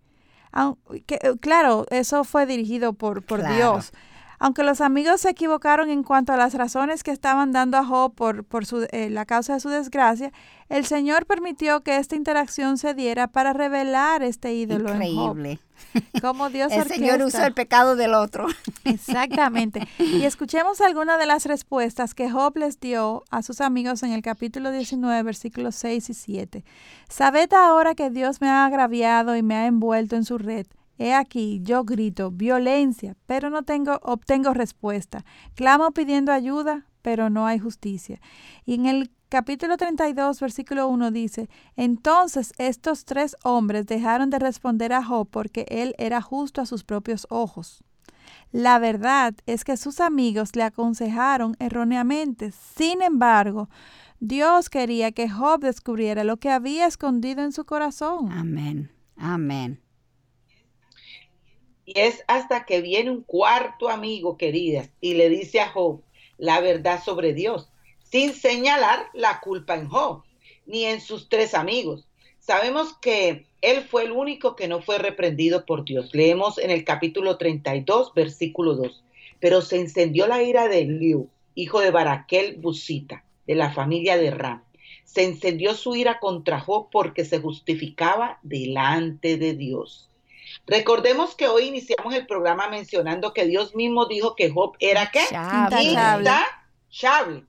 Claro, 1.40 1.86
eso 1.90 2.24
fue 2.24 2.46
dirigido 2.46 2.92
por, 2.94 3.22
por 3.22 3.40
Claro. 3.40 3.54
Dios. 3.54 3.92
Aunque 4.38 4.62
los 4.62 4.80
amigos 4.80 5.20
se 5.20 5.30
equivocaron 5.30 5.90
en 5.90 6.02
cuanto 6.02 6.32
a 6.32 6.36
las 6.36 6.54
razones 6.54 7.02
que 7.02 7.10
estaban 7.10 7.52
dando 7.52 7.76
a 7.76 7.84
Job 7.84 8.14
por, 8.14 8.44
por 8.44 8.66
su, 8.66 8.86
eh, 8.90 9.10
la 9.10 9.24
causa 9.24 9.54
de 9.54 9.60
su 9.60 9.68
desgracia, 9.68 10.32
el 10.68 10.86
Señor 10.86 11.26
permitió 11.26 11.82
que 11.82 11.96
esta 11.96 12.16
interacción 12.16 12.78
se 12.78 12.94
diera 12.94 13.28
para 13.28 13.52
revelar 13.52 14.22
este 14.22 14.54
ídolo 14.54 14.90
en 14.90 15.14
Job. 15.14 15.36
Increíble. 15.36 15.60
Cómo 16.20 16.50
Dios 16.50 16.72
El 16.72 16.84
Señor 16.84 17.22
usa 17.22 17.46
el 17.46 17.54
pecado 17.54 17.96
del 17.96 18.14
otro. 18.14 18.46
Exactamente. 18.84 19.86
Y 19.98 20.24
escuchemos 20.24 20.80
algunas 20.80 21.18
de 21.18 21.26
las 21.26 21.46
respuestas 21.46 22.14
que 22.14 22.30
Job 22.30 22.56
les 22.56 22.80
dio 22.80 23.24
a 23.30 23.42
sus 23.42 23.60
amigos 23.60 24.02
en 24.02 24.12
el 24.12 24.22
capítulo 24.22 24.70
19, 24.70 25.22
versículos 25.22 25.74
6 25.76 26.10
y 26.10 26.14
7. 26.14 26.64
Sabed 27.08 27.52
ahora 27.52 27.94
que 27.94 28.10
Dios 28.10 28.40
me 28.40 28.48
ha 28.48 28.64
agraviado 28.64 29.36
y 29.36 29.42
me 29.42 29.56
ha 29.56 29.66
envuelto 29.66 30.16
en 30.16 30.24
su 30.24 30.38
red. 30.38 30.66
He 30.98 31.12
aquí, 31.12 31.60
yo 31.62 31.84
grito, 31.84 32.30
violencia, 32.30 33.16
pero 33.26 33.50
no 33.50 33.62
tengo, 33.62 33.98
obtengo 34.02 34.54
respuesta. 34.54 35.24
Clamo 35.54 35.90
pidiendo 35.92 36.32
ayuda, 36.32 36.86
pero 37.02 37.30
no 37.30 37.46
hay 37.46 37.58
justicia. 37.58 38.20
Y 38.64 38.74
en 38.74 38.86
el 38.86 39.10
capítulo 39.28 39.76
32, 39.76 40.40
versículo 40.40 40.88
1 40.88 41.10
dice, 41.10 41.50
entonces 41.76 42.52
estos 42.58 43.04
tres 43.04 43.36
hombres 43.42 43.86
dejaron 43.86 44.30
de 44.30 44.38
responder 44.38 44.92
a 44.92 45.04
Job 45.04 45.28
porque 45.30 45.66
él 45.68 45.94
era 45.98 46.22
justo 46.22 46.60
a 46.60 46.66
sus 46.66 46.84
propios 46.84 47.26
ojos. 47.30 47.82
La 48.52 48.78
verdad 48.78 49.34
es 49.46 49.64
que 49.64 49.76
sus 49.76 50.00
amigos 50.00 50.54
le 50.54 50.62
aconsejaron 50.62 51.56
erróneamente. 51.58 52.52
Sin 52.52 53.02
embargo, 53.02 53.68
Dios 54.20 54.70
quería 54.70 55.12
que 55.12 55.28
Job 55.28 55.60
descubriera 55.60 56.24
lo 56.24 56.36
que 56.36 56.50
había 56.50 56.86
escondido 56.86 57.42
en 57.42 57.52
su 57.52 57.64
corazón. 57.64 58.30
Amén. 58.30 58.90
Amén. 59.16 59.83
Y 61.86 61.98
es 62.00 62.24
hasta 62.28 62.64
que 62.64 62.80
viene 62.80 63.10
un 63.10 63.22
cuarto 63.22 63.88
amigo, 63.88 64.36
queridas, 64.36 64.90
y 65.00 65.14
le 65.14 65.28
dice 65.28 65.60
a 65.60 65.68
Job 65.68 66.00
la 66.38 66.60
verdad 66.60 67.02
sobre 67.02 67.32
Dios, 67.32 67.68
sin 68.02 68.32
señalar 68.32 69.06
la 69.12 69.40
culpa 69.40 69.74
en 69.74 69.88
Job, 69.88 70.22
ni 70.66 70.84
en 70.84 71.00
sus 71.00 71.28
tres 71.28 71.54
amigos. 71.54 72.06
Sabemos 72.38 72.94
que 72.98 73.46
él 73.62 73.82
fue 73.82 74.04
el 74.04 74.12
único 74.12 74.56
que 74.56 74.68
no 74.68 74.82
fue 74.82 74.98
reprendido 74.98 75.64
por 75.64 75.84
Dios. 75.84 76.10
Leemos 76.14 76.58
en 76.58 76.70
el 76.70 76.84
capítulo 76.84 77.38
32, 77.38 78.12
versículo 78.14 78.74
2. 78.74 79.02
Pero 79.40 79.62
se 79.62 79.80
encendió 79.80 80.26
la 80.26 80.42
ira 80.42 80.68
de 80.68 80.82
Eliú, 80.82 81.30
hijo 81.54 81.80
de 81.80 81.90
Baraquel 81.90 82.56
Busita, 82.56 83.24
de 83.46 83.54
la 83.54 83.72
familia 83.72 84.18
de 84.18 84.30
Ram. 84.30 84.62
Se 85.04 85.24
encendió 85.24 85.74
su 85.74 85.96
ira 85.96 86.18
contra 86.18 86.60
Job 86.60 86.88
porque 86.90 87.24
se 87.24 87.40
justificaba 87.40 88.38
delante 88.42 89.38
de 89.38 89.54
Dios. 89.54 90.10
Recordemos 90.66 91.34
que 91.34 91.46
hoy 91.46 91.64
iniciamos 91.64 92.14
el 92.14 92.26
programa 92.26 92.68
mencionando 92.68 93.34
que 93.34 93.44
Dios 93.44 93.74
mismo 93.74 94.06
dijo 94.06 94.34
que 94.34 94.50
Job 94.50 94.76
era 94.80 95.10
qué? 95.10 95.20
Chable. 95.28 95.82
Intachable. 95.82 96.30
Intachable. 96.88 97.44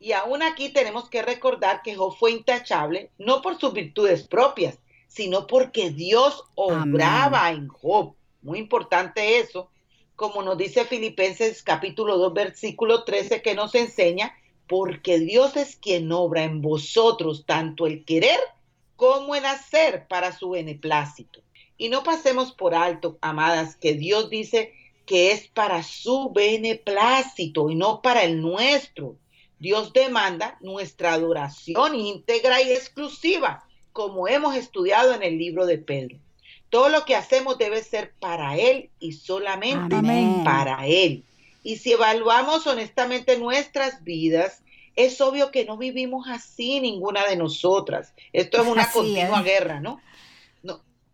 Y 0.00 0.12
aún 0.12 0.42
aquí 0.42 0.70
tenemos 0.70 1.08
que 1.08 1.22
recordar 1.22 1.82
que 1.82 1.94
Job 1.94 2.16
fue 2.16 2.32
intachable 2.32 3.10
no 3.16 3.42
por 3.42 3.58
sus 3.58 3.72
virtudes 3.72 4.26
propias, 4.26 4.78
sino 5.06 5.46
porque 5.46 5.90
Dios 5.90 6.44
obraba 6.56 7.50
en 7.52 7.68
Job. 7.68 8.14
Muy 8.42 8.58
importante 8.58 9.38
eso, 9.38 9.70
como 10.16 10.42
nos 10.42 10.58
dice 10.58 10.84
Filipenses 10.84 11.62
capítulo 11.62 12.18
2 12.18 12.34
versículo 12.34 13.04
13 13.04 13.40
que 13.40 13.54
nos 13.54 13.74
enseña, 13.76 14.34
porque 14.68 15.20
Dios 15.20 15.56
es 15.56 15.76
quien 15.76 16.10
obra 16.10 16.42
en 16.42 16.60
vosotros 16.60 17.44
tanto 17.46 17.86
el 17.86 18.04
querer 18.04 18.40
como 18.96 19.36
el 19.36 19.44
hacer 19.44 20.08
para 20.08 20.32
su 20.36 20.50
beneplácito. 20.50 21.43
Y 21.76 21.88
no 21.88 22.02
pasemos 22.02 22.52
por 22.52 22.74
alto, 22.74 23.18
amadas, 23.20 23.76
que 23.76 23.94
Dios 23.94 24.30
dice 24.30 24.72
que 25.06 25.32
es 25.32 25.48
para 25.48 25.82
su 25.82 26.30
beneplácito 26.30 27.68
y 27.70 27.74
no 27.74 28.00
para 28.00 28.22
el 28.24 28.40
nuestro. 28.40 29.16
Dios 29.58 29.92
demanda 29.92 30.56
nuestra 30.60 31.12
adoración 31.12 31.94
íntegra 31.94 32.60
y 32.62 32.72
exclusiva, 32.72 33.64
como 33.92 34.28
hemos 34.28 34.54
estudiado 34.56 35.14
en 35.14 35.22
el 35.22 35.38
libro 35.38 35.66
de 35.66 35.78
Pedro. 35.78 36.18
Todo 36.70 36.88
lo 36.88 37.04
que 37.04 37.14
hacemos 37.14 37.58
debe 37.58 37.82
ser 37.82 38.12
para 38.18 38.56
Él 38.56 38.90
y 38.98 39.12
solamente 39.12 39.94
Amén. 39.94 40.42
para 40.44 40.86
Él. 40.86 41.24
Y 41.62 41.76
si 41.76 41.92
evaluamos 41.92 42.66
honestamente 42.66 43.38
nuestras 43.38 44.02
vidas, 44.04 44.62
es 44.96 45.20
obvio 45.20 45.50
que 45.50 45.64
no 45.64 45.76
vivimos 45.76 46.28
así 46.28 46.80
ninguna 46.80 47.26
de 47.26 47.36
nosotras. 47.36 48.12
Esto 48.32 48.60
es 48.62 48.68
una 48.68 48.82
Así 48.82 48.92
continua 48.92 49.38
es. 49.40 49.44
guerra, 49.44 49.80
¿no? 49.80 50.00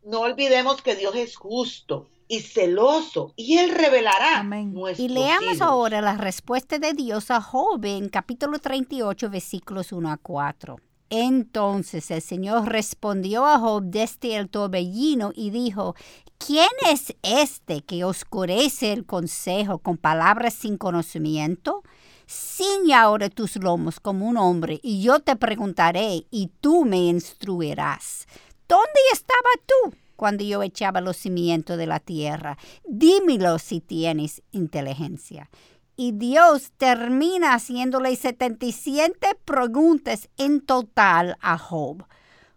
¿No? 0.02 0.20
Olvidemos 0.20 0.82
que 0.82 0.96
Dios 0.96 1.14
es 1.16 1.36
justo 1.36 2.08
y 2.28 2.40
celoso 2.40 3.32
y 3.36 3.58
Él 3.58 3.70
revelará 3.70 4.38
Amén. 4.38 4.72
Y 4.96 5.08
leamos 5.08 5.60
ahora 5.60 6.00
la 6.00 6.16
respuesta 6.16 6.78
de 6.78 6.92
Dios 6.92 7.30
a 7.30 7.40
Job 7.40 7.84
en 7.84 8.08
capítulo 8.08 8.58
38, 8.58 9.30
versículos 9.30 9.92
1 9.92 10.10
a 10.10 10.16
4. 10.16 10.76
Entonces 11.10 12.08
el 12.12 12.22
Señor 12.22 12.68
respondió 12.68 13.44
a 13.44 13.58
Job 13.58 13.82
desde 13.86 14.36
el 14.36 14.48
torbellino 14.48 15.32
y 15.34 15.50
dijo, 15.50 15.96
¿quién 16.38 16.68
es 16.88 17.16
este 17.22 17.82
que 17.82 18.04
oscurece 18.04 18.92
el 18.92 19.04
consejo 19.04 19.78
con 19.78 19.96
palabras 19.96 20.54
sin 20.54 20.78
conocimiento? 20.78 21.82
Ciñe 22.28 22.94
ahora 22.94 23.28
tus 23.28 23.56
lomos 23.56 23.98
como 23.98 24.28
un 24.28 24.36
hombre 24.36 24.78
y 24.84 25.02
yo 25.02 25.18
te 25.18 25.34
preguntaré 25.34 26.26
y 26.30 26.48
tú 26.60 26.84
me 26.84 26.98
instruirás. 26.98 28.28
¿Dónde 28.70 29.00
estaba 29.12 29.50
tú 29.66 29.96
cuando 30.14 30.44
yo 30.44 30.62
echaba 30.62 31.00
los 31.00 31.16
cimientos 31.16 31.76
de 31.76 31.88
la 31.88 31.98
tierra? 31.98 32.56
Dímelo 32.86 33.58
si 33.58 33.80
tienes 33.80 34.42
inteligencia. 34.52 35.50
Y 35.96 36.12
Dios 36.12 36.70
termina 36.76 37.54
haciéndole 37.54 38.14
77 38.14 39.36
preguntas 39.44 40.28
en 40.36 40.60
total 40.60 41.36
a 41.40 41.58
Job. 41.58 42.04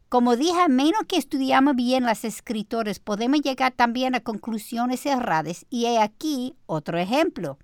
Como 0.08 0.36
dije, 0.36 0.62
a 0.62 0.68
menos 0.68 1.02
que 1.08 1.18
estudiamos 1.18 1.76
bien 1.76 2.04
las 2.04 2.26
escrituras, 2.26 3.00
podemos 3.00 3.42
llegar 3.42 3.72
también 3.72 4.14
a 4.14 4.20
conclusiones 4.20 5.08
erradas. 5.08 5.66
Y 5.72 5.88
he 5.88 5.98
aquí 5.98 6.56
otro 6.68 7.00
ejemplo. 7.00 7.58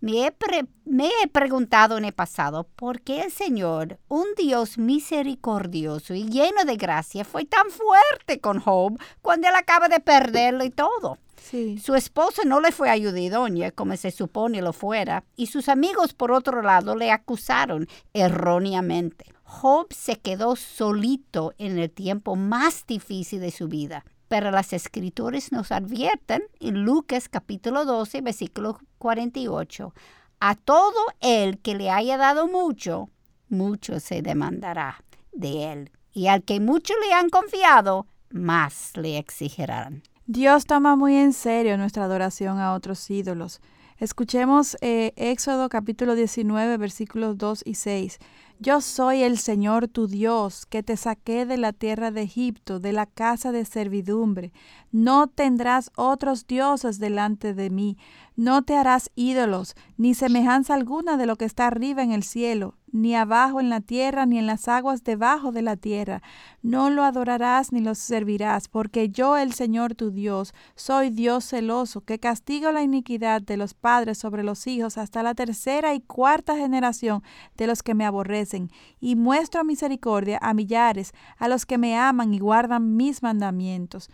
Me 0.00 0.26
he, 0.26 0.30
pre- 0.32 0.68
me 0.84 1.08
he 1.22 1.28
preguntado 1.28 1.98
en 1.98 2.04
el 2.04 2.12
pasado 2.12 2.68
por 2.76 3.00
qué 3.00 3.22
el 3.22 3.32
Señor, 3.32 3.98
un 4.08 4.26
Dios 4.36 4.78
misericordioso 4.78 6.14
y 6.14 6.24
lleno 6.28 6.64
de 6.64 6.76
gracia, 6.76 7.24
fue 7.24 7.44
tan 7.44 7.68
fuerte 7.70 8.40
con 8.40 8.60
Job 8.60 8.96
cuando 9.22 9.48
él 9.48 9.54
acaba 9.56 9.88
de 9.88 10.00
perderlo 10.00 10.64
y 10.64 10.70
todo. 10.70 11.18
Sí. 11.42 11.78
Su 11.78 11.94
esposa 11.94 12.42
no 12.44 12.60
le 12.60 12.72
fue 12.72 12.90
ayuda 12.90 13.18
idónea, 13.18 13.72
como 13.72 13.96
se 13.96 14.10
supone 14.10 14.60
lo 14.60 14.72
fuera, 14.72 15.24
y 15.34 15.46
sus 15.46 15.68
amigos, 15.68 16.12
por 16.12 16.30
otro 16.30 16.62
lado, 16.62 16.94
le 16.94 17.10
acusaron 17.10 17.88
erróneamente. 18.12 19.26
Job 19.42 19.86
se 19.92 20.16
quedó 20.16 20.56
solito 20.56 21.54
en 21.58 21.78
el 21.78 21.90
tiempo 21.90 22.36
más 22.36 22.86
difícil 22.86 23.40
de 23.40 23.50
su 23.50 23.66
vida. 23.66 24.04
Pero 24.28 24.50
las 24.50 24.72
escrituras 24.72 25.52
nos 25.52 25.72
advierten 25.72 26.42
en 26.60 26.84
Lucas 26.84 27.28
capítulo 27.28 27.84
12, 27.84 28.20
versículo 28.20 28.78
48, 28.98 29.94
a 30.40 30.54
todo 30.54 31.00
el 31.20 31.58
que 31.58 31.74
le 31.74 31.90
haya 31.90 32.16
dado 32.16 32.46
mucho, 32.46 33.08
mucho 33.48 34.00
se 34.00 34.22
demandará 34.22 35.02
de 35.32 35.72
él. 35.72 35.90
Y 36.12 36.26
al 36.26 36.42
que 36.42 36.60
mucho 36.60 36.94
le 37.06 37.14
han 37.14 37.30
confiado, 37.30 38.06
más 38.30 38.96
le 38.96 39.18
exigirán. 39.18 40.02
Dios 40.26 40.66
toma 40.66 40.94
muy 40.94 41.16
en 41.16 41.32
serio 41.32 41.78
nuestra 41.78 42.04
adoración 42.04 42.58
a 42.58 42.74
otros 42.74 43.10
ídolos. 43.10 43.60
Escuchemos 43.96 44.76
eh, 44.80 45.12
Éxodo 45.16 45.68
capítulo 45.68 46.14
19 46.14 46.76
versículos 46.76 47.38
2 47.38 47.62
y 47.64 47.74
6. 47.74 48.18
Yo 48.60 48.80
soy 48.80 49.22
el 49.22 49.38
Señor 49.38 49.86
tu 49.86 50.08
Dios, 50.08 50.66
que 50.66 50.82
te 50.82 50.96
saqué 50.96 51.46
de 51.46 51.58
la 51.58 51.72
tierra 51.72 52.10
de 52.10 52.22
Egipto, 52.22 52.80
de 52.80 52.92
la 52.92 53.06
casa 53.06 53.52
de 53.52 53.64
servidumbre. 53.64 54.52
No 54.90 55.28
tendrás 55.28 55.92
otros 55.94 56.44
dioses 56.48 56.98
delante 56.98 57.54
de 57.54 57.70
mí, 57.70 57.96
no 58.38 58.62
te 58.62 58.76
harás 58.76 59.10
ídolos, 59.16 59.74
ni 59.96 60.14
semejanza 60.14 60.72
alguna 60.72 61.16
de 61.16 61.26
lo 61.26 61.34
que 61.34 61.44
está 61.44 61.66
arriba 61.66 62.04
en 62.04 62.12
el 62.12 62.22
cielo, 62.22 62.76
ni 62.92 63.16
abajo 63.16 63.58
en 63.58 63.68
la 63.68 63.80
tierra, 63.80 64.26
ni 64.26 64.38
en 64.38 64.46
las 64.46 64.68
aguas 64.68 65.02
debajo 65.02 65.50
de 65.50 65.60
la 65.60 65.74
tierra. 65.74 66.22
No 66.62 66.88
lo 66.88 67.02
adorarás 67.02 67.72
ni 67.72 67.80
lo 67.80 67.96
servirás, 67.96 68.68
porque 68.68 69.08
yo, 69.08 69.36
el 69.36 69.54
Señor 69.54 69.96
tu 69.96 70.12
Dios, 70.12 70.54
soy 70.76 71.10
Dios 71.10 71.46
celoso, 71.46 72.02
que 72.02 72.20
castigo 72.20 72.70
la 72.70 72.84
iniquidad 72.84 73.42
de 73.42 73.56
los 73.56 73.74
padres 73.74 74.18
sobre 74.18 74.44
los 74.44 74.68
hijos 74.68 74.98
hasta 74.98 75.24
la 75.24 75.34
tercera 75.34 75.94
y 75.94 76.00
cuarta 76.00 76.56
generación 76.56 77.24
de 77.56 77.66
los 77.66 77.82
que 77.82 77.96
me 77.96 78.06
aborrecen, 78.06 78.70
y 79.00 79.16
muestro 79.16 79.64
misericordia 79.64 80.38
a 80.40 80.54
millares, 80.54 81.12
a 81.38 81.48
los 81.48 81.66
que 81.66 81.76
me 81.76 81.98
aman 81.98 82.32
y 82.32 82.38
guardan 82.38 82.94
mis 82.94 83.20
mandamientos. 83.20 84.08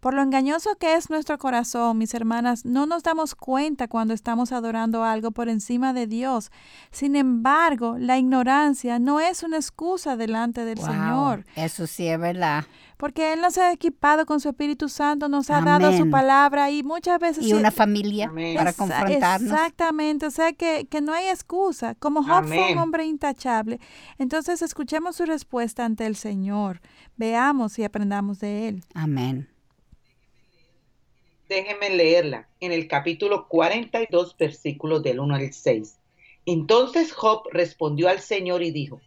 Por 0.00 0.14
lo 0.14 0.22
engañoso 0.22 0.76
que 0.76 0.94
es 0.94 1.10
nuestro 1.10 1.38
corazón, 1.38 1.98
mis 1.98 2.14
hermanas, 2.14 2.64
no 2.64 2.86
nos 2.86 3.02
damos 3.02 3.34
cuenta 3.34 3.88
cuando 3.88 4.14
estamos 4.14 4.52
adorando 4.52 5.04
algo 5.04 5.30
por 5.30 5.48
encima 5.48 5.92
de 5.92 6.06
Dios. 6.06 6.50
Sin 6.90 7.16
embargo, 7.16 7.96
la 7.98 8.16
ignorancia 8.18 8.98
no 8.98 9.20
es 9.20 9.42
una 9.42 9.56
excusa 9.56 10.16
delante 10.16 10.64
del 10.64 10.76
Wow, 10.78 10.86
Señor, 10.86 11.44
Eso 11.54 11.86
sí 11.86 12.06
es 12.06 12.18
verdad. 12.18 12.64
porque 12.96 13.32
Él 13.32 13.40
nos 13.40 13.58
ha 13.58 13.72
equipado 13.72 14.26
con 14.26 14.40
su 14.40 14.48
Espíritu 14.48 14.88
Santo, 14.88 15.28
nos 15.28 15.50
ha 15.50 15.60
dado 15.60 15.92
su 15.96 16.10
palabra 16.10 16.70
y 16.70 16.82
muchas 16.82 17.18
veces... 17.18 17.44
Y 17.46 17.52
una 17.52 17.70
familia 17.70 18.28
Amén. 18.28 18.56
para 18.56 18.72
confrontarnos. 18.72 19.50
Exactamente, 19.52 20.26
o 20.26 20.30
sea 20.30 20.52
que, 20.52 20.86
que 20.88 21.00
no 21.00 21.12
hay 21.12 21.28
excusa. 21.28 21.94
Como 21.94 22.22
Job 22.22 22.46
fue 22.46 22.72
un 22.72 22.78
hombre 22.78 23.04
intachable, 23.04 23.80
entonces 24.18 24.62
escuchemos 24.62 25.16
su 25.16 25.26
respuesta 25.26 25.84
ante 25.84 26.06
el 26.06 26.16
Señor. 26.16 26.80
Veamos 27.16 27.78
y 27.78 27.84
aprendamos 27.84 28.40
de 28.40 28.68
Él. 28.68 28.84
Amén. 28.94 29.49
Déjenme 31.50 31.90
leerla 31.90 32.48
en 32.60 32.70
el 32.70 32.86
capítulo 32.86 33.48
42, 33.48 34.36
versículos 34.36 35.02
del 35.02 35.18
1 35.18 35.34
al 35.34 35.52
6. 35.52 35.98
Entonces 36.46 37.12
Job 37.12 37.42
respondió 37.50 38.08
al 38.08 38.20
Señor 38.20 38.62
y 38.62 38.70
dijo, 38.70 39.00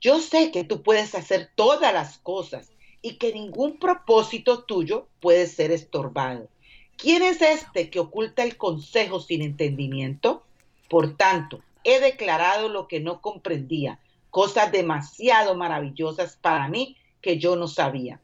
yo 0.00 0.20
sé 0.20 0.52
que 0.52 0.62
tú 0.62 0.84
puedes 0.84 1.16
hacer 1.16 1.50
todas 1.56 1.92
las 1.92 2.18
cosas 2.18 2.70
y 3.02 3.16
que 3.16 3.34
ningún 3.34 3.80
propósito 3.80 4.62
tuyo 4.62 5.08
puede 5.18 5.48
ser 5.48 5.72
estorbado. 5.72 6.48
¿Quién 6.96 7.24
es 7.24 7.42
este 7.42 7.90
que 7.90 7.98
oculta 7.98 8.44
el 8.44 8.56
consejo 8.56 9.18
sin 9.18 9.42
entendimiento? 9.42 10.44
Por 10.88 11.16
tanto, 11.16 11.64
he 11.82 11.98
declarado 11.98 12.68
lo 12.68 12.86
que 12.86 13.00
no 13.00 13.20
comprendía, 13.20 13.98
cosas 14.30 14.70
demasiado 14.70 15.56
maravillosas 15.56 16.36
para 16.36 16.68
mí 16.68 16.96
que 17.20 17.40
yo 17.40 17.56
no 17.56 17.66
sabía. 17.66 18.20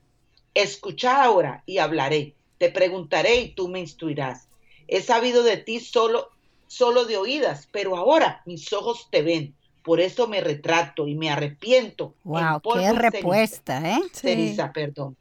Escucha 0.55 1.25
ahora 1.25 1.65
y 1.67 1.79
hablaré. 1.79 2.37
Te 2.65 2.71
preguntaré 2.71 3.37
y 3.37 3.49
tú 3.51 3.69
me 3.69 3.79
instruirás. 3.79 4.49
He 4.89 5.03
sabido 5.03 5.43
de 5.43 5.59
ti 5.59 5.81
solo, 5.81 6.31
solo 6.67 7.05
de 7.05 7.19
oídas, 7.19 7.69
pero 7.71 7.95
ahora 7.95 8.41
mis 8.47 8.73
ojos 8.73 9.09
te 9.11 9.21
ven. 9.21 9.55
Por 9.83 10.01
eso 10.01 10.29
me 10.29 10.41
retrato 10.41 11.07
y 11.07 11.15
me 11.15 11.29
arrepiento. 11.29 12.15
en 12.25 12.31
Wow, 12.31 12.63
qué 12.63 12.81
ceniza. 12.87 12.93
respuesta, 13.11 13.91
¿eh? 13.91 14.01
Sí. 14.13 14.21
Ceniza, 14.29 14.73
perdón. 14.73 15.15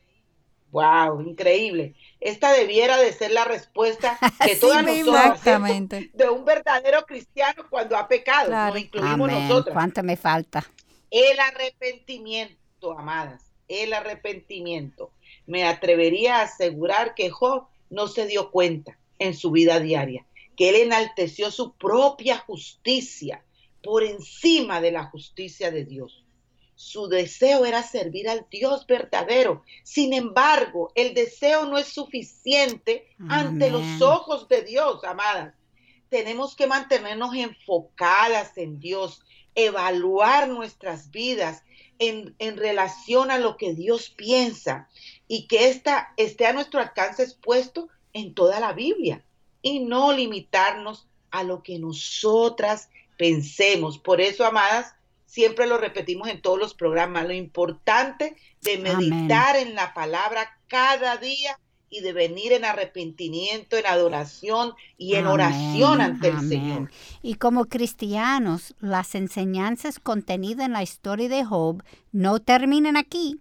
Wow, 0.71 1.19
increíble. 1.19 1.95
Esta 2.21 2.53
debiera 2.53 2.95
de 2.95 3.11
ser 3.11 3.31
la 3.31 3.43
respuesta 3.43 4.17
de 4.45 4.51
Así 4.53 4.61
todas. 4.61 4.87
Exactamente. 4.87 6.11
de 6.13 6.29
un 6.29 6.45
verdadero 6.45 7.05
cristiano 7.05 7.65
cuando 7.69 7.97
ha 7.97 8.07
pecado. 8.07 8.47
Claro. 8.47 8.73
Nos 8.73 8.83
incluimos 8.83 9.29
Amén. 9.29 9.49
nosotras. 9.49 9.73
¿Cuánto 9.73 10.01
me 10.01 10.15
falta? 10.15 10.63
El 11.11 11.37
arrepentimiento, 11.41 12.97
amadas, 12.97 13.51
el 13.67 13.91
arrepentimiento. 13.91 15.11
Me 15.45 15.65
atrevería 15.65 16.37
a 16.37 16.43
asegurar 16.43 17.15
que 17.15 17.29
Job 17.29 17.67
no 17.89 18.07
se 18.07 18.25
dio 18.25 18.51
cuenta 18.51 18.97
en 19.19 19.33
su 19.33 19.51
vida 19.51 19.79
diaria, 19.79 20.25
que 20.57 20.69
él 20.69 20.75
enalteció 20.75 21.51
su 21.51 21.73
propia 21.73 22.37
justicia 22.39 23.43
por 23.83 24.03
encima 24.03 24.81
de 24.81 24.91
la 24.91 25.05
justicia 25.05 25.71
de 25.71 25.85
Dios. 25.85 26.23
Su 26.75 27.07
deseo 27.07 27.65
era 27.65 27.83
servir 27.83 28.27
al 28.27 28.47
Dios 28.49 28.87
verdadero. 28.87 29.63
Sin 29.83 30.13
embargo, 30.13 30.91
el 30.95 31.13
deseo 31.13 31.65
no 31.65 31.77
es 31.77 31.87
suficiente 31.87 33.07
ante 33.29 33.69
los 33.69 34.01
ojos 34.01 34.47
de 34.47 34.63
Dios, 34.63 35.03
amadas. 35.03 35.53
Tenemos 36.09 36.55
que 36.55 36.67
mantenernos 36.67 37.35
enfocadas 37.35 38.57
en 38.57 38.79
Dios, 38.79 39.23
evaluar 39.55 40.47
nuestras 40.47 41.11
vidas 41.11 41.63
en, 41.99 42.35
en 42.39 42.57
relación 42.57 43.29
a 43.29 43.37
lo 43.37 43.55
que 43.55 43.73
Dios 43.73 44.09
piensa 44.09 44.89
y 45.27 45.47
que 45.47 45.69
esta 45.69 46.13
esté 46.17 46.45
a 46.45 46.53
nuestro 46.53 46.79
alcance 46.79 47.23
expuesto 47.23 47.89
en 48.13 48.33
toda 48.33 48.59
la 48.59 48.73
Biblia 48.73 49.23
y 49.61 49.79
no 49.79 50.11
limitarnos 50.11 51.07
a 51.31 51.43
lo 51.43 51.63
que 51.63 51.79
nosotras 51.79 52.89
pensemos. 53.17 53.97
Por 53.97 54.21
eso, 54.21 54.45
amadas, 54.45 54.93
siempre 55.25 55.65
lo 55.65 55.77
repetimos 55.77 56.27
en 56.27 56.41
todos 56.41 56.59
los 56.59 56.73
programas, 56.73 57.25
lo 57.25 57.33
importante 57.33 58.35
de 58.61 58.77
meditar 58.77 59.55
en 59.55 59.73
la 59.73 59.93
palabra 59.93 60.59
cada 60.67 61.17
día 61.17 61.59
y 61.89 62.01
de 62.01 62.11
venir 62.11 62.53
en 62.53 62.65
arrepentimiento, 62.65 63.77
en 63.77 63.85
adoración 63.85 64.73
y 64.97 65.13
en 65.13 65.27
Amén, 65.27 65.33
oración 65.33 66.01
ante 66.01 66.29
el. 66.29 66.49
Señor. 66.49 66.91
Y 67.21 67.35
como 67.35 67.65
cristianos, 67.65 68.73
las 68.79 69.13
enseñanzas 69.15 69.99
contenidas 69.99 70.65
en 70.65 70.73
la 70.73 70.83
historia 70.83 71.29
de 71.29 71.45
Job 71.45 71.83
no 72.11 72.39
terminan 72.39 72.97
aquí. 72.97 73.39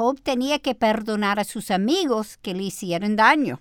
Job 0.00 0.18
tenía 0.22 0.60
que 0.60 0.74
perdonar 0.74 1.38
a 1.38 1.44
sus 1.44 1.70
amigos 1.70 2.38
que 2.38 2.54
le 2.54 2.62
hicieron 2.62 3.16
daño. 3.16 3.60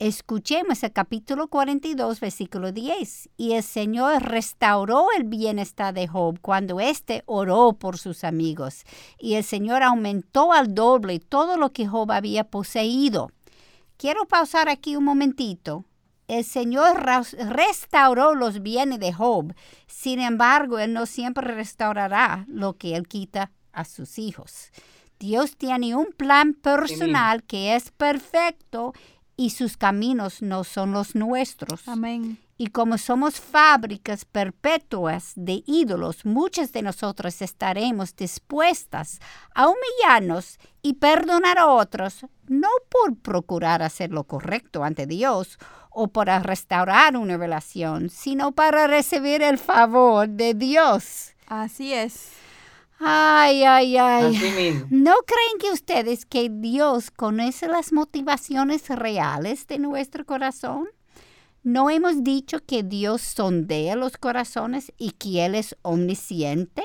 Escuchemos 0.00 0.82
el 0.82 0.92
capítulo 0.92 1.46
42, 1.46 2.18
versículo 2.18 2.72
10. 2.72 3.28
Y 3.36 3.52
el 3.52 3.62
Señor 3.62 4.24
restauró 4.24 5.06
el 5.16 5.22
bienestar 5.22 5.94
de 5.94 6.08
Job 6.08 6.40
cuando 6.42 6.80
éste 6.80 7.22
oró 7.26 7.74
por 7.74 7.96
sus 7.96 8.24
amigos. 8.24 8.82
Y 9.20 9.34
el 9.34 9.44
Señor 9.44 9.84
aumentó 9.84 10.52
al 10.52 10.74
doble 10.74 11.20
todo 11.20 11.56
lo 11.56 11.70
que 11.72 11.86
Job 11.86 12.10
había 12.10 12.42
poseído. 12.42 13.30
Quiero 13.96 14.26
pausar 14.26 14.68
aquí 14.68 14.96
un 14.96 15.04
momentito. 15.04 15.84
El 16.26 16.42
Señor 16.42 17.06
restauró 17.38 18.34
los 18.34 18.62
bienes 18.62 18.98
de 18.98 19.12
Job. 19.12 19.54
Sin 19.86 20.18
embargo, 20.18 20.80
Él 20.80 20.92
no 20.92 21.06
siempre 21.06 21.54
restaurará 21.54 22.46
lo 22.48 22.76
que 22.76 22.96
Él 22.96 23.06
quita 23.06 23.52
a 23.70 23.84
sus 23.84 24.18
hijos. 24.18 24.72
Dios 25.18 25.56
tiene 25.56 25.94
un 25.94 26.12
plan 26.16 26.54
personal 26.54 27.42
que 27.42 27.74
es 27.74 27.90
perfecto 27.90 28.92
y 29.36 29.50
sus 29.50 29.76
caminos 29.76 30.42
no 30.42 30.64
son 30.64 30.92
los 30.92 31.14
nuestros. 31.14 31.86
Amén. 31.88 32.38
Y 32.60 32.68
como 32.68 32.98
somos 32.98 33.40
fábricas 33.40 34.24
perpetuas 34.24 35.32
de 35.36 35.62
ídolos, 35.64 36.24
muchas 36.24 36.72
de 36.72 36.82
nosotros 36.82 37.40
estaremos 37.40 38.16
dispuestas 38.16 39.20
a 39.54 39.68
humillarnos 39.68 40.58
y 40.82 40.94
perdonar 40.94 41.58
a 41.58 41.68
otros, 41.68 42.26
no 42.48 42.68
por 42.88 43.16
procurar 43.16 43.80
hacer 43.80 44.10
lo 44.10 44.24
correcto 44.24 44.82
ante 44.82 45.06
Dios 45.06 45.56
o 45.90 46.08
para 46.08 46.40
restaurar 46.40 47.16
una 47.16 47.36
relación, 47.36 48.10
sino 48.10 48.50
para 48.50 48.88
recibir 48.88 49.40
el 49.42 49.58
favor 49.58 50.28
de 50.28 50.54
Dios. 50.54 51.34
Así 51.46 51.92
es. 51.92 52.32
Ay, 53.00 53.62
ay, 53.62 53.96
ay. 53.96 54.36
Así 54.36 54.50
mismo. 54.50 54.86
¿No 54.90 55.14
creen 55.26 55.58
que 55.60 55.70
ustedes 55.70 56.26
que 56.26 56.48
Dios 56.50 57.10
conoce 57.10 57.68
las 57.68 57.92
motivaciones 57.92 58.88
reales 58.88 59.66
de 59.66 59.78
nuestro 59.78 60.26
corazón? 60.26 60.88
¿No 61.62 61.90
hemos 61.90 62.24
dicho 62.24 62.64
que 62.64 62.82
Dios 62.82 63.20
sondea 63.22 63.94
los 63.94 64.16
corazones 64.16 64.92
y 64.96 65.12
que 65.12 65.44
Él 65.44 65.54
es 65.54 65.76
omnisciente? 65.82 66.82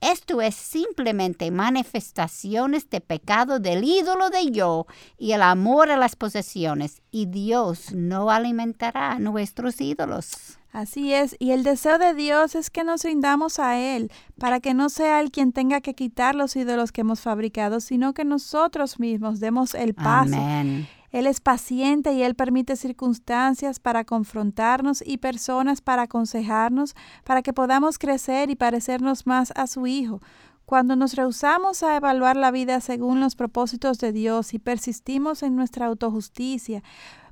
Esto 0.00 0.40
es 0.40 0.54
simplemente 0.54 1.50
manifestaciones 1.50 2.88
de 2.88 3.02
pecado 3.02 3.60
del 3.60 3.84
ídolo 3.84 4.30
de 4.30 4.50
yo 4.50 4.86
y 5.18 5.32
el 5.32 5.42
amor 5.42 5.90
a 5.90 5.98
las 5.98 6.16
posesiones, 6.16 7.02
y 7.10 7.26
Dios 7.26 7.92
no 7.92 8.30
alimentará 8.30 9.18
nuestros 9.18 9.78
ídolos. 9.80 10.58
Así 10.72 11.12
es, 11.12 11.34
y 11.40 11.50
el 11.50 11.64
deseo 11.64 11.98
de 11.98 12.14
Dios 12.14 12.54
es 12.54 12.70
que 12.70 12.84
nos 12.84 13.02
rindamos 13.02 13.58
a 13.58 13.78
Él, 13.78 14.12
para 14.38 14.60
que 14.60 14.72
no 14.72 14.88
sea 14.88 15.20
Él 15.20 15.32
quien 15.32 15.52
tenga 15.52 15.80
que 15.80 15.94
quitar 15.94 16.36
los 16.36 16.54
ídolos 16.54 16.92
que 16.92 17.00
hemos 17.00 17.20
fabricado, 17.20 17.80
sino 17.80 18.14
que 18.14 18.24
nosotros 18.24 19.00
mismos 19.00 19.40
demos 19.40 19.74
el 19.74 19.94
paso. 19.94 20.36
Amén. 20.36 20.88
Él 21.10 21.26
es 21.26 21.40
paciente 21.40 22.12
y 22.12 22.22
Él 22.22 22.36
permite 22.36 22.76
circunstancias 22.76 23.80
para 23.80 24.04
confrontarnos 24.04 25.02
y 25.04 25.18
personas 25.18 25.80
para 25.80 26.02
aconsejarnos, 26.02 26.94
para 27.24 27.42
que 27.42 27.52
podamos 27.52 27.98
crecer 27.98 28.48
y 28.50 28.54
parecernos 28.54 29.26
más 29.26 29.52
a 29.56 29.66
su 29.66 29.88
Hijo. 29.88 30.20
Cuando 30.66 30.94
nos 30.94 31.14
rehusamos 31.14 31.82
a 31.82 31.96
evaluar 31.96 32.36
la 32.36 32.52
vida 32.52 32.80
según 32.80 33.18
los 33.18 33.34
propósitos 33.34 33.98
de 33.98 34.12
Dios 34.12 34.54
y 34.54 34.60
persistimos 34.60 35.42
en 35.42 35.56
nuestra 35.56 35.86
autojusticia, 35.86 36.84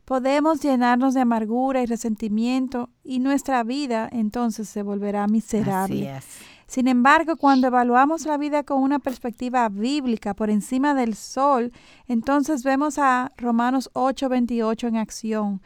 podemos 0.08 0.62
llenarnos 0.62 1.12
de 1.12 1.20
amargura 1.20 1.82
y 1.82 1.86
resentimiento 1.86 2.88
y 3.04 3.18
nuestra 3.18 3.62
vida 3.62 4.08
entonces 4.10 4.66
se 4.66 4.82
volverá 4.82 5.26
miserable. 5.26 6.08
Así 6.10 6.26
es. 6.26 6.38
Sin 6.66 6.88
embargo, 6.88 7.36
cuando 7.36 7.66
evaluamos 7.66 8.24
la 8.24 8.38
vida 8.38 8.62
con 8.62 8.82
una 8.82 9.00
perspectiva 9.00 9.68
bíblica 9.68 10.32
por 10.32 10.48
encima 10.48 10.94
del 10.94 11.14
sol, 11.14 11.72
entonces 12.06 12.62
vemos 12.62 12.98
a 12.98 13.32
Romanos 13.36 13.90
8:28 13.92 14.88
en 14.88 14.96
acción. 14.96 15.60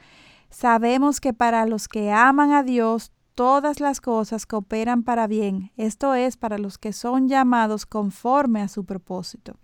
Sabemos 0.51 1.21
que 1.21 1.33
para 1.33 1.65
los 1.65 1.87
que 1.87 2.11
aman 2.11 2.51
a 2.51 2.65
Dios, 2.65 3.12
todas 3.35 3.81
las 3.81 4.01
cosas 4.01 4.47
cooperan 4.47 5.03
para 5.03 5.27
bien, 5.27 5.71
esto 5.77 6.15
es, 6.15 6.37
para 6.37 6.59
los 6.59 6.79
que 6.79 6.93
son 6.93 7.29
llamados 7.29 7.87
conforme 7.87 8.61
a 8.63 8.69
su 8.69 8.85
propósito. 8.85 9.55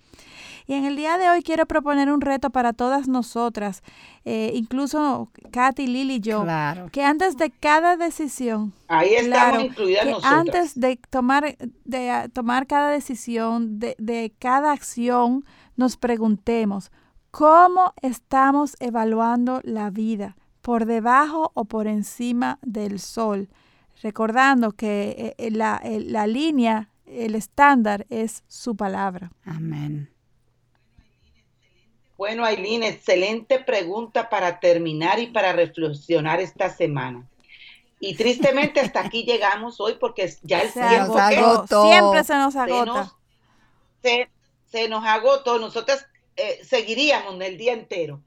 Y 0.66 0.75
en 0.75 0.85
el 0.85 0.97
día 0.97 1.16
de 1.16 1.31
hoy 1.31 1.43
quiero 1.43 1.64
proponer 1.66 2.11
un 2.12 2.21
reto 2.21 2.51
para 2.51 2.73
todas 2.73 3.09
nosotras, 3.09 3.83
eh, 4.25 4.51
incluso 4.55 5.31
Katy, 5.51 5.87
Lili 5.87 6.14
y 6.16 6.21
yo, 6.21 6.43
Claro. 6.43 6.89
que 6.91 7.03
antes 7.05 7.37
de 7.37 7.51
cada 7.51 7.97
decisión, 7.97 8.73
Ahí 8.89 9.14
estamos 9.14 9.49
Claro, 9.51 9.61
incluidas 9.64 10.05
que 10.05 10.11
nosotras. 10.11 10.33
antes 10.33 10.81
de 10.81 10.99
tomar, 11.11 11.57
de 11.85 12.11
ah, 12.11 12.29
tomar 12.33 12.66
cada 12.66 12.91
decisión, 12.91 13.79
de, 13.79 13.95
de 13.99 14.33
cada 14.39 14.73
acción, 14.73 15.45
nos 15.77 15.97
preguntemos, 15.97 16.91
¿cómo 17.31 17.93
estamos 18.03 18.77
evaluando 18.81 19.61
la 19.64 19.91
vida? 19.91 20.37
¿Por 20.69 20.85
debajo 20.85 21.51
o 21.55 21.64
por 21.64 21.87
encima 21.87 22.59
del 22.61 23.01
sol? 23.01 23.49
Recordando 24.03 24.73
que 24.73 25.16
eh, 25.16 25.35
eh, 25.39 25.51
la, 25.51 25.81
eh, 25.83 25.99
la 26.01 26.27
línea, 26.27 26.91
el 27.07 27.37
estándar 27.37 28.05
es 28.11 28.45
su 28.49 28.77
palabra. 28.77 29.33
Amén. 29.47 30.12
Bueno, 32.19 32.45
Aileen, 32.45 32.83
excelente 32.83 33.61
pregunta 33.61 34.29
para 34.29 34.61
terminar 34.61 35.19
y 35.19 35.29
para 35.29 35.55
reflexionar 35.55 36.39
esta 36.39 36.69
semana. 36.69 37.27
Y 37.99 38.14
tristemente 38.14 38.81
hasta 38.81 39.01
aquí 39.01 39.23
llegamos 39.27 39.81
hoy 39.81 39.95
porque 39.99 40.31
ya 40.43 40.61
el 40.61 40.69
Se 40.69 40.87
tiempo 40.87 41.16
agotó. 41.16 41.29
que 41.31 41.37
agotó. 41.39 41.89
Siempre 41.89 42.25
se 42.25 42.35
nos 42.35 42.53
se 42.53 42.59
agota. 42.59 42.85
nos, 42.85 43.16
se, 44.03 44.29
se 44.66 44.89
nos 44.91 45.03
agotó. 45.03 45.59
Nosotras 45.59 46.07
eh, 46.37 46.61
seguiríamos 46.62 47.41
el 47.41 47.57
día 47.57 47.73
entero. 47.73 48.23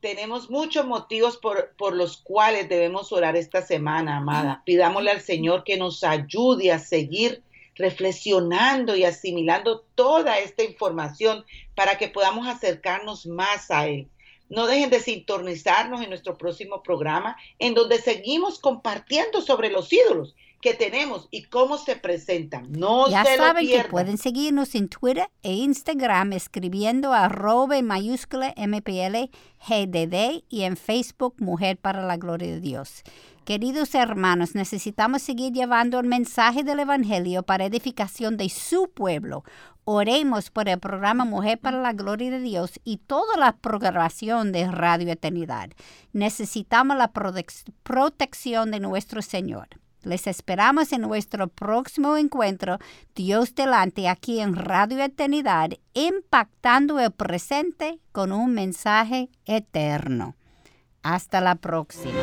Tenemos 0.00 0.50
muchos 0.50 0.86
motivos 0.86 1.36
por, 1.36 1.74
por 1.76 1.94
los 1.94 2.18
cuales 2.18 2.68
debemos 2.68 3.12
orar 3.12 3.36
esta 3.36 3.62
semana, 3.62 4.18
amada. 4.18 4.62
Pidámosle 4.64 5.10
al 5.10 5.20
Señor 5.20 5.64
que 5.64 5.76
nos 5.76 6.04
ayude 6.04 6.70
a 6.70 6.78
seguir 6.78 7.42
reflexionando 7.76 8.96
y 8.96 9.04
asimilando 9.04 9.84
toda 9.94 10.38
esta 10.38 10.62
información 10.62 11.44
para 11.74 11.98
que 11.98 12.08
podamos 12.08 12.46
acercarnos 12.46 13.26
más 13.26 13.70
a 13.70 13.86
Él. 13.86 14.08
No 14.48 14.66
dejen 14.66 14.90
de 14.90 15.00
sintonizarnos 15.00 16.02
en 16.02 16.08
nuestro 16.08 16.38
próximo 16.38 16.82
programa, 16.82 17.36
en 17.58 17.74
donde 17.74 18.00
seguimos 18.00 18.58
compartiendo 18.60 19.40
sobre 19.40 19.70
los 19.70 19.92
ídolos 19.92 20.34
que 20.66 20.74
tenemos 20.74 21.28
y 21.30 21.44
cómo 21.44 21.78
se 21.78 21.94
presentan. 21.94 22.72
No 22.72 23.08
Ya 23.08 23.24
se 23.24 23.36
lo 23.36 23.44
saben 23.44 23.68
que 23.68 23.84
pueden 23.84 24.18
seguirnos 24.18 24.74
en 24.74 24.88
Twitter 24.88 25.30
e 25.44 25.52
Instagram 25.52 26.32
escribiendo 26.32 27.12
arroba 27.12 27.78
en 27.78 27.86
mayúscula 27.86 28.52
MPL 28.56 29.30
GDD 29.68 30.42
y 30.48 30.62
en 30.62 30.76
Facebook 30.76 31.36
Mujer 31.38 31.76
para 31.76 32.02
la 32.04 32.16
Gloria 32.16 32.48
de 32.48 32.60
Dios. 32.60 33.02
Queridos 33.44 33.94
hermanos, 33.94 34.56
necesitamos 34.56 35.22
seguir 35.22 35.52
llevando 35.52 36.00
el 36.00 36.06
mensaje 36.08 36.64
del 36.64 36.80
Evangelio 36.80 37.44
para 37.44 37.66
edificación 37.66 38.36
de 38.36 38.48
su 38.48 38.90
pueblo. 38.92 39.44
Oremos 39.84 40.50
por 40.50 40.68
el 40.68 40.80
programa 40.80 41.24
Mujer 41.24 41.60
para 41.60 41.80
la 41.80 41.92
Gloria 41.92 42.28
de 42.32 42.40
Dios 42.40 42.80
y 42.82 42.96
toda 42.96 43.36
la 43.36 43.52
programación 43.56 44.50
de 44.50 44.66
Radio 44.68 45.12
Eternidad. 45.12 45.70
Necesitamos 46.12 46.96
la 46.96 47.12
protec- 47.12 47.72
protección 47.84 48.72
de 48.72 48.80
nuestro 48.80 49.22
Señor. 49.22 49.68
Les 50.06 50.28
esperamos 50.28 50.92
en 50.92 51.00
nuestro 51.00 51.48
próximo 51.48 52.16
encuentro, 52.16 52.78
Dios 53.16 53.56
delante, 53.56 54.08
aquí 54.08 54.38
en 54.38 54.54
Radio 54.54 55.02
Eternidad, 55.02 55.70
impactando 55.94 57.00
el 57.00 57.10
presente 57.10 57.98
con 58.12 58.30
un 58.30 58.54
mensaje 58.54 59.30
eterno. 59.46 60.36
Hasta 61.02 61.40
la 61.40 61.56
próxima. 61.56 62.14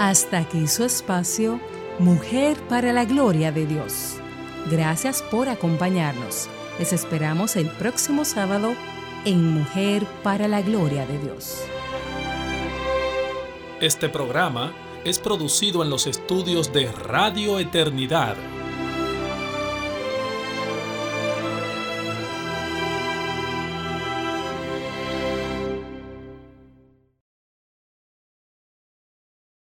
Hasta 0.00 0.38
aquí 0.38 0.66
su 0.66 0.82
espacio, 0.82 1.60
Mujer 2.00 2.56
para 2.68 2.92
la 2.92 3.04
Gloria 3.04 3.52
de 3.52 3.66
Dios. 3.66 4.16
Gracias 4.68 5.22
por 5.22 5.48
acompañarnos. 5.48 6.50
Les 6.80 6.92
esperamos 6.92 7.54
el 7.54 7.70
próximo 7.70 8.24
sábado 8.24 8.74
en 9.24 9.48
Mujer 9.48 10.04
para 10.24 10.48
la 10.48 10.60
Gloria 10.60 11.06
de 11.06 11.18
Dios. 11.20 11.62
Este 13.80 14.08
programa 14.08 14.72
es 15.04 15.18
producido 15.18 15.82
en 15.82 15.90
los 15.90 16.06
estudios 16.06 16.72
de 16.72 16.90
Radio 16.92 17.58
Eternidad 17.58 18.36